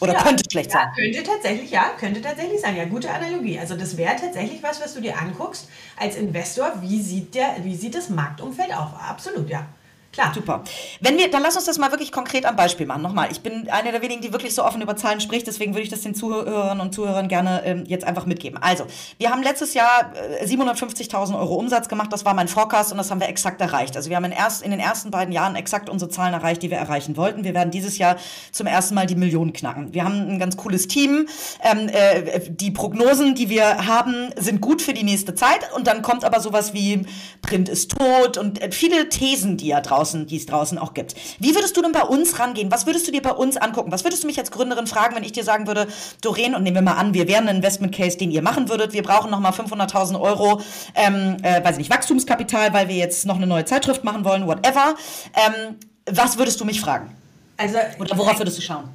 Oder 0.01 0.13
ja, 0.13 0.23
könnte 0.23 0.43
schlecht 0.49 0.73
ja, 0.73 0.79
sein. 0.79 0.89
Könnte 0.95 1.23
tatsächlich, 1.23 1.69
ja, 1.69 1.91
könnte 1.99 2.21
tatsächlich 2.21 2.59
sein. 2.59 2.75
Ja, 2.75 2.85
gute 2.85 3.11
Analogie. 3.11 3.59
Also 3.59 3.75
das 3.75 3.97
wäre 3.97 4.15
tatsächlich 4.15 4.63
was, 4.63 4.81
was 4.81 4.95
du 4.95 5.01
dir 5.01 5.17
anguckst 5.19 5.69
als 5.95 6.15
Investor. 6.15 6.73
Wie 6.81 6.99
sieht, 6.99 7.35
der, 7.35 7.57
wie 7.61 7.75
sieht 7.75 7.93
das 7.93 8.09
Marktumfeld 8.09 8.73
aus? 8.73 8.89
Absolut, 9.07 9.47
ja. 9.49 9.67
Klar. 10.11 10.33
Super. 10.33 10.63
Wenn 10.99 11.17
wir, 11.17 11.31
dann 11.31 11.41
lass 11.41 11.55
uns 11.55 11.65
das 11.65 11.77
mal 11.77 11.91
wirklich 11.91 12.11
konkret 12.11 12.45
am 12.45 12.57
Beispiel 12.57 12.85
machen. 12.85 13.01
Nochmal, 13.01 13.29
ich 13.31 13.39
bin 13.39 13.69
eine 13.69 13.93
der 13.93 14.01
wenigen, 14.01 14.21
die 14.21 14.33
wirklich 14.33 14.53
so 14.53 14.65
offen 14.65 14.81
über 14.81 14.97
Zahlen 14.97 15.21
spricht, 15.21 15.47
deswegen 15.47 15.73
würde 15.73 15.83
ich 15.83 15.89
das 15.89 16.01
den 16.01 16.13
Zuhörern 16.13 16.81
und 16.81 16.93
Zuhörern 16.93 17.29
gerne 17.29 17.61
ähm, 17.63 17.85
jetzt 17.87 18.03
einfach 18.03 18.25
mitgeben. 18.25 18.61
Also, 18.61 18.85
wir 19.19 19.29
haben 19.29 19.41
letztes 19.41 19.73
Jahr 19.73 20.11
äh, 20.41 20.45
750.000 20.45 21.39
Euro 21.39 21.55
Umsatz 21.55 21.87
gemacht, 21.87 22.11
das 22.11 22.25
war 22.25 22.33
mein 22.33 22.49
Forecast 22.49 22.91
und 22.91 22.97
das 22.97 23.09
haben 23.09 23.21
wir 23.21 23.29
exakt 23.29 23.61
erreicht. 23.61 23.95
Also 23.95 24.09
wir 24.09 24.17
haben 24.17 24.25
in, 24.25 24.33
erst, 24.33 24.63
in 24.63 24.71
den 24.71 24.81
ersten 24.81 25.11
beiden 25.11 25.33
Jahren 25.33 25.55
exakt 25.55 25.89
unsere 25.89 26.11
Zahlen 26.11 26.33
erreicht, 26.33 26.61
die 26.61 26.69
wir 26.69 26.77
erreichen 26.77 27.15
wollten. 27.15 27.45
Wir 27.45 27.53
werden 27.53 27.71
dieses 27.71 27.97
Jahr 27.97 28.17
zum 28.51 28.67
ersten 28.67 28.95
Mal 28.95 29.05
die 29.05 29.15
Millionen 29.15 29.53
knacken. 29.53 29.93
Wir 29.93 30.03
haben 30.03 30.27
ein 30.29 30.39
ganz 30.39 30.57
cooles 30.57 30.89
Team. 30.89 31.27
Ähm, 31.63 31.87
äh, 31.87 32.41
die 32.49 32.71
Prognosen, 32.71 33.33
die 33.35 33.49
wir 33.49 33.87
haben, 33.87 34.31
sind 34.35 34.59
gut 34.59 34.81
für 34.81 34.93
die 34.93 35.03
nächste 35.03 35.35
Zeit 35.35 35.71
und 35.73 35.87
dann 35.87 36.01
kommt 36.01 36.25
aber 36.25 36.41
sowas 36.41 36.73
wie 36.73 37.05
Print 37.41 37.69
ist 37.69 37.91
tot 37.91 38.37
und 38.37 38.61
äh, 38.61 38.71
viele 38.71 39.07
Thesen, 39.07 39.55
die 39.55 39.67
ja 39.67 39.79
drauf 39.79 40.00
draußen, 40.01 40.25
die 40.25 40.37
es 40.37 40.45
draußen 40.45 40.77
auch 40.77 40.93
gibt. 40.93 41.15
Wie 41.39 41.53
würdest 41.53 41.77
du 41.77 41.81
denn 41.81 41.91
bei 41.91 42.01
uns 42.01 42.39
rangehen? 42.39 42.71
Was 42.71 42.85
würdest 42.85 43.07
du 43.07 43.11
dir 43.11 43.21
bei 43.21 43.31
uns 43.31 43.57
angucken? 43.57 43.91
Was 43.91 44.03
würdest 44.03 44.23
du 44.23 44.27
mich 44.27 44.39
als 44.39 44.51
Gründerin 44.51 44.87
fragen, 44.87 45.15
wenn 45.15 45.23
ich 45.23 45.31
dir 45.31 45.43
sagen 45.43 45.67
würde, 45.67 45.87
Doreen, 46.21 46.55
und 46.55 46.63
nehmen 46.63 46.75
wir 46.75 46.81
mal 46.81 46.93
an, 46.93 47.13
wir 47.13 47.27
wären 47.27 47.47
ein 47.47 47.57
Investment 47.57 47.95
Case, 47.95 48.17
den 48.17 48.31
ihr 48.31 48.41
machen 48.41 48.69
würdet. 48.69 48.93
Wir 48.93 49.03
brauchen 49.03 49.29
nochmal 49.29 49.51
500.000 49.51 50.19
Euro, 50.19 50.61
ähm, 50.95 51.37
äh, 51.43 51.63
weiß 51.63 51.73
ich 51.73 51.77
nicht, 51.77 51.91
Wachstumskapital, 51.91 52.73
weil 52.73 52.87
wir 52.87 52.95
jetzt 52.95 53.25
noch 53.25 53.35
eine 53.35 53.47
neue 53.47 53.65
Zeitschrift 53.65 54.03
machen 54.03 54.25
wollen, 54.25 54.47
whatever. 54.47 54.95
Ähm, 55.35 55.75
was 56.05 56.37
würdest 56.37 56.59
du 56.59 56.65
mich 56.65 56.81
fragen? 56.81 57.15
Also, 57.57 57.77
Oder 57.99 58.17
worauf 58.17 58.39
würdest 58.39 58.57
du 58.57 58.61
schauen? 58.61 58.89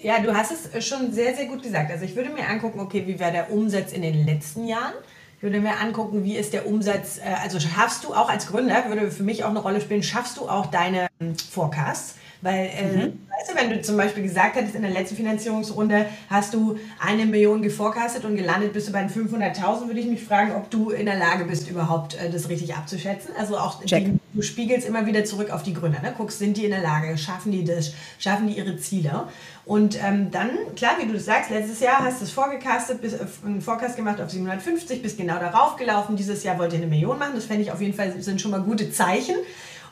Ja, 0.00 0.20
du 0.20 0.34
hast 0.34 0.52
es 0.72 0.86
schon 0.86 1.12
sehr, 1.12 1.34
sehr 1.34 1.46
gut 1.46 1.62
gesagt. 1.62 1.90
Also 1.90 2.04
ich 2.04 2.16
würde 2.16 2.30
mir 2.30 2.48
angucken, 2.48 2.80
okay, 2.80 3.02
wie 3.06 3.20
war 3.20 3.32
der 3.32 3.52
Umsatz 3.52 3.92
in 3.92 4.02
den 4.02 4.24
letzten 4.24 4.66
Jahren? 4.66 4.94
Ich 5.40 5.42
würde 5.42 5.58
mir 5.58 5.80
angucken, 5.80 6.22
wie 6.22 6.36
ist 6.36 6.52
der 6.52 6.66
Umsatz, 6.66 7.16
äh, 7.16 7.22
also 7.42 7.58
schaffst 7.58 8.04
du 8.04 8.12
auch 8.12 8.28
als 8.28 8.48
Gründer, 8.48 8.84
würde 8.88 9.10
für 9.10 9.22
mich 9.22 9.42
auch 9.42 9.48
eine 9.48 9.60
Rolle 9.60 9.80
spielen, 9.80 10.02
schaffst 10.02 10.36
du 10.36 10.46
auch 10.46 10.66
deine 10.66 11.08
ähm, 11.18 11.34
Forecasts? 11.34 12.16
Weil, 12.42 12.66
äh, 12.66 12.82
mhm. 12.84 13.26
weißt 13.30 13.50
du, 13.50 13.54
wenn 13.54 13.70
du 13.70 13.80
zum 13.80 13.96
Beispiel 13.96 14.22
gesagt 14.22 14.56
hättest, 14.56 14.74
in 14.74 14.82
der 14.82 14.90
letzten 14.90 15.16
Finanzierungsrunde 15.16 16.04
hast 16.28 16.52
du 16.52 16.78
eine 16.98 17.24
Million 17.24 17.62
geforecastet 17.62 18.26
und 18.26 18.36
gelandet 18.36 18.74
bist 18.74 18.88
du 18.88 18.92
bei 18.92 19.02
den 19.02 19.08
500.000, 19.08 19.86
würde 19.86 20.00
ich 20.00 20.06
mich 20.06 20.22
fragen, 20.22 20.52
ob 20.52 20.70
du 20.70 20.90
in 20.90 21.06
der 21.06 21.16
Lage 21.16 21.46
bist, 21.46 21.70
überhaupt 21.70 22.16
äh, 22.16 22.30
das 22.30 22.50
richtig 22.50 22.74
abzuschätzen. 22.74 23.30
Also 23.38 23.56
auch 23.56 23.82
die, 23.82 24.18
du 24.34 24.42
spiegelst 24.42 24.86
immer 24.86 25.06
wieder 25.06 25.24
zurück 25.24 25.48
auf 25.48 25.62
die 25.62 25.72
Gründer. 25.72 26.02
Ne? 26.02 26.12
Guckst, 26.18 26.38
sind 26.38 26.58
die 26.58 26.66
in 26.66 26.70
der 26.70 26.82
Lage, 26.82 27.16
schaffen 27.16 27.50
die 27.50 27.64
das, 27.64 27.94
schaffen 28.18 28.46
die 28.46 28.58
ihre 28.58 28.76
Ziele? 28.76 29.24
Und 29.64 30.02
ähm, 30.02 30.30
dann, 30.30 30.50
klar, 30.74 30.92
wie 31.00 31.06
du 31.06 31.18
sagst, 31.18 31.50
letztes 31.50 31.80
Jahr 31.80 32.02
hast 32.02 32.20
du 32.20 32.24
es 32.24 32.30
vorgecastet, 32.30 33.00
bis, 33.00 33.12
äh, 33.12 33.26
einen 33.44 33.60
Forecast 33.60 33.96
gemacht 33.96 34.20
auf 34.20 34.30
750, 34.30 35.02
bist 35.02 35.18
genau 35.18 35.38
darauf 35.38 35.76
gelaufen. 35.76 36.16
Dieses 36.16 36.42
Jahr 36.42 36.58
wollt 36.58 36.72
ihr 36.72 36.78
eine 36.78 36.86
Million 36.86 37.18
machen. 37.18 37.32
Das 37.34 37.44
fände 37.44 37.62
ich 37.62 37.70
auf 37.70 37.80
jeden 37.80 37.94
Fall, 37.94 38.20
sind 38.22 38.40
schon 38.40 38.50
mal 38.50 38.62
gute 38.62 38.90
Zeichen. 38.90 39.36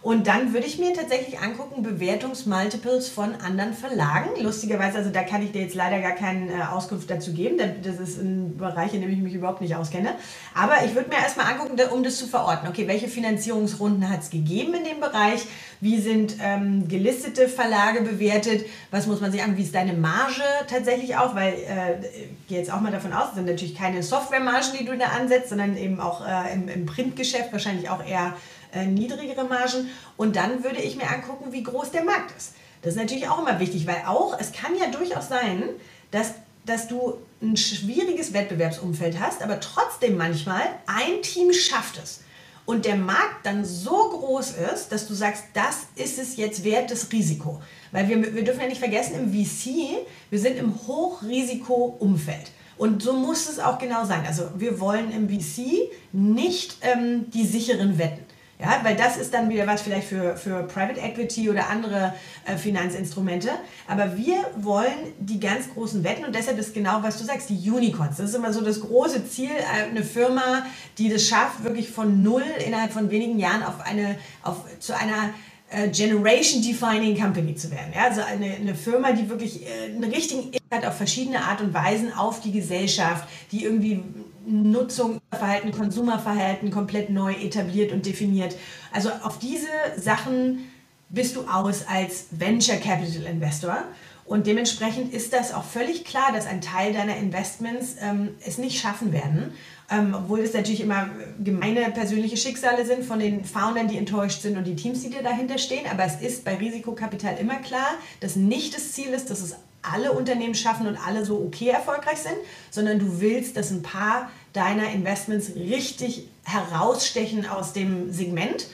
Und 0.01 0.29
dann 0.29 0.53
würde 0.53 0.67
ich 0.67 0.79
mir 0.79 0.95
tatsächlich 0.95 1.41
angucken, 1.41 1.83
Bewertungsmultiples 1.83 3.09
von 3.09 3.35
anderen 3.45 3.75
Verlagen. 3.75 4.31
Lustigerweise, 4.41 4.99
also 4.99 5.11
da 5.11 5.23
kann 5.23 5.43
ich 5.43 5.51
dir 5.51 5.63
jetzt 5.63 5.75
leider 5.75 6.01
gar 6.01 6.13
keine 6.13 6.53
äh, 6.53 6.63
Auskunft 6.63 7.11
dazu 7.11 7.33
geben. 7.33 7.59
Das 7.83 7.99
ist 7.99 8.19
ein 8.19 8.57
Bereich, 8.57 8.95
in 8.95 9.01
dem 9.01 9.11
ich 9.11 9.19
mich 9.19 9.35
überhaupt 9.35 9.61
nicht 9.61 9.75
auskenne. 9.75 10.11
Aber 10.55 10.85
ich 10.85 10.95
würde 10.95 11.09
mir 11.09 11.17
erstmal 11.17 11.53
angucken, 11.53 11.77
um 11.93 12.05
das 12.05 12.17
zu 12.17 12.29
verorten. 12.29 12.69
Okay, 12.69 12.87
welche 12.87 13.09
Finanzierungsrunden 13.09 14.09
hat 14.09 14.23
es 14.23 14.31
gegeben 14.31 14.75
in 14.75 14.85
dem 14.85 15.01
Bereich? 15.01 15.45
Wie 15.81 15.99
sind 15.99 16.37
ähm, 16.43 16.87
gelistete 16.87 17.49
Verlage 17.49 18.03
bewertet? 18.03 18.67
Was 18.93 19.09
muss 19.09 19.21
man 19.21 19.33
sich 19.33 19.43
an? 19.43 19.57
Wie 19.57 19.63
ist 19.63 19.75
deine 19.75 19.95
Marge 19.95 20.43
tatsächlich 20.69 21.17
auch? 21.17 21.35
Weil 21.35 21.55
äh, 21.55 22.07
ich 22.07 22.47
gehe 22.49 22.59
jetzt 22.59 22.73
auch 22.73 22.81
mal 22.81 22.93
davon 22.93 23.13
aus, 23.13 23.31
es 23.31 23.35
sind 23.35 23.47
natürlich 23.47 23.75
keine 23.75 24.03
Softwaremargen, 24.05 24.79
die 24.79 24.85
du 24.85 24.97
da 24.97 25.07
ansetzt, 25.07 25.49
sondern 25.49 25.77
eben 25.77 26.01
auch 26.01 26.25
äh, 26.25 26.55
im, 26.55 26.69
im 26.69 26.87
Printgeschäft 26.87 27.53
wahrscheinlich 27.53 27.91
auch 27.91 28.05
eher 28.05 28.35
äh, 28.73 28.87
niedrigere 28.87 29.45
Margen. 29.45 29.89
Und 30.17 30.37
dann 30.37 30.65
würde 30.65 30.81
ich 30.81 30.97
mir 30.97 31.09
angucken, 31.11 31.53
wie 31.53 31.63
groß 31.63 31.91
der 31.91 32.05
Markt 32.05 32.37
ist. 32.37 32.55
Das 32.83 32.95
ist 32.95 33.01
natürlich 33.01 33.29
auch 33.29 33.41
immer 33.41 33.59
wichtig, 33.59 33.87
weil 33.87 34.03
auch, 34.07 34.39
es 34.39 34.53
kann 34.53 34.73
ja 34.79 34.87
durchaus 34.91 35.29
sein, 35.29 35.63
dass, 36.11 36.35
dass 36.65 36.89
du 36.89 37.15
ein 37.43 37.57
schwieriges 37.57 38.33
Wettbewerbsumfeld 38.33 39.21
hast, 39.21 39.43
aber 39.43 39.61
trotzdem 39.61 40.17
manchmal 40.17 40.63
ein 40.87 41.23
Team 41.23 41.53
schafft 41.53 41.99
es. 41.99 42.21
Und 42.67 42.85
der 42.85 42.97
Markt 42.97 43.47
dann 43.47 43.65
so 43.65 44.11
groß 44.11 44.53
ist, 44.75 44.93
dass 44.93 45.09
du 45.09 45.15
sagst, 45.15 45.45
das 45.55 45.87
ist 45.97 46.19
es 46.19 46.37
jetzt 46.37 46.65
wert, 46.65 46.91
das 46.91 47.11
Risiko. 47.11 47.63
Weil 47.93 48.09
wir, 48.09 48.35
wir 48.35 48.45
dürfen 48.45 48.61
ja 48.61 48.67
nicht 48.67 48.79
vergessen, 48.79 49.15
im 49.15 49.33
VC, 49.33 50.07
wir 50.29 50.39
sind 50.39 50.59
im 50.59 50.75
Hochrisiko-Umfeld. 50.87 52.51
Und 52.77 53.03
so 53.03 53.15
muss 53.15 53.49
es 53.49 53.59
auch 53.59 53.79
genau 53.79 54.05
sein. 54.05 54.25
Also 54.27 54.51
wir 54.57 54.81
wollen 54.81 55.11
im 55.13 55.29
VC 55.29 55.91
nicht 56.13 56.77
ähm, 56.83 57.31
die 57.31 57.47
sicheren 57.47 57.99
Wetten. 57.99 58.28
Ja, 58.61 58.81
weil 58.83 58.97
das 58.97 59.17
ist 59.17 59.33
dann 59.33 59.49
wieder 59.49 59.69
was 59.69 59.83
vielleicht 59.83 60.09
für, 60.09 60.37
für 60.37 60.65
Private 60.65 61.01
Equity 61.01 61.49
oder 61.49 61.69
andere 61.69 62.13
äh, 62.45 62.57
Finanzinstrumente. 62.57 63.51
Aber 63.87 64.17
wir 64.17 64.35
wollen 64.57 65.15
die 65.21 65.39
ganz 65.39 65.73
großen 65.73 66.03
Wetten 66.03 66.25
und 66.25 66.35
deshalb 66.35 66.59
ist 66.59 66.75
genau, 66.75 67.01
was 67.03 67.19
du 67.19 67.25
sagst, 67.25 67.51
die 67.51 67.71
Unicorns. 67.71 68.17
Das 68.17 68.31
ist 68.31 68.35
immer 68.35 68.53
so 68.53 68.61
das 68.61 68.81
große 68.81 69.29
Ziel, 69.29 69.51
äh, 69.51 69.89
eine 69.91 70.03
Firma, 70.03 70.67
die 70.99 71.09
das 71.09 71.29
schafft, 71.29 71.63
wirklich 71.63 71.89
von 71.89 72.25
null 72.25 72.43
innerhalb 72.67 72.93
von 72.93 73.13
wenigen 73.13 73.39
Jahren 73.39 73.63
auf 73.63 73.81
eine, 73.87 74.19
auf, 74.43 74.65
zu 74.81 74.93
einer 74.93 75.31
äh, 75.71 75.89
Generation 75.91 76.61
Defining 76.61 77.17
Company 77.17 77.55
zu 77.55 77.71
werden. 77.71 77.93
Ja, 77.95 78.05
also 78.05 78.23
eine, 78.23 78.55
eine 78.55 78.75
Firma, 78.75 79.13
die 79.13 79.29
wirklich 79.29 79.67
äh, 79.67 79.95
einen 79.95 80.05
richtigen 80.05 80.51
Impact 80.51 80.85
auf 80.85 80.97
verschiedene 80.97 81.45
Art 81.45 81.61
und 81.61 81.73
Weisen 81.73 82.13
auf 82.13 82.41
die 82.41 82.53
Gesellschaft, 82.53 83.29
die 83.53 83.65
irgendwie 83.65 84.03
Nutzung, 84.49 85.21
Verhalten, 85.31 85.73
Konsumerverhalten 85.73 86.71
komplett 86.71 87.11
neu 87.11 87.33
etabliert 87.33 87.93
und 87.93 88.07
definiert. 88.07 88.57
Also 88.93 89.11
auf 89.23 89.39
diese 89.39 89.69
Sachen 89.97 90.71
bist 91.11 91.37
du 91.37 91.43
aus 91.43 91.87
als 91.87 92.27
Venture 92.31 92.77
Capital 92.77 93.25
Investor. 93.25 93.85
Und 94.25 94.47
dementsprechend 94.47 95.15
ist 95.15 95.33
das 95.33 95.55
auch 95.55 95.65
völlig 95.65 96.05
klar, 96.05 96.33
dass 96.35 96.47
ein 96.47 96.61
Teil 96.61 96.93
deiner 96.93 97.17
Investments 97.17 97.97
ähm, 98.01 98.35
es 98.47 98.59
nicht 98.59 98.79
schaffen 98.79 99.13
werden. 99.13 99.53
Ähm, 99.91 100.15
obwohl 100.15 100.41
es 100.41 100.53
natürlich 100.53 100.83
immer 100.83 101.09
gemeine 101.43 101.91
persönliche 101.93 102.37
Schicksale 102.37 102.85
sind 102.85 103.07
von 103.07 103.21
den 103.21 103.47
Foundern, 103.47 103.89
die 103.89 103.97
enttäuscht 103.97 104.43
sind 104.43 104.59
und 104.59 104.65
die 104.65 104.77
Teams, 104.77 105.01
die 105.03 105.09
dir 105.09 105.23
dahinter 105.23 105.57
stehen. 105.57 105.87
Aber 105.91 106.05
es 106.05 106.21
ist 106.21 106.45
bei 106.45 106.57
Risikokapital 106.57 107.39
immer 107.39 107.57
klar, 107.57 107.89
dass 108.21 108.37
nicht 108.37 108.75
das 108.75 108.93
Ziel 108.93 109.09
ist, 109.09 109.31
dass 109.31 109.41
es 109.41 109.57
alle 109.83 110.13
Unternehmen 110.13 110.55
schaffen 110.55 110.87
und 110.87 110.97
alle 110.97 111.25
so 111.25 111.39
okay 111.39 111.69
erfolgreich 111.69 112.19
sind, 112.19 112.37
sondern 112.71 112.99
du 112.99 113.21
willst, 113.21 113.57
dass 113.57 113.71
ein 113.71 113.83
paar 113.83 114.31
deiner 114.53 114.91
Investments 114.91 115.55
richtig 115.55 116.29
herausstechen 116.45 117.47
aus 117.47 117.73
dem 117.73 118.13
Segment 118.13 118.69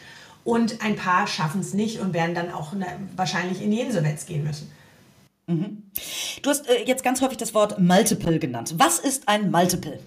und 0.44 0.82
ein 0.82 0.96
paar 0.96 1.26
schaffen 1.26 1.60
es 1.60 1.74
nicht 1.74 2.00
und 2.00 2.14
werden 2.14 2.34
dann 2.34 2.52
auch 2.52 2.72
ne, 2.72 2.86
wahrscheinlich 3.16 3.62
in 3.62 3.70
die 3.70 3.80
Insolvenz 3.80 4.26
gehen 4.26 4.44
müssen. 4.44 4.70
Mhm. 5.46 5.82
Du 6.42 6.50
hast 6.50 6.68
äh, 6.68 6.84
jetzt 6.84 7.02
ganz 7.02 7.20
häufig 7.20 7.36
das 7.36 7.54
Wort 7.54 7.78
Multiple 7.78 8.38
genannt. 8.38 8.74
Was 8.78 8.98
ist 8.98 9.28
ein 9.28 9.50
Multiple? 9.50 9.98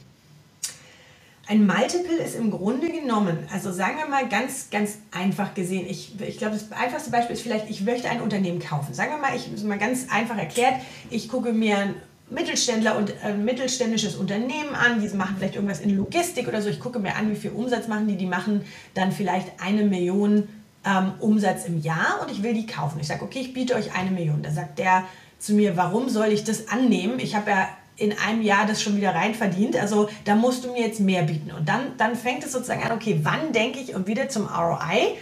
Ein 1.50 1.66
Multiple 1.66 2.18
ist 2.18 2.36
im 2.36 2.52
Grunde 2.52 2.90
genommen, 2.90 3.38
also 3.54 3.72
sagen 3.72 3.98
wir 3.98 4.08
mal 4.08 4.28
ganz, 4.28 4.70
ganz 4.70 4.98
einfach 5.12 5.54
gesehen, 5.54 5.88
ich, 5.90 6.20
ich 6.20 6.38
glaube, 6.38 6.56
das 6.56 6.70
einfachste 6.74 7.10
Beispiel 7.10 7.36
ist 7.36 7.42
vielleicht, 7.42 7.70
ich 7.70 7.82
möchte 7.82 8.10
ein 8.10 8.22
Unternehmen 8.22 8.60
kaufen. 8.60 8.94
Sagen 8.94 9.12
wir 9.12 9.18
mal, 9.18 9.34
ich 9.34 9.64
mal 9.64 9.78
ganz 9.78 10.08
einfach 10.12 10.38
erklärt, 10.38 10.76
ich 11.10 11.30
gucke 11.30 11.54
mir 11.54 11.78
ein 11.78 11.96
Mittelständler 12.30 12.98
und 12.98 13.14
ein 13.24 13.46
mittelständisches 13.46 14.18
Unternehmen 14.18 14.76
an, 14.76 15.00
die 15.00 15.08
machen 15.16 15.36
vielleicht 15.38 15.56
irgendwas 15.56 15.80
in 15.80 15.96
Logistik 15.96 16.50
oder 16.50 16.62
so. 16.62 16.68
Ich 16.68 16.82
gucke 16.82 17.00
mir 17.00 17.16
an, 17.16 17.32
wie 17.32 17.36
viel 17.36 17.52
Umsatz 17.52 17.88
machen 17.88 18.10
die. 18.10 18.18
Die 18.18 18.26
machen 18.26 18.66
dann 18.94 19.14
vielleicht 19.14 19.62
eine 19.62 19.84
Million 19.84 20.50
ähm, 20.86 21.14
Umsatz 21.20 21.66
im 21.66 21.82
Jahr 21.82 22.20
und 22.22 22.30
ich 22.30 22.44
will 22.44 22.54
die 22.54 22.66
kaufen. 22.66 23.00
Ich 23.00 23.08
sage, 23.08 23.24
okay, 23.24 23.40
ich 23.40 23.54
biete 23.54 23.76
euch 23.76 23.96
eine 23.96 24.12
Million. 24.12 24.44
Da 24.44 24.52
sagt 24.52 24.80
der 24.80 25.06
zu 25.40 25.54
mir, 25.54 25.78
warum 25.78 26.10
soll 26.10 26.28
ich 26.28 26.44
das 26.44 26.68
annehmen? 26.68 27.20
Ich 27.20 27.36
habe 27.36 27.52
ja 27.52 27.70
in 27.98 28.18
einem 28.18 28.42
Jahr 28.42 28.66
das 28.66 28.82
schon 28.82 28.96
wieder 28.96 29.14
rein 29.14 29.36
verdient. 29.36 29.76
Also 29.76 30.10
da 30.24 30.36
musst 30.36 30.64
du 30.64 30.72
mir 30.72 30.82
jetzt 30.82 31.00
mehr 31.00 31.24
bieten. 31.24 31.52
Und 31.52 31.68
dann, 31.68 31.98
dann 31.98 32.16
fängt 32.16 32.44
es 32.44 32.52
sozusagen 32.52 32.84
an, 32.84 32.92
okay, 32.92 33.20
wann 33.24 33.52
denke 33.52 33.80
ich, 33.80 33.96
und 33.96 34.08
wieder 34.08 34.30
zum 34.30 34.48
ROI, 34.48 35.18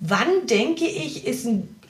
wann 0.00 0.46
denke 0.48 0.86
ich, 0.86 1.24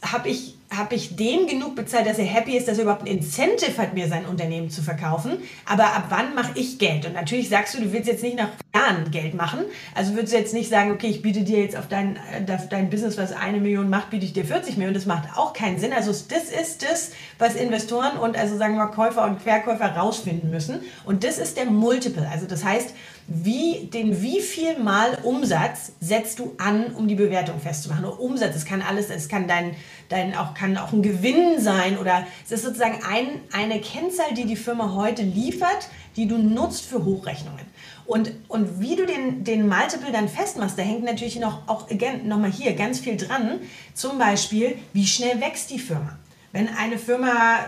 habe 0.03 0.29
ich 0.29 0.54
habe 0.77 0.95
ich 0.95 1.17
dem 1.17 1.47
genug 1.47 1.75
bezahlt, 1.75 2.07
dass 2.07 2.19
er 2.19 2.25
happy 2.25 2.57
ist, 2.57 2.69
dass 2.69 2.79
er 2.79 2.85
überhaupt 2.85 3.03
ein 3.03 3.19
Incentive 3.19 3.77
hat, 3.79 3.95
mir 3.95 4.09
sein 4.09 4.27
Unternehmen 4.27 4.71
zu 4.71 4.83
verkaufen. 4.83 5.39
Aber 5.67 5.85
ab 5.85 6.07
wann 6.09 6.35
mache 6.35 6.53
ich 6.55 6.79
Geld? 6.79 7.07
Und 7.07 7.15
natürlich 7.15 7.49
sagst 7.49 7.75
du, 7.75 7.81
du 7.81 7.93
willst 7.93 8.09
jetzt 8.09 8.23
nicht 8.23 8.37
nach 8.37 8.51
Jahren 8.75 9.11
Geld 9.11 9.35
machen. 9.35 9.61
Also 9.95 10.15
würdest 10.15 10.33
du 10.33 10.39
jetzt 10.39 10.55
nicht 10.55 10.69
sagen, 10.69 10.93
okay, 10.93 11.09
ich 11.09 11.23
biete 11.23 11.43
dir 11.43 11.61
jetzt 11.61 11.77
auf 11.77 11.89
dein, 11.89 12.19
auf 12.51 12.69
dein 12.69 12.91
Business, 12.91 13.17
was 13.19 13.33
eine 13.33 13.59
Million 13.59 13.89
macht, 13.89 14.11
biete 14.11 14.25
ich 14.25 14.33
dir 14.33 14.45
40 14.45 14.77
Millionen. 14.77 14.95
Das 14.95 15.07
macht 15.07 15.37
auch 15.37 15.53
keinen 15.53 15.79
Sinn. 15.79 15.93
Also 15.93 16.11
das 16.11 16.45
ist 16.45 16.83
das, 16.83 17.13
was 17.39 17.55
Investoren 17.55 18.19
und 18.19 18.37
also 18.37 18.57
sagen 18.57 18.77
wir 18.77 18.87
Käufer 18.89 19.25
und 19.25 19.41
Verkäufer 19.41 19.87
rausfinden 19.87 20.51
müssen. 20.51 20.81
Und 21.05 21.25
das 21.25 21.39
ist 21.39 21.57
der 21.57 21.67
Multiple. 21.67 22.29
Also 22.31 22.47
das 22.47 22.65
heißt, 22.65 22.95
wie, 23.27 23.87
den 23.87 24.21
wie 24.21 24.41
viel 24.41 24.79
Mal 24.79 25.19
Umsatz 25.23 25.93
setzt 26.01 26.39
du 26.39 26.55
an, 26.59 26.95
um 26.95 27.09
die 27.09 27.15
Bewertung 27.15 27.59
festzumachen? 27.59 28.05
Oder 28.05 28.21
Umsatz, 28.21 28.55
es 28.55 28.65
kann 28.67 28.83
alles, 28.83 29.09
es 29.09 29.29
kann 29.29 29.49
dein, 29.49 29.75
dein 30.11 30.37
auch, 30.37 30.53
kann 30.55 30.77
auch 30.77 30.93
ein 30.93 31.03
Gewinn 31.03 31.59
sein 31.59 31.97
oder 31.99 32.27
es 32.45 32.53
ist 32.53 32.65
sozusagen 32.65 33.01
ein, 33.09 33.41
eine 33.53 33.81
Kennzahl, 33.81 34.35
die 34.35 34.45
die 34.45 34.57
Firma 34.57 34.95
heute 34.95 35.23
liefert, 35.23 35.89
die 36.17 36.29
du 36.29 36.37
nutzt 36.37 36.85
für 36.85 37.05
Hochrechnungen. 37.05 37.65
Und, 38.07 38.33
und 38.49 38.81
wie 38.81 38.97
du 38.97 39.07
den, 39.07 39.45
den 39.45 39.67
Multiple 39.67 40.13
dann 40.13 40.29
festmachst, 40.29 40.79
da 40.79 40.83
hängt 40.83 41.05
natürlich 41.05 41.39
noch, 41.41 41.67
auch 41.67 41.91
again, 41.91 42.29
nochmal 42.29 42.53
hier 42.53 42.75
ganz 42.75 43.01
viel 43.01 43.17
dran. 43.17 43.61
Zum 43.95 44.19
Beispiel, 44.19 44.77
wie 44.93 45.07
schnell 45.07 45.41
wächst 45.41 45.71
die 45.71 45.79
Firma? 45.79 46.19
Wenn 46.53 46.69
eine 46.69 46.99
Firma 46.99 47.61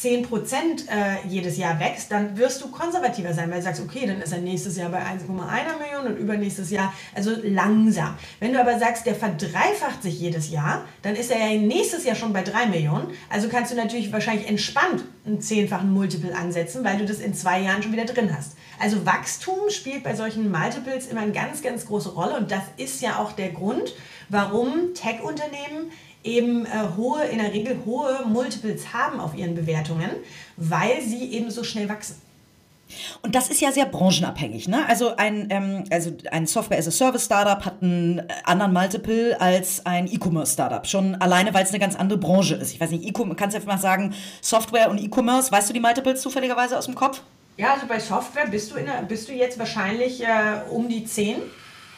10% 0.00 0.26
äh, 0.88 1.26
jedes 1.28 1.56
Jahr 1.56 1.78
wächst, 1.78 2.10
dann 2.10 2.36
wirst 2.36 2.62
du 2.62 2.70
konservativer 2.70 3.32
sein, 3.32 3.50
weil 3.50 3.58
du 3.58 3.64
sagst, 3.64 3.80
okay, 3.80 4.06
dann 4.06 4.20
ist 4.20 4.32
er 4.32 4.38
nächstes 4.38 4.76
Jahr 4.76 4.90
bei 4.90 4.98
1,1 4.98 5.24
Millionen 5.78 6.14
und 6.14 6.16
übernächstes 6.16 6.70
Jahr, 6.70 6.92
also 7.14 7.32
langsam. 7.42 8.16
Wenn 8.40 8.52
du 8.52 8.60
aber 8.60 8.78
sagst, 8.78 9.06
der 9.06 9.14
verdreifacht 9.14 10.02
sich 10.02 10.18
jedes 10.18 10.50
Jahr, 10.50 10.84
dann 11.02 11.14
ist 11.14 11.30
er 11.30 11.38
ja 11.38 11.60
nächstes 11.60 12.04
Jahr 12.04 12.16
schon 12.16 12.32
bei 12.32 12.42
3 12.42 12.66
Millionen. 12.66 13.08
Also 13.30 13.48
kannst 13.48 13.72
du 13.72 13.76
natürlich 13.76 14.12
wahrscheinlich 14.12 14.48
entspannt 14.48 15.04
einen 15.24 15.40
zehnfachen 15.40 15.92
Multiple 15.92 16.36
ansetzen, 16.36 16.84
weil 16.84 16.98
du 16.98 17.06
das 17.06 17.20
in 17.20 17.34
zwei 17.34 17.60
Jahren 17.60 17.82
schon 17.82 17.92
wieder 17.92 18.04
drin 18.04 18.36
hast. 18.36 18.56
Also 18.78 19.06
Wachstum 19.06 19.70
spielt 19.70 20.02
bei 20.02 20.14
solchen 20.14 20.50
Multiples 20.50 21.06
immer 21.06 21.20
eine 21.20 21.32
ganz, 21.32 21.62
ganz 21.62 21.86
große 21.86 22.10
Rolle 22.10 22.36
und 22.36 22.50
das 22.50 22.62
ist 22.76 23.00
ja 23.00 23.18
auch 23.18 23.32
der 23.32 23.50
Grund, 23.50 23.94
warum 24.28 24.94
Tech-Unternehmen 24.94 25.92
eben 26.24 26.66
äh, 26.66 26.70
hohe, 26.96 27.24
in 27.24 27.38
der 27.38 27.52
Regel 27.52 27.78
hohe 27.84 28.24
Multiples 28.26 28.92
haben 28.92 29.20
auf 29.20 29.36
ihren 29.36 29.54
Bewertungen, 29.54 30.10
weil 30.56 31.00
sie 31.02 31.32
eben 31.32 31.50
so 31.50 31.62
schnell 31.62 31.88
wachsen. 31.88 32.16
Und 33.22 33.34
das 33.34 33.48
ist 33.48 33.60
ja 33.60 33.72
sehr 33.72 33.86
branchenabhängig. 33.86 34.68
Ne? 34.68 34.86
Also, 34.88 35.16
ein, 35.16 35.48
ähm, 35.50 35.84
also 35.90 36.12
ein 36.30 36.46
Software-as-a-Service-Startup 36.46 37.64
hat 37.64 37.82
einen 37.82 38.22
anderen 38.44 38.72
Multiple 38.72 39.40
als 39.40 39.84
ein 39.86 40.06
E-Commerce-Startup. 40.06 40.86
Schon 40.86 41.14
alleine, 41.16 41.54
weil 41.54 41.64
es 41.64 41.70
eine 41.70 41.78
ganz 41.78 41.96
andere 41.96 42.18
Branche 42.18 42.54
ist. 42.56 42.72
Ich 42.72 42.80
weiß 42.80 42.90
nicht, 42.90 43.12
kannst 43.14 43.54
du 43.54 43.56
einfach 43.56 43.72
mal 43.72 43.78
sagen, 43.78 44.14
Software 44.40 44.90
und 44.90 44.98
E-Commerce, 44.98 45.50
weißt 45.50 45.70
du 45.70 45.72
die 45.72 45.80
Multiples 45.80 46.20
zufälligerweise 46.20 46.76
aus 46.78 46.84
dem 46.86 46.94
Kopf? 46.94 47.22
Ja, 47.56 47.74
also 47.74 47.86
bei 47.86 48.00
Software 48.00 48.46
bist 48.46 48.72
du, 48.72 48.76
in 48.76 48.86
bist 49.08 49.28
du 49.28 49.32
jetzt 49.32 49.58
wahrscheinlich 49.58 50.22
äh, 50.22 50.26
um 50.70 50.88
die 50.88 51.04
10. 51.04 51.36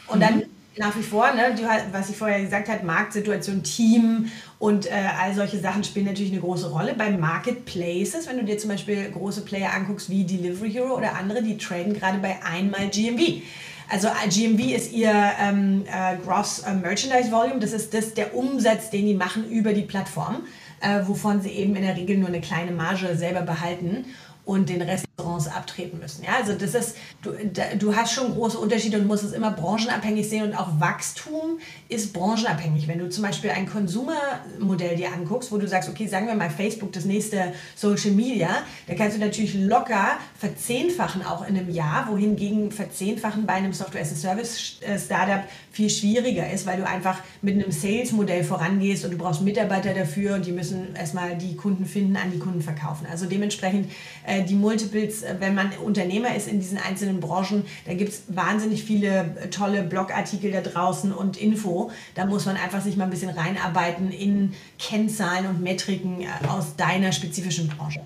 Und 0.08 0.18
mhm. 0.18 0.20
dann 0.20 0.42
nach 0.78 0.96
wie 0.96 1.02
vor, 1.02 1.32
ne, 1.32 1.54
die, 1.58 1.64
was 1.92 2.10
ich 2.10 2.16
vorher 2.16 2.40
gesagt 2.40 2.68
habe, 2.68 2.84
Marktsituation, 2.84 3.62
Team 3.62 4.30
und 4.58 4.86
äh, 4.86 4.90
all 5.20 5.34
solche 5.34 5.58
Sachen 5.58 5.84
spielen 5.84 6.06
natürlich 6.06 6.32
eine 6.32 6.40
große 6.40 6.70
Rolle. 6.70 6.94
Bei 6.94 7.10
Marketplaces, 7.10 8.28
wenn 8.28 8.38
du 8.38 8.44
dir 8.44 8.58
zum 8.58 8.70
Beispiel 8.70 9.10
große 9.10 9.42
Player 9.42 9.72
anguckst 9.74 10.10
wie 10.10 10.24
Delivery 10.24 10.72
Hero 10.72 10.96
oder 10.96 11.14
andere, 11.14 11.42
die 11.42 11.56
traden 11.56 11.94
gerade 11.94 12.18
bei 12.18 12.38
einmal 12.44 12.88
GMV. 12.88 13.42
Also 13.88 14.08
äh, 14.08 14.28
GMV 14.28 14.74
ist 14.74 14.92
ihr 14.92 15.12
ähm, 15.40 15.84
äh, 15.86 16.16
Gross 16.24 16.60
äh, 16.60 16.74
Merchandise 16.74 17.30
Volume, 17.30 17.60
das 17.60 17.72
ist 17.72 17.94
das, 17.94 18.14
der 18.14 18.34
Umsatz, 18.34 18.90
den 18.90 19.06
die 19.06 19.14
machen 19.14 19.48
über 19.48 19.72
die 19.72 19.82
Plattform, 19.82 20.42
äh, 20.80 21.00
wovon 21.06 21.40
sie 21.40 21.50
eben 21.50 21.76
in 21.76 21.82
der 21.82 21.96
Regel 21.96 22.18
nur 22.18 22.28
eine 22.28 22.40
kleine 22.40 22.72
Marge 22.72 23.16
selber 23.16 23.42
behalten 23.42 24.06
und 24.44 24.68
den 24.68 24.82
Restaurants 25.18 25.48
abtreten 25.48 25.98
müssen. 25.98 26.24
Ja, 26.24 26.36
also 26.38 26.52
das 26.52 26.74
ist, 26.74 26.96
du, 27.22 27.32
du 27.78 27.96
hast 27.96 28.12
schon 28.12 28.34
große 28.34 28.58
Unterschiede 28.58 28.98
und 28.98 29.06
musst 29.06 29.24
es 29.24 29.32
immer 29.32 29.50
branchenabhängig 29.50 30.28
sehen 30.28 30.44
und 30.44 30.54
auch 30.54 30.78
Wachstum 30.78 31.58
ist 31.88 32.12
branchenabhängig. 32.12 32.86
Wenn 32.86 32.98
du 32.98 33.08
zum 33.08 33.24
Beispiel 33.24 33.50
ein 33.50 33.66
Consumer-Modell 33.66 34.96
dir 34.96 35.12
anguckst, 35.12 35.50
wo 35.52 35.56
du 35.56 35.66
sagst, 35.66 35.88
okay, 35.88 36.06
sagen 36.06 36.26
wir 36.26 36.34
mal 36.34 36.50
Facebook, 36.50 36.92
das 36.92 37.06
nächste 37.06 37.54
Social 37.74 38.10
Media, 38.10 38.48
da 38.86 38.94
kannst 38.94 39.16
du 39.16 39.20
natürlich 39.20 39.54
locker 39.54 40.18
verzehnfachen 40.38 41.24
auch 41.24 41.46
in 41.48 41.56
einem 41.56 41.70
Jahr, 41.70 42.08
wohingegen 42.10 42.70
verzehnfachen 42.70 43.46
bei 43.46 43.54
einem 43.54 43.72
Software-as-a-Service-Startup 43.72 45.44
viel 45.72 45.88
schwieriger 45.90 46.50
ist, 46.50 46.66
weil 46.66 46.78
du 46.78 46.86
einfach 46.86 47.20
mit 47.42 47.54
einem 47.54 47.70
Sales-Modell 47.70 48.44
vorangehst 48.44 49.04
und 49.04 49.12
du 49.12 49.18
brauchst 49.18 49.40
Mitarbeiter 49.42 49.94
dafür 49.94 50.34
und 50.34 50.46
die 50.46 50.52
müssen 50.52 50.94
erstmal 50.94 51.36
die 51.36 51.56
Kunden 51.56 51.86
finden, 51.86 52.16
an 52.16 52.30
die 52.32 52.38
Kunden 52.38 52.60
verkaufen. 52.60 53.06
Also 53.10 53.26
dementsprechend 53.26 53.90
äh, 54.26 54.42
die 54.42 54.54
Multiples, 54.54 55.05
äh, 55.10 55.36
wenn 55.38 55.54
man 55.54 55.72
Unternehmer 55.84 56.34
ist 56.34 56.48
in 56.48 56.60
diesen 56.60 56.78
einzelnen 56.78 57.20
Branchen, 57.20 57.64
da 57.86 57.94
gibt 57.94 58.10
es 58.10 58.22
wahnsinnig 58.28 58.84
viele 58.84 59.34
äh, 59.40 59.50
tolle 59.50 59.82
Blogartikel 59.82 60.50
da 60.50 60.60
draußen 60.60 61.12
und 61.12 61.36
Info. 61.36 61.90
Da 62.14 62.26
muss 62.26 62.46
man 62.46 62.56
einfach 62.56 62.82
sich 62.82 62.96
mal 62.96 63.04
ein 63.04 63.10
bisschen 63.10 63.30
reinarbeiten 63.30 64.10
in 64.10 64.54
Kennzahlen 64.78 65.46
und 65.46 65.60
Metriken 65.62 66.26
aus 66.48 66.76
deiner 66.76 67.12
spezifischen 67.12 67.68
Branche. 67.68 68.00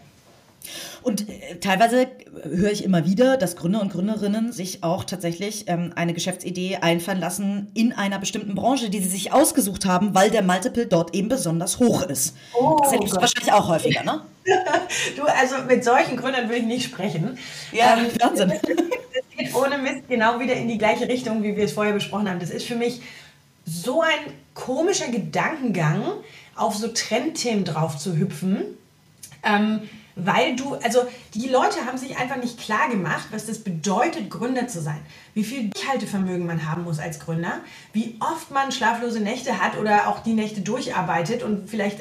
Und 1.02 1.28
äh, 1.28 1.56
teilweise 1.60 2.08
höre 2.44 2.70
ich 2.70 2.84
immer 2.84 3.06
wieder, 3.06 3.36
dass 3.36 3.56
Gründer 3.56 3.80
und 3.80 3.92
Gründerinnen 3.92 4.52
sich 4.52 4.84
auch 4.84 5.04
tatsächlich 5.04 5.64
ähm, 5.68 5.92
eine 5.96 6.14
Geschäftsidee 6.14 6.76
einfallen 6.76 7.20
lassen 7.20 7.70
in 7.74 7.92
einer 7.92 8.18
bestimmten 8.18 8.54
Branche, 8.54 8.90
die 8.90 9.00
sie 9.00 9.08
sich 9.08 9.32
ausgesucht 9.32 9.86
haben, 9.86 10.14
weil 10.14 10.30
der 10.30 10.42
Multiple 10.42 10.86
dort 10.86 11.14
eben 11.14 11.28
besonders 11.28 11.78
hoch 11.78 12.02
ist. 12.02 12.36
Oh, 12.54 12.76
das 12.82 12.92
erlebst 12.92 13.16
du 13.16 13.20
wahrscheinlich 13.20 13.52
auch 13.52 13.68
häufiger, 13.68 14.04
ne? 14.04 14.22
du, 15.16 15.24
also 15.24 15.56
mit 15.68 15.84
solchen 15.84 16.16
Gründern 16.16 16.44
würde 16.44 16.60
ich 16.60 16.66
nicht 16.66 16.84
sprechen. 16.84 17.38
Ja, 17.72 17.96
ähm, 17.96 18.06
Wahnsinn. 18.20 18.52
Das 19.12 19.46
geht 19.46 19.54
ohne 19.54 19.78
Mist 19.78 20.08
genau 20.08 20.38
wieder 20.38 20.54
in 20.54 20.68
die 20.68 20.78
gleiche 20.78 21.08
Richtung, 21.08 21.42
wie 21.42 21.56
wir 21.56 21.64
es 21.64 21.72
vorher 21.72 21.92
besprochen 21.92 22.28
haben. 22.28 22.38
Das 22.38 22.50
ist 22.50 22.66
für 22.66 22.76
mich 22.76 23.00
so 23.64 24.02
ein 24.02 24.32
komischer 24.54 25.08
Gedankengang, 25.08 26.02
auf 26.54 26.76
so 26.76 26.88
Trendthemen 26.88 27.64
drauf 27.64 27.96
zu 27.98 28.16
hüpfen. 28.16 28.62
Ähm, 29.42 29.88
weil 30.16 30.56
du, 30.56 30.74
also 30.74 31.00
die 31.34 31.48
Leute 31.48 31.86
haben 31.86 31.98
sich 31.98 32.18
einfach 32.18 32.36
nicht 32.36 32.58
klar 32.58 32.88
gemacht, 32.88 33.28
was 33.30 33.46
das 33.46 33.60
bedeutet, 33.60 34.30
Gründer 34.30 34.68
zu 34.68 34.80
sein. 34.80 35.00
Wie 35.34 35.44
viel 35.44 35.70
Durchhaltevermögen 35.70 36.46
man 36.46 36.68
haben 36.68 36.84
muss 36.84 36.98
als 36.98 37.20
Gründer, 37.20 37.60
wie 37.92 38.16
oft 38.20 38.50
man 38.50 38.72
schlaflose 38.72 39.20
Nächte 39.20 39.60
hat 39.60 39.78
oder 39.78 40.08
auch 40.08 40.20
die 40.20 40.34
Nächte 40.34 40.60
durcharbeitet 40.60 41.42
und 41.42 41.70
vielleicht 41.70 41.98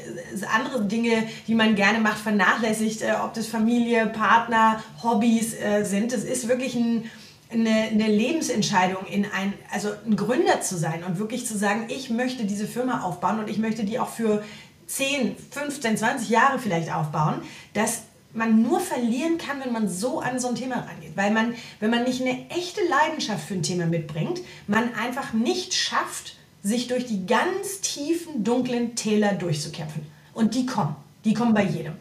andere 0.54 0.86
Dinge, 0.86 1.28
die 1.48 1.56
man 1.56 1.76
gerne 1.76 2.00
macht, 2.00 2.20
vernachlässigt, 2.20 3.02
äh, 3.02 3.14
ob 3.24 3.34
das 3.34 3.48
Familie, 3.48 4.08
Partner, 4.08 4.84
Hobbys 5.04 5.54
äh, 5.54 5.84
sind. 5.84 6.12
Das 6.12 6.24
ist 6.24 6.48
wirklich 6.48 6.76
ein, 6.76 7.10
eine, 7.52 7.70
eine, 7.70 8.08
Lebensentscheidung, 8.08 9.06
in 9.06 9.26
ein, 9.26 9.54
also 9.72 9.90
ein 10.06 10.16
Gründer 10.16 10.62
zu 10.62 10.78
sein 10.78 11.04
und 11.04 11.20
wirklich 11.20 11.48
zu 11.48 11.58
sagen, 11.58 11.86
ich 11.90 12.10
möchte 12.10 12.46
diese 12.46 12.68
Firma 12.68 13.02
aufbauen 13.02 13.40
und 13.40 13.50
ich 13.50 13.58
möchte 13.58 13.84
die 13.84 14.00
auch 14.00 14.10
für 14.10 14.44
10, 14.90 15.36
15, 15.52 15.98
20 15.98 16.30
Jahre 16.30 16.58
vielleicht 16.60 16.92
aufbauen, 16.92 17.42
dass 17.74 18.02
man 18.34 18.62
nur 18.62 18.80
verlieren 18.80 19.38
kann, 19.38 19.60
wenn 19.64 19.72
man 19.72 19.88
so 19.88 20.20
an 20.20 20.40
so 20.40 20.50
ein 20.50 20.56
Thema 20.56 20.76
rangeht. 20.76 21.16
Weil 21.16 21.32
man, 21.32 21.54
wenn 21.80 21.90
man 21.92 22.04
nicht 22.04 22.22
eine 22.22 22.50
echte 22.50 22.82
Leidenschaft 22.88 23.48
für 23.48 23.54
ein 23.54 23.64
Thema 23.64 23.86
mitbringt, 23.86 24.42
man 24.68 24.94
einfach 24.96 25.34
nicht 25.34 25.74
schafft, 25.74 26.36
sich 26.64 26.88
durch 26.88 27.06
die 27.06 27.26
ganz 27.26 27.82
tiefen, 27.82 28.44
dunklen 28.44 28.96
Täler 28.96 29.34
durchzukämpfen. 29.34 30.06
Und 30.34 30.56
die 30.56 30.66
kommen. 30.66 30.96
Die 31.24 31.34
kommen 31.34 31.54
bei 31.54 31.64
jedem. 31.64 31.94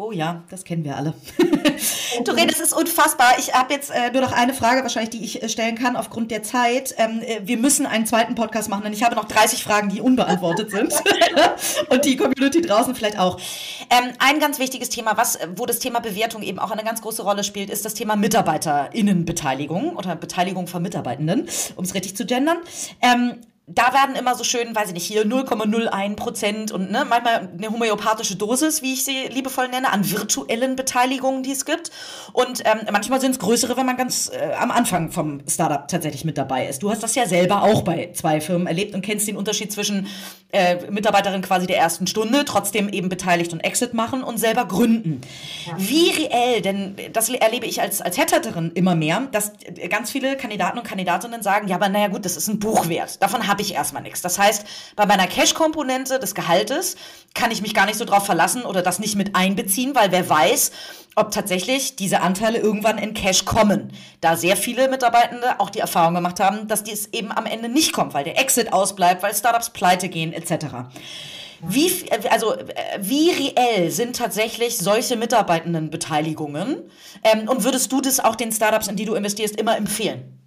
Oh 0.00 0.12
ja, 0.12 0.44
das 0.48 0.62
kennen 0.62 0.84
wir 0.84 0.96
alle. 0.96 1.12
Doreen, 2.24 2.46
das 2.46 2.60
ist 2.60 2.72
unfassbar. 2.72 3.32
Ich 3.40 3.52
habe 3.52 3.74
jetzt 3.74 3.90
äh, 3.90 4.12
nur 4.12 4.22
noch 4.22 4.30
eine 4.30 4.54
Frage, 4.54 4.82
wahrscheinlich, 4.82 5.10
die 5.10 5.24
ich 5.24 5.42
äh, 5.42 5.48
stellen 5.48 5.74
kann 5.74 5.96
aufgrund 5.96 6.30
der 6.30 6.44
Zeit. 6.44 6.94
Ähm, 6.98 7.20
äh, 7.20 7.40
wir 7.42 7.58
müssen 7.58 7.84
einen 7.84 8.06
zweiten 8.06 8.36
Podcast 8.36 8.68
machen, 8.68 8.84
denn 8.84 8.92
ich 8.92 9.02
habe 9.02 9.16
noch 9.16 9.24
30 9.24 9.64
Fragen, 9.64 9.88
die 9.88 10.00
unbeantwortet 10.00 10.70
sind. 10.70 10.94
Und 11.90 12.04
die 12.04 12.16
Community 12.16 12.62
draußen 12.62 12.94
vielleicht 12.94 13.18
auch. 13.18 13.40
Ähm, 13.90 14.12
ein 14.20 14.38
ganz 14.38 14.60
wichtiges 14.60 14.88
Thema, 14.88 15.16
was, 15.16 15.36
wo 15.56 15.66
das 15.66 15.80
Thema 15.80 15.98
Bewertung 15.98 16.42
eben 16.42 16.60
auch 16.60 16.70
eine 16.70 16.84
ganz 16.84 17.02
große 17.02 17.24
Rolle 17.24 17.42
spielt, 17.42 17.68
ist 17.68 17.84
das 17.84 17.94
Thema 17.94 18.14
MitarbeiterInnenbeteiligung 18.14 19.96
oder 19.96 20.14
Beteiligung 20.14 20.68
von 20.68 20.80
Mitarbeitenden, 20.80 21.48
um 21.74 21.82
es 21.82 21.94
richtig 21.94 22.16
zu 22.16 22.24
gendern. 22.24 22.58
Ähm, 23.02 23.40
da 23.68 23.92
werden 23.92 24.16
immer 24.16 24.34
so 24.34 24.44
schön, 24.44 24.74
weiß 24.74 24.88
ich 24.88 24.94
nicht, 24.94 25.04
hier 25.04 25.24
0,01 25.24 26.16
Prozent 26.16 26.72
und 26.72 26.90
ne, 26.90 27.04
manchmal 27.06 27.50
eine 27.56 27.70
homöopathische 27.70 28.36
Dosis, 28.36 28.80
wie 28.80 28.94
ich 28.94 29.04
sie 29.04 29.26
liebevoll 29.28 29.68
nenne, 29.68 29.92
an 29.92 30.10
virtuellen 30.10 30.74
Beteiligungen, 30.74 31.42
die 31.42 31.52
es 31.52 31.66
gibt. 31.66 31.90
Und 32.32 32.62
ähm, 32.64 32.86
manchmal 32.90 33.20
sind 33.20 33.32
es 33.32 33.38
größere, 33.38 33.76
wenn 33.76 33.84
man 33.84 33.98
ganz 33.98 34.30
äh, 34.32 34.54
am 34.54 34.70
Anfang 34.70 35.10
vom 35.12 35.40
Startup 35.46 35.86
tatsächlich 35.86 36.24
mit 36.24 36.38
dabei 36.38 36.66
ist. 36.66 36.82
Du 36.82 36.90
hast 36.90 37.02
das 37.02 37.14
ja 37.14 37.26
selber 37.26 37.62
auch 37.62 37.82
bei 37.82 38.10
zwei 38.14 38.40
Firmen 38.40 38.66
erlebt 38.66 38.94
und 38.94 39.02
kennst 39.02 39.28
den 39.28 39.36
Unterschied 39.36 39.70
zwischen 39.70 40.06
äh, 40.50 40.90
Mitarbeiterin 40.90 41.42
quasi 41.42 41.66
der 41.66 41.76
ersten 41.76 42.06
Stunde, 42.06 42.46
trotzdem 42.46 42.88
eben 42.88 43.10
beteiligt 43.10 43.52
und 43.52 43.60
Exit 43.60 43.92
machen 43.92 44.22
und 44.22 44.38
selber 44.38 44.64
gründen. 44.64 45.20
Ja. 45.66 45.74
Wie 45.76 46.10
reell, 46.10 46.62
denn 46.62 46.96
das 47.12 47.28
erlebe 47.28 47.66
ich 47.66 47.82
als, 47.82 48.00
als 48.00 48.16
Headhunterin 48.16 48.72
immer 48.72 48.94
mehr, 48.94 49.28
dass 49.32 49.52
ganz 49.90 50.10
viele 50.10 50.38
Kandidaten 50.38 50.78
und 50.78 50.84
Kandidatinnen 50.84 51.42
sagen, 51.42 51.68
ja, 51.68 51.76
aber 51.76 51.90
naja 51.90 52.08
gut, 52.08 52.24
das 52.24 52.36
ist 52.38 52.48
ein 52.48 52.58
Buch 52.58 52.88
wert. 52.88 53.22
Davon 53.22 53.46
habe 53.46 53.57
ich 53.62 53.74
erstmal 53.74 54.02
nichts. 54.02 54.22
Das 54.22 54.38
heißt, 54.38 54.64
bei 54.96 55.06
meiner 55.06 55.26
Cash-Komponente 55.26 56.18
des 56.18 56.34
Gehaltes 56.34 56.96
kann 57.34 57.50
ich 57.50 57.62
mich 57.62 57.74
gar 57.74 57.86
nicht 57.86 57.98
so 57.98 58.04
drauf 58.04 58.26
verlassen 58.26 58.62
oder 58.62 58.82
das 58.82 58.98
nicht 58.98 59.16
mit 59.16 59.34
einbeziehen, 59.34 59.94
weil 59.94 60.12
wer 60.12 60.28
weiß, 60.28 60.72
ob 61.16 61.30
tatsächlich 61.30 61.96
diese 61.96 62.20
Anteile 62.20 62.58
irgendwann 62.58 62.98
in 62.98 63.14
Cash 63.14 63.44
kommen. 63.44 63.92
Da 64.20 64.36
sehr 64.36 64.56
viele 64.56 64.88
Mitarbeitende 64.88 65.58
auch 65.58 65.70
die 65.70 65.80
Erfahrung 65.80 66.14
gemacht 66.14 66.40
haben, 66.40 66.68
dass 66.68 66.84
dies 66.84 67.08
eben 67.08 67.32
am 67.32 67.46
Ende 67.46 67.68
nicht 67.68 67.92
kommt, 67.92 68.14
weil 68.14 68.24
der 68.24 68.38
Exit 68.38 68.72
ausbleibt, 68.72 69.22
weil 69.22 69.34
Startups 69.34 69.70
pleite 69.70 70.08
gehen 70.08 70.32
etc. 70.32 70.66
Wie, 71.60 71.90
also, 72.30 72.54
wie 73.00 73.30
reell 73.30 73.90
sind 73.90 74.16
tatsächlich 74.16 74.78
solche 74.78 75.16
Mitarbeitendenbeteiligungen? 75.16 76.88
Ähm, 77.24 77.48
und 77.48 77.64
würdest 77.64 77.90
du 77.90 78.00
das 78.00 78.20
auch 78.20 78.36
den 78.36 78.52
Startups, 78.52 78.86
in 78.86 78.94
die 78.94 79.04
du 79.04 79.14
investierst, 79.14 79.56
immer 79.56 79.76
empfehlen? 79.76 80.38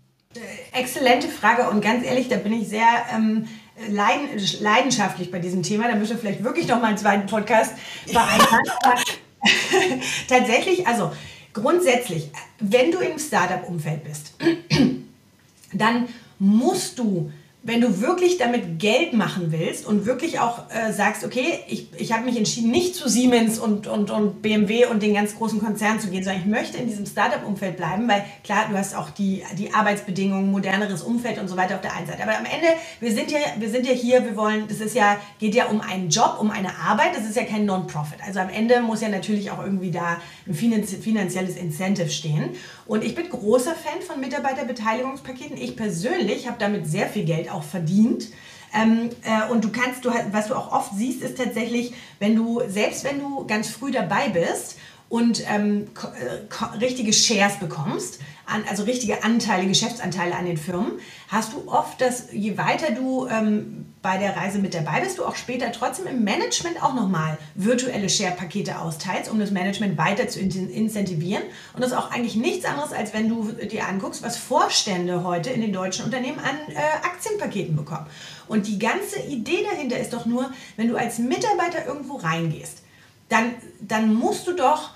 Exzellente 0.72 1.28
Frage 1.28 1.70
und 1.70 1.82
ganz 1.82 2.06
ehrlich, 2.06 2.30
da 2.30 2.38
bin 2.38 2.54
ich 2.54 2.68
sehr 2.68 2.88
ähm, 3.14 3.48
leiden, 3.90 4.30
leidenschaftlich 4.60 5.32
bei 5.32 5.40
diesem 5.40 5.64
Thema. 5.64 5.88
Da 5.88 5.96
müssen 5.96 6.12
wir 6.12 6.20
vielleicht 6.20 6.44
wirklich 6.44 6.68
noch 6.68 6.80
mal 6.80 6.88
einen 6.88 6.98
zweiten 6.98 7.28
Podcast 7.28 7.74
vereinbaren. 8.08 8.64
Tatsächlich, 10.28 10.88
also 10.88 11.12
grundsätzlich, 11.54 12.30
wenn 12.60 12.92
du 12.92 13.00
im 13.00 13.18
Startup-Umfeld 13.18 14.04
bist, 14.04 14.36
dann 15.74 16.08
musst 16.40 17.00
du 17.00 17.32
wenn 17.64 17.80
du 17.80 18.02
wirklich 18.02 18.40
damit 18.40 18.80
Geld 18.80 19.14
machen 19.14 19.52
willst 19.52 19.86
und 19.86 20.08
wirklich 20.08 20.40
auch 20.40 20.64
äh, 20.72 20.92
sagst, 20.92 21.24
okay, 21.24 21.60
ich, 21.68 21.90
ich 21.96 22.12
habe 22.12 22.26
mich 22.26 22.36
entschieden, 22.36 22.72
nicht 22.72 22.96
zu 22.96 23.08
Siemens 23.08 23.60
und, 23.60 23.86
und, 23.86 24.10
und 24.10 24.42
BMW 24.42 24.88
und 24.88 25.04
den 25.04 25.14
ganz 25.14 25.36
großen 25.36 25.60
Konzernen 25.60 26.00
zu 26.00 26.10
gehen, 26.10 26.24
sondern 26.24 26.42
ich 26.42 26.48
möchte 26.48 26.80
in 26.80 26.88
diesem 26.88 27.06
Startup-Umfeld 27.06 27.78
bleiben, 27.78 28.08
weil 28.08 28.26
klar, 28.44 28.66
du 28.72 28.76
hast 28.76 28.96
auch 28.96 29.12
die, 29.12 29.44
die 29.60 29.76
Arbeitsbedingungen, 29.76 30.50
moderneres 30.50 31.04
Umfeld 31.04 31.38
und 31.38 31.48
so 31.48 31.56
weiter 31.56 31.76
auf 31.76 31.82
der 31.82 31.96
einen 31.96 32.08
Seite. 32.08 32.24
Aber 32.24 32.36
am 32.36 32.46
Ende, 32.46 32.68
wir 33.00 33.12
sind 33.12 33.30
ja, 33.30 33.38
wir 33.60 33.70
sind 33.70 33.86
ja 33.86 33.94
hier, 33.94 34.26
wir 34.26 34.36
wollen, 34.36 34.68
das 34.68 34.80
ist 34.80 34.96
ja, 34.96 35.18
geht 35.38 35.54
ja 35.54 35.68
um 35.68 35.82
einen 35.82 36.10
Job, 36.10 36.38
um 36.40 36.50
eine 36.50 36.76
Arbeit, 36.80 37.16
das 37.16 37.26
ist 37.26 37.36
ja 37.36 37.44
kein 37.44 37.66
Non-Profit. 37.66 38.20
Also 38.26 38.40
am 38.40 38.50
Ende 38.50 38.82
muss 38.82 39.02
ja 39.02 39.10
natürlich 39.10 39.52
auch 39.52 39.64
irgendwie 39.64 39.92
da 39.92 40.18
ein 40.48 40.56
finanzielles 40.56 41.58
Incentive 41.58 42.10
stehen. 42.10 42.56
Und 42.88 43.04
ich 43.04 43.14
bin 43.14 43.30
großer 43.30 43.76
Fan 43.76 44.02
von 44.02 44.20
Mitarbeiterbeteiligungspaketen. 44.20 45.58
Ich 45.58 45.76
persönlich 45.76 46.48
habe 46.48 46.58
damit 46.60 46.88
sehr 46.88 47.08
viel 47.08 47.24
Geld 47.24 47.51
auch 47.54 47.64
verdient. 47.64 48.30
Ähm, 48.74 49.10
äh, 49.24 49.52
und 49.52 49.64
du 49.64 49.72
kannst, 49.72 50.06
du, 50.06 50.12
was 50.32 50.48
du 50.48 50.56
auch 50.56 50.72
oft 50.72 50.94
siehst, 50.96 51.22
ist 51.22 51.38
tatsächlich, 51.38 51.94
wenn 52.20 52.36
du, 52.36 52.62
selbst 52.68 53.04
wenn 53.04 53.20
du 53.20 53.46
ganz 53.46 53.70
früh 53.70 53.92
dabei 53.92 54.30
bist 54.30 54.78
und 55.12 55.44
ähm, 55.50 55.88
äh, 55.98 56.78
richtige 56.78 57.12
Shares 57.12 57.60
bekommst, 57.60 58.22
an, 58.46 58.64
also 58.70 58.84
richtige 58.84 59.26
Anteile, 59.26 59.68
Geschäftsanteile 59.68 60.34
an 60.34 60.46
den 60.46 60.56
Firmen, 60.56 60.94
hast 61.28 61.52
du 61.52 61.70
oft, 61.70 62.00
dass 62.00 62.32
je 62.32 62.58
weiter 62.58 62.94
du 62.94 63.28
ähm, 63.28 63.88
bei 64.02 64.18
der 64.18 64.38
Reise 64.38 64.60
mit 64.60 64.74
dabei 64.74 65.02
bist, 65.02 65.18
du 65.18 65.26
auch 65.26 65.36
später 65.36 65.70
trotzdem 65.74 66.08
im 66.08 66.24
Management 66.24 66.82
auch 66.82 66.94
nochmal 66.94 67.38
virtuelle 67.56 68.08
Share-Pakete 68.08 68.80
austeilst, 68.80 69.30
um 69.30 69.38
das 69.38 69.52
Management 69.52 69.98
weiter 69.98 70.30
zu 70.30 70.40
incentivieren. 70.40 71.44
Und 71.74 71.84
das 71.84 71.92
ist 71.92 71.98
auch 71.98 72.12
eigentlich 72.12 72.38
nichts 72.38 72.64
anderes, 72.64 72.94
als 72.94 73.14
wenn 73.14 73.28
du 73.28 73.52
dir 73.52 73.90
anguckst, 73.90 74.24
was 74.24 74.38
Vorstände 74.38 75.26
heute 75.26 75.50
in 75.50 75.60
den 75.60 75.74
deutschen 75.74 76.06
Unternehmen 76.06 76.40
an 76.40 76.56
äh, 76.70 77.06
Aktienpaketen 77.06 77.76
bekommen. 77.76 78.06
Und 78.48 78.66
die 78.66 78.80
ganze 78.80 79.20
Idee 79.20 79.66
dahinter 79.70 80.00
ist 80.00 80.14
doch 80.14 80.26
nur, 80.26 80.50
wenn 80.78 80.88
du 80.88 80.96
als 80.96 81.20
Mitarbeiter 81.20 81.86
irgendwo 81.86 82.16
reingehst, 82.16 82.84
dann, 83.28 83.56
dann 83.82 84.14
musst 84.14 84.48
du 84.48 84.54
doch 84.54 84.92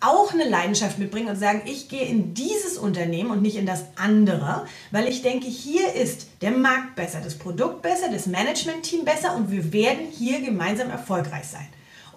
auch 0.00 0.32
eine 0.32 0.48
Leidenschaft 0.48 0.98
mitbringen 0.98 1.28
und 1.28 1.36
sagen, 1.36 1.62
ich 1.66 1.88
gehe 1.88 2.04
in 2.04 2.34
dieses 2.34 2.78
Unternehmen 2.78 3.30
und 3.30 3.42
nicht 3.42 3.56
in 3.56 3.66
das 3.66 3.86
andere, 3.96 4.66
weil 4.90 5.08
ich 5.08 5.22
denke, 5.22 5.46
hier 5.46 5.92
ist 5.92 6.28
der 6.40 6.52
Markt 6.52 6.94
besser, 6.94 7.20
das 7.22 7.36
Produkt 7.36 7.82
besser, 7.82 8.10
das 8.10 8.26
Management-Team 8.26 9.04
besser 9.04 9.34
und 9.34 9.50
wir 9.50 9.72
werden 9.72 10.06
hier 10.10 10.40
gemeinsam 10.40 10.90
erfolgreich 10.90 11.46
sein. 11.46 11.66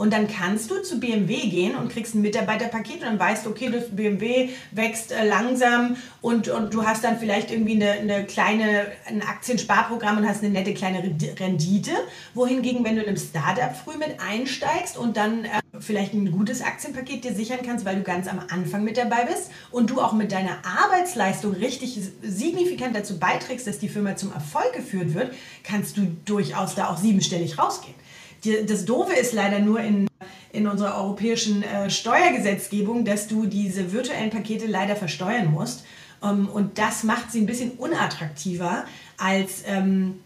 Und 0.02 0.14
dann 0.14 0.28
kannst 0.28 0.72
du 0.72 0.82
zu 0.82 1.00
BMW 1.00 1.48
gehen 1.48 1.76
und 1.76 1.92
kriegst 1.92 2.16
ein 2.16 2.22
Mitarbeiterpaket 2.24 3.02
und 3.02 3.06
dann 3.06 3.20
weißt 3.20 3.46
du, 3.46 3.52
okay, 3.52 3.70
das 3.70 3.96
BMW 3.96 4.50
wächst 4.72 5.12
äh, 5.12 5.28
langsam 5.28 5.96
und, 6.22 6.50
und 6.50 6.74
du 6.74 6.88
hast 6.88 7.04
dann 7.04 7.20
vielleicht 7.20 7.52
irgendwie 7.52 7.76
eine, 7.76 7.92
eine 7.92 8.26
kleine, 8.26 8.88
ein 9.06 9.22
Aktiensparprogramm 9.22 10.18
und 10.18 10.28
hast 10.28 10.44
eine 10.44 10.54
nette 10.54 10.74
kleine 10.74 11.04
Rendite. 11.40 11.92
Wohingegen, 12.34 12.84
wenn 12.84 12.96
du 12.96 13.04
in 13.04 13.10
einem 13.10 13.18
Startup 13.18 13.76
früh 13.76 13.96
mit 13.96 14.20
einsteigst 14.20 14.98
und 14.98 15.18
dann 15.18 15.46
äh, 15.46 15.50
vielleicht 15.80 16.16
ein 16.16 16.32
gutes 16.32 16.64
Aktienpaket 16.64 17.24
dir 17.24 17.36
sichern 17.36 17.60
kannst, 17.64 17.86
weil 17.86 17.98
du 17.98 18.02
ganz 18.02 18.28
am 18.28 18.40
Anfang 18.50 18.84
mit 18.84 18.98
dabei 18.98 19.26
bist 19.26 19.52
und 19.70 19.92
du 19.92 20.02
auch 20.02 20.14
mit 20.14 20.32
deiner 20.32 20.66
Arbeitsleistung 20.66 21.54
richtig 21.54 22.00
signifikant 22.24 22.96
dazu 22.96 23.20
beiträgst, 23.20 23.68
dass 23.68 23.78
die 23.78 23.88
Firma 23.88 24.16
zum 24.16 24.34
Erfolg 24.34 24.74
geführt 24.74 25.14
wird, 25.14 25.36
kannst 25.64 25.96
du 25.98 26.08
durchaus 26.26 26.74
da 26.74 26.90
auch 26.90 26.98
siebenstellig 26.98 27.60
rausgehen. 27.60 28.01
Die, 28.44 28.66
das 28.66 28.86
Doofe 28.86 29.14
ist 29.14 29.34
leider 29.34 29.60
nur 29.60 29.80
in, 29.80 30.08
in 30.52 30.68
unserer 30.68 30.98
europäischen 30.98 31.64
äh, 31.64 31.90
Steuergesetzgebung, 31.90 33.06
dass 33.06 33.28
du 33.28 33.46
diese 33.46 33.92
virtuellen 33.92 34.30
Pakete 34.30 34.66
leider 34.66 34.96
versteuern 34.96 35.52
musst. 35.52 35.86
Ähm, 36.24 36.50
und 36.50 36.78
das 36.78 37.04
macht 37.04 37.32
sie 37.32 37.42
ein 37.42 37.46
bisschen 37.46 37.72
unattraktiver 37.72 38.86
als 39.18 39.64
ähm, 39.68 40.20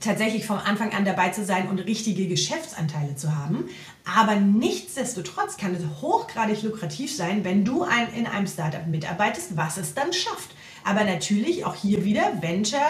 tatsächlich 0.00 0.46
vom 0.46 0.58
Anfang 0.58 0.92
an 0.92 1.04
dabei 1.04 1.30
zu 1.30 1.44
sein 1.44 1.68
und 1.68 1.78
richtige 1.80 2.26
Geschäftsanteile 2.26 3.16
zu 3.16 3.36
haben. 3.36 3.68
Aber 4.04 4.36
nichtsdestotrotz 4.36 5.56
kann 5.56 5.74
es 5.74 5.82
hochgradig 6.00 6.62
lukrativ 6.62 7.14
sein, 7.14 7.44
wenn 7.44 7.64
du 7.64 7.82
ein, 7.82 8.12
in 8.14 8.26
einem 8.26 8.46
Startup 8.46 8.86
mitarbeitest, 8.86 9.56
was 9.56 9.76
es 9.76 9.94
dann 9.94 10.12
schafft. 10.12 10.50
Aber 10.84 11.04
natürlich 11.04 11.64
auch 11.64 11.74
hier 11.74 12.04
wieder 12.04 12.40
Venture 12.40 12.80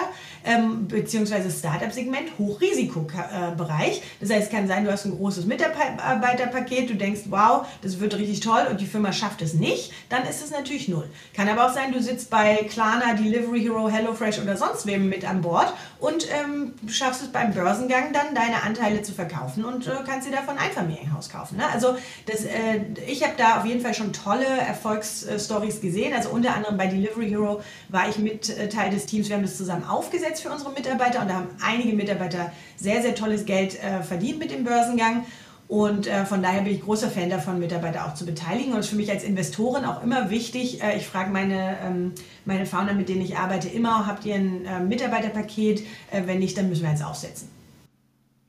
ähm, 0.44 0.88
bzw. 0.88 1.50
Startup-Segment, 1.50 2.38
Hochrisikobereich. 2.38 4.02
Das 4.20 4.30
heißt, 4.30 4.44
es 4.44 4.50
kann 4.50 4.68
sein, 4.68 4.84
du 4.84 4.92
hast 4.92 5.04
ein 5.04 5.16
großes 5.16 5.46
Mitarbeiterpaket, 5.46 6.90
du 6.90 6.94
denkst, 6.94 7.22
wow, 7.26 7.66
das 7.82 8.00
wird 8.00 8.16
richtig 8.18 8.40
toll 8.40 8.66
und 8.70 8.80
die 8.80 8.86
Firma 8.86 9.12
schafft 9.12 9.42
es 9.42 9.54
nicht, 9.54 9.92
dann 10.08 10.24
ist 10.24 10.42
es 10.42 10.50
natürlich 10.50 10.88
null. 10.88 11.08
Kann 11.34 11.48
aber 11.48 11.66
auch 11.66 11.72
sein, 11.72 11.92
du 11.92 12.02
sitzt 12.02 12.30
bei 12.30 12.56
Klarna, 12.68 13.14
Delivery 13.14 13.60
Hero, 13.60 13.88
HelloFresh 13.88 14.40
oder 14.40 14.56
sonst 14.56 14.86
wem 14.86 15.08
mit 15.08 15.28
an 15.28 15.40
Bord 15.40 15.72
und 16.00 16.26
ähm, 16.30 16.74
schaffst 16.88 17.22
es 17.22 17.28
beim 17.28 17.52
Börsengang 17.54 18.12
dann, 18.12 18.34
deine 18.34 18.62
Anteile 18.62 19.02
zu 19.02 19.12
verkaufen 19.12 19.64
und 19.64 19.86
äh, 19.86 19.92
kannst 20.06 20.28
dir 20.28 20.32
davon 20.32 20.58
ein 20.58 20.70
Familienhaus 20.72 21.30
kaufen. 21.30 21.56
Ne? 21.56 21.64
Also 21.72 21.96
das, 22.26 22.44
äh, 22.44 22.80
ich 23.06 23.22
habe 23.22 23.34
da 23.36 23.58
auf 23.58 23.64
jeden 23.64 23.80
Fall 23.80 23.94
schon 23.94 24.12
tolle 24.12 24.46
Erfolgsstories 24.46 25.80
gesehen. 25.80 26.12
Also 26.14 26.30
unter 26.30 26.54
anderem 26.54 26.76
bei 26.76 26.86
Delivery 26.86 27.28
Hero 27.28 27.62
war 27.88 28.08
ich 28.08 28.18
mit 28.18 28.48
äh, 28.48 28.68
Teil 28.68 28.90
des 28.90 29.06
Teams. 29.06 29.28
Wir 29.28 29.36
haben 29.36 29.42
das 29.42 29.56
zusammen 29.56 29.84
aufgesetzt 29.84 30.42
für 30.42 30.50
unsere 30.50 30.72
Mitarbeiter 30.72 31.22
und 31.22 31.28
da 31.28 31.34
haben 31.34 31.48
einige 31.62 31.94
Mitarbeiter 31.94 32.52
sehr, 32.76 33.02
sehr 33.02 33.14
tolles 33.14 33.44
Geld 33.44 33.82
äh, 33.82 34.02
verdient 34.02 34.38
mit 34.38 34.50
dem 34.50 34.64
Börsengang. 34.64 35.24
Und 35.66 36.06
äh, 36.06 36.26
von 36.26 36.42
daher 36.42 36.60
bin 36.60 36.74
ich 36.74 36.82
großer 36.82 37.10
Fan 37.10 37.30
davon, 37.30 37.58
Mitarbeiter 37.58 38.06
auch 38.06 38.14
zu 38.14 38.26
beteiligen. 38.26 38.72
Und 38.72 38.80
es 38.80 38.86
ist 38.86 38.90
für 38.90 38.96
mich 38.96 39.10
als 39.10 39.24
Investorin 39.24 39.84
auch 39.84 40.02
immer 40.02 40.28
wichtig. 40.28 40.80
Ich 40.96 41.06
frage 41.06 41.30
meine, 41.30 41.78
ähm, 41.82 42.12
meine 42.44 42.66
Founder, 42.66 42.92
mit 42.92 43.08
denen 43.08 43.22
ich 43.22 43.38
arbeite, 43.38 43.68
immer, 43.68 44.06
habt 44.06 44.26
ihr 44.26 44.34
ein 44.34 44.88
Mitarbeiterpaket? 44.88 45.86
Wenn 46.12 46.40
nicht, 46.40 46.58
dann 46.58 46.68
müssen 46.68 46.82
wir 46.82 46.90
jetzt 46.90 47.02
aufsetzen. 47.02 47.48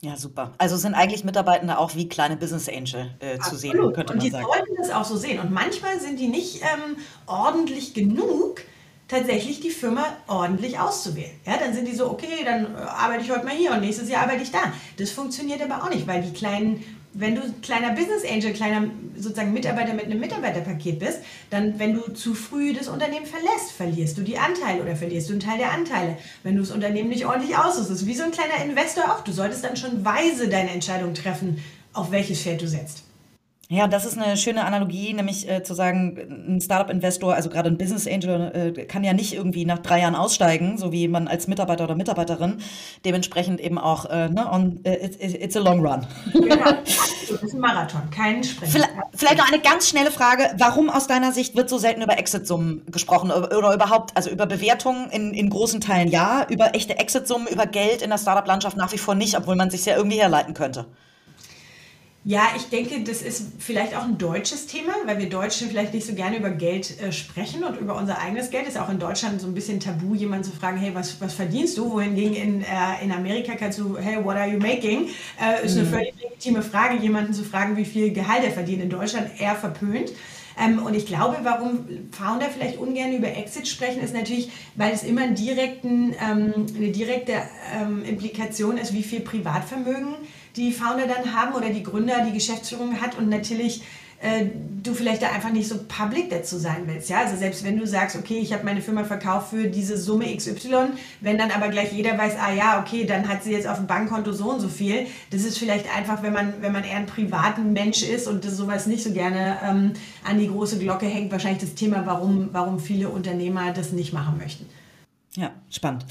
Ja, 0.05 0.15
super. 0.17 0.51
Also 0.59 0.77
sind 0.77 0.93
eigentlich 0.93 1.23
Mitarbeitende 1.23 1.79
auch 1.79 1.95
wie 1.95 2.07
kleine 2.07 2.38
Business 2.38 2.69
Angel 2.69 3.15
äh, 3.19 3.39
zu 3.39 3.55
sehen, 3.55 3.71
könnte 3.93 4.15
man 4.15 4.19
sagen. 4.19 4.19
Und 4.19 4.23
die 4.23 4.29
sollten 4.29 4.75
das 4.77 4.91
auch 4.91 5.03
so 5.03 5.17
sehen. 5.17 5.39
Und 5.39 5.51
manchmal 5.51 5.99
sind 5.99 6.19
die 6.19 6.27
nicht 6.27 6.61
ähm, 6.61 6.97
ordentlich 7.25 7.95
genug, 7.95 8.61
tatsächlich 9.08 9.60
die 9.60 9.70
Firma 9.70 10.06
ordentlich 10.28 10.80
auszuwählen. 10.80 11.39
Ja, 11.45 11.58
dann 11.58 11.74
sind 11.74 11.88
die 11.88 11.95
so, 11.95 12.10
okay, 12.10 12.43
dann 12.43 12.76
äh, 12.76 12.78
arbeite 12.78 13.24
ich 13.24 13.32
heute 13.32 13.45
mal 13.45 13.56
hier 13.56 13.72
und 13.72 13.82
nächstes 13.82 14.10
Jahr 14.10 14.24
arbeite 14.24 14.43
ich 14.43 14.51
da. 14.51 14.74
Das 14.97 15.12
funktioniert 15.12 15.62
aber 15.62 15.84
auch 15.84 15.89
nicht, 15.89 16.08
weil 16.08 16.22
die 16.22 16.34
kleinen 16.34 16.84
wenn 17.18 17.34
du 17.34 17.41
kleiner 17.62 17.91
Business 17.91 18.26
Angel, 18.30 18.51
kleiner 18.51 18.89
sozusagen 19.16 19.53
Mitarbeiter 19.53 19.93
mit 19.93 20.06
einem 20.06 20.20
Mitarbeiterpaket 20.20 20.99
bist, 20.99 21.20
dann, 21.49 21.80
wenn 21.80 21.93
du 21.93 22.14
zu 22.14 22.36
früh 22.36 22.74
das 22.74 22.89
Unternehmen 22.89 23.26
verlässt, 23.26 23.72
verlierst 23.72 24.18
du 24.18 24.22
die 24.22 24.38
Anteile 24.38 24.82
oder 24.84 24.97
verlierst 24.97 25.30
du 25.30 25.34
einen 25.34 25.39
Teil 25.39 25.58
der 25.58 25.72
Anteile. 25.72 26.18
Wenn 26.43 26.56
du 26.56 26.62
das 26.62 26.72
Unternehmen 26.72 27.08
nicht 27.08 27.26
ordentlich 27.26 27.58
ausrüstest, 27.58 28.06
wie 28.06 28.16
so 28.16 28.24
ein 28.24 28.32
kleiner 28.32 28.64
Investor 28.66 29.06
auch. 29.06 29.24
Du 29.24 29.32
solltest 29.32 29.64
dann 29.64 29.78
schon 29.78 30.03
weise 30.03 30.49
deine 30.49 30.72
Entscheidung 30.72 31.14
treffen, 31.14 31.64
auf 31.93 32.12
welches 32.12 32.41
Pferd 32.41 32.62
du 32.62 32.68
setzt. 32.68 33.05
Ja, 33.68 33.88
das 33.88 34.05
ist 34.05 34.16
eine 34.16 34.38
schöne 34.38 34.63
Analogie, 34.63 35.11
nämlich 35.13 35.49
äh, 35.49 35.63
zu 35.63 35.74
sagen, 35.74 36.18
ein 36.47 36.61
Startup-Investor, 36.61 37.34
also 37.34 37.49
gerade 37.49 37.70
ein 37.70 37.80
Business 37.80 38.07
Angel, 38.07 38.74
äh, 38.78 38.86
kann 38.86 39.03
ja 39.03 39.13
nicht 39.13 39.34
irgendwie 39.34 39.66
nach 39.66 39.80
drei 39.80 40.01
Jahren 40.01 40.13
aussteigen, 40.13 40.78
so 40.78 40.91
wie 40.91 41.07
man 41.07 41.28
als 41.28 41.47
Mitarbeiter 41.47 41.86
oder 41.86 41.95
Mitarbeiterin. 41.95 42.57
Dementsprechend 43.05 43.59
eben 43.59 43.80
auch, 43.80 44.05
äh, 44.05 44.30
ne, 44.30 44.47
on, 44.51 44.82
äh, 44.84 45.03
it's, 45.03 45.18
it's 45.20 45.57
a 45.57 45.59
long 45.59 45.84
run. 45.84 46.05
Genau, 46.32 46.55
das 46.84 47.41
ist 47.41 47.53
ein 47.55 47.59
Marathon, 47.59 48.07
kein 48.11 48.43
Sprint. 48.43 48.72
Vielleicht, 48.72 48.91
vielleicht 49.16 49.38
noch 49.39 49.51
eine 49.51 49.59
ganz 49.59 49.89
schnelle 49.89 50.11
Frage. 50.11 50.43
Warum 50.59 50.91
aus 50.91 51.07
deiner 51.07 51.32
Sicht 51.32 51.55
wird 51.55 51.68
so 51.68 51.80
selten 51.80 52.03
über 52.03 52.20
Exit-Summen 52.20 52.84
gesprochen 52.91 53.32
oder 53.32 53.74
überhaupt, 53.74 54.16
also 54.16 54.30
über 54.30 54.45
Bewertungen 54.45 55.09
in, 55.09 55.34
in 55.34 55.49
großen 55.49 55.82
Teilen 55.82 56.09
ja, 56.09 56.45
über 56.49 56.76
echte 56.76 56.99
Exit-Summen, 56.99 57.47
über 57.47 57.66
Geld 57.66 58.03
in 58.03 58.11
der 58.11 58.20
Startup-Landschaft 58.20 58.78
nach 58.78 58.91
wie 58.91 58.99
vor 58.99 59.16
nicht, 59.16 59.36
obwohl 59.36 59.55
man 59.55 59.72
sich 59.72 59.84
ja 59.86 59.97
irgendwie 59.97 60.20
herleiten 60.20 60.53
könnte? 60.53 60.86
Ja, 62.28 62.47
ich 62.55 62.69
denke, 62.69 63.03
das 63.03 63.21
ist 63.21 63.51
vielleicht 63.59 63.95
auch 63.95 64.03
ein 64.03 64.17
deutsches 64.17 64.65
Thema, 64.65 64.93
weil 65.05 65.19
wir 65.19 65.30
Deutsche 65.30 65.67
vielleicht 65.67 65.93
nicht 65.93 66.07
so 66.07 66.15
gerne 66.15 66.38
über 66.38 66.49
Geld 66.49 66.99
äh, 66.99 67.11
sprechen 67.11 67.63
und 67.63 67.80
über 67.80 67.95
unser 67.95 68.17
eigenes 68.17 68.49
Geld. 68.49 68.67
Ist 68.67 68.80
auch 68.80 68.89
in 68.89 68.97
Deutschland 68.97 69.39
so 69.39 69.45
ein 69.45 69.53
bisschen 69.53 69.80
tabu, 69.80 70.15
jemanden 70.15 70.43
zu 70.43 70.51
fragen, 70.51 70.78
hey, 70.78 70.95
was, 70.95 71.21
was 71.21 71.36
verdienst 71.36 71.78
du? 71.78 71.91
Wohingegen 71.91 72.34
in, 72.34 72.61
äh, 72.61 73.03
in 73.03 73.11
Amerika 73.11 73.53
kannst 73.53 73.78
du, 73.78 73.95
hey, 73.99 74.17
what 74.26 74.38
are 74.38 74.49
you 74.49 74.57
making? 74.57 75.09
Äh, 75.39 75.63
ist 75.67 75.78
eine 75.78 75.86
mhm. 75.86 75.91
völlig 75.91 76.15
legitime 76.19 76.63
Frage, 76.63 76.97
jemanden 76.97 77.32
zu 77.32 77.43
fragen, 77.43 77.78
wie 77.78 77.86
viel 77.86 78.11
Gehalt 78.11 78.43
er 78.43 78.51
verdient. 78.51 78.82
In 78.82 78.89
Deutschland 78.89 79.30
eher 79.39 79.53
verpönt. 79.53 80.11
Ähm, 80.59 80.84
und 80.84 80.95
ich 80.95 81.05
glaube, 81.05 81.38
warum 81.43 81.86
Founder 82.09 82.47
vielleicht 82.47 82.80
ungern 82.80 83.13
über 83.13 83.28
Exit 83.28 83.67
sprechen, 83.67 84.01
ist 84.01 84.15
natürlich, 84.15 84.49
weil 84.73 84.93
es 84.93 85.03
immer 85.03 85.21
einen 85.21 85.36
direkten, 85.36 86.15
ähm, 86.19 86.65
eine 86.76 86.89
direkte 86.89 87.34
ähm, 87.80 88.03
Implikation 88.03 88.80
ist, 88.80 88.93
wie 88.93 89.03
viel 89.03 89.19
Privatvermögen 89.19 90.15
die 90.56 90.72
Founder 90.72 91.08
dann 91.08 91.36
haben 91.36 91.53
oder 91.53 91.70
die 91.70 91.84
Gründer, 91.84 92.26
die 92.26 92.34
Geschäftsführung 92.34 93.01
hat 93.01 93.18
und 93.18 93.30
natürlich 93.30 93.82
äh, 94.22 94.45
du 94.82 94.93
vielleicht 94.93 95.22
da 95.22 95.30
einfach 95.32 95.51
nicht 95.51 95.68
so 95.68 95.76
public 95.88 96.30
dazu 96.30 96.58
sein 96.58 96.84
willst. 96.86 97.10
Ja? 97.10 97.20
Also 97.20 97.36
selbst 97.36 97.64
wenn 97.64 97.78
du 97.78 97.86
sagst, 97.86 98.16
okay, 98.16 98.38
ich 98.38 98.53
habe 98.53 98.64
meine 98.64 98.82
Firma 98.82 99.03
verkauft 99.03 99.49
für 99.49 99.68
diese 99.68 99.97
Summe 99.97 100.36
XY, 100.36 100.89
wenn 101.22 101.38
dann 101.38 101.51
aber 101.51 101.68
gleich 101.68 101.91
jeder 101.91 102.18
weiß, 102.18 102.34
ah 102.39 102.53
ja, 102.53 102.80
okay, 102.80 103.06
dann 103.06 103.28
hat 103.28 103.43
sie 103.43 103.51
jetzt 103.51 103.68
auf 103.68 103.78
dem 103.78 103.88
Bankkonto 103.88 104.32
so 104.32 104.51
und 104.51 104.62
so 104.62 104.70
viel. 104.70 105.06
Das 105.32 105.43
ist 105.43 105.58
vielleicht 105.58 105.93
einfach, 105.95 106.24
wenn 106.24 106.34
man, 106.34 106.53
wenn 106.62 106.72
man 106.72 106.84
eher 106.84 106.97
ein 106.97 107.08
privaten 107.08 107.74
Mensch 107.74 108.03
ist 108.03 108.28
und 108.28 108.45
das 108.45 108.56
sowas 108.56 108.88
nicht 108.88 109.03
so 109.03 109.12
gerne 109.12 109.58
ähm, 109.64 109.93
an 110.24 110.39
die 110.39 110.47
große 110.47 110.80
Glocke 110.80 111.06
hängt, 111.06 111.32
wahrscheinlich 111.32 111.62
das 111.62 111.76
Thema, 111.76 112.06
warum, 112.06 112.49
warum 112.51 112.80
viele 112.80 113.10
Unternehmer 113.10 113.74
das 113.74 113.91
nicht 113.91 114.14
machen 114.14 114.38
möchten. 114.38 114.66
Ja, 115.36 115.51
spannend. 115.70 116.06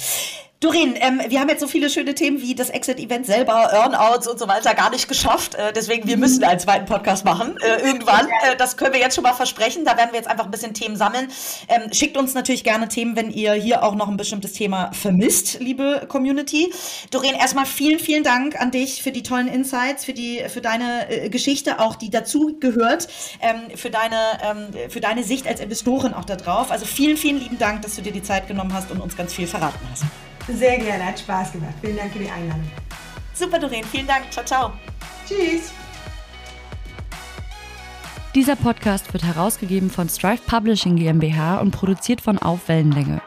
Doreen, 0.64 0.94
ähm, 0.98 1.20
wir 1.28 1.40
haben 1.40 1.50
jetzt 1.50 1.60
so 1.60 1.66
viele 1.66 1.90
schöne 1.90 2.14
Themen 2.14 2.40
wie 2.40 2.54
das 2.54 2.70
Exit-Event 2.70 3.26
selber, 3.26 3.52
Earnouts 3.70 4.26
und 4.26 4.38
so 4.38 4.48
weiter 4.48 4.72
gar 4.72 4.88
nicht 4.88 5.08
geschafft. 5.08 5.54
Äh, 5.56 5.74
deswegen, 5.74 6.08
wir 6.08 6.16
müssen 6.16 6.42
einen 6.42 6.58
zweiten 6.58 6.86
Podcast 6.86 7.22
machen 7.26 7.58
äh, 7.60 7.86
irgendwann. 7.86 8.28
Äh, 8.28 8.56
das 8.56 8.78
können 8.78 8.94
wir 8.94 9.00
jetzt 9.00 9.14
schon 9.14 9.24
mal 9.24 9.34
versprechen. 9.34 9.84
Da 9.84 9.98
werden 9.98 10.12
wir 10.12 10.18
jetzt 10.18 10.26
einfach 10.26 10.46
ein 10.46 10.50
bisschen 10.50 10.72
Themen 10.72 10.96
sammeln. 10.96 11.28
Ähm, 11.68 11.92
schickt 11.92 12.16
uns 12.16 12.32
natürlich 12.32 12.64
gerne 12.64 12.88
Themen, 12.88 13.14
wenn 13.14 13.30
ihr 13.30 13.52
hier 13.52 13.82
auch 13.82 13.94
noch 13.94 14.08
ein 14.08 14.16
bestimmtes 14.16 14.54
Thema 14.54 14.90
vermisst, 14.94 15.60
liebe 15.60 16.06
Community. 16.08 16.72
Doreen, 17.10 17.34
erstmal 17.34 17.66
vielen, 17.66 17.98
vielen 17.98 18.22
Dank 18.22 18.58
an 18.58 18.70
dich 18.70 19.02
für 19.02 19.12
die 19.12 19.22
tollen 19.22 19.48
Insights, 19.48 20.06
für, 20.06 20.14
die, 20.14 20.44
für 20.48 20.62
deine 20.62 21.10
äh, 21.10 21.28
Geschichte 21.28 21.78
auch, 21.78 21.94
die 21.94 22.08
dazu 22.08 22.56
gehört, 22.58 23.08
ähm, 23.42 23.76
für, 23.76 23.90
deine, 23.90 24.16
ähm, 24.42 24.68
für 24.88 25.00
deine 25.00 25.24
Sicht 25.24 25.46
als 25.46 25.60
Investorin 25.60 26.14
auch 26.14 26.24
da 26.24 26.36
drauf. 26.36 26.70
Also 26.70 26.86
vielen, 26.86 27.18
vielen 27.18 27.38
lieben 27.38 27.58
Dank, 27.58 27.82
dass 27.82 27.96
du 27.96 28.00
dir 28.00 28.12
die 28.12 28.22
Zeit 28.22 28.48
genommen 28.48 28.72
hast 28.72 28.90
und 28.90 29.02
uns 29.02 29.14
ganz 29.14 29.34
viel 29.34 29.46
verraten 29.46 29.86
hast. 29.90 30.04
Sehr 30.48 30.78
gerne, 30.78 31.06
hat 31.06 31.18
Spaß 31.18 31.52
gemacht. 31.52 31.74
Vielen 31.80 31.96
Dank 31.96 32.12
für 32.12 32.18
die 32.18 32.30
Einladung. 32.30 32.70
Super, 33.32 33.58
Doreen. 33.58 33.84
Vielen 33.84 34.06
Dank. 34.06 34.30
Ciao, 34.30 34.44
ciao. 34.44 34.72
Tschüss. 35.26 35.72
Dieser 38.34 38.56
Podcast 38.56 39.12
wird 39.12 39.22
herausgegeben 39.22 39.90
von 39.90 40.08
Strive 40.08 40.42
Publishing 40.46 40.96
GmbH 40.96 41.58
und 41.58 41.70
produziert 41.70 42.20
von 42.20 42.38
Auf 42.38 42.68
Wellenlänge. 42.68 43.22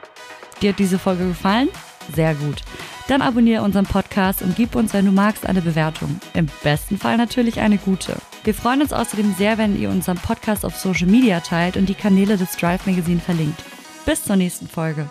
Dir 0.61 0.71
hat 0.71 0.79
diese 0.79 0.99
Folge 0.99 1.27
gefallen? 1.27 1.69
Sehr 2.13 2.35
gut. 2.35 2.61
Dann 3.07 3.21
abonniere 3.21 3.63
unseren 3.63 3.85
Podcast 3.85 4.41
und 4.41 4.55
gib 4.55 4.75
uns, 4.75 4.93
wenn 4.93 5.05
du 5.05 5.11
magst, 5.11 5.45
eine 5.45 5.61
Bewertung. 5.61 6.19
Im 6.33 6.47
besten 6.61 6.97
Fall 6.97 7.15
natürlich 7.15 7.61
eine 7.61 7.77
gute. 7.77 8.17
Wir 8.43 8.53
freuen 8.53 8.81
uns 8.81 8.91
außerdem 8.91 9.33
sehr, 9.37 9.57
wenn 9.57 9.79
ihr 9.79 9.89
unseren 9.89 10.17
Podcast 10.17 10.65
auf 10.65 10.75
Social 10.75 11.07
Media 11.07 11.39
teilt 11.39 11.77
und 11.77 11.87
die 11.87 11.95
Kanäle 11.95 12.37
des 12.37 12.53
Strive 12.53 12.89
Magazine 12.89 13.19
verlinkt. 13.19 13.63
Bis 14.05 14.23
zur 14.25 14.35
nächsten 14.35 14.67
Folge. 14.67 15.09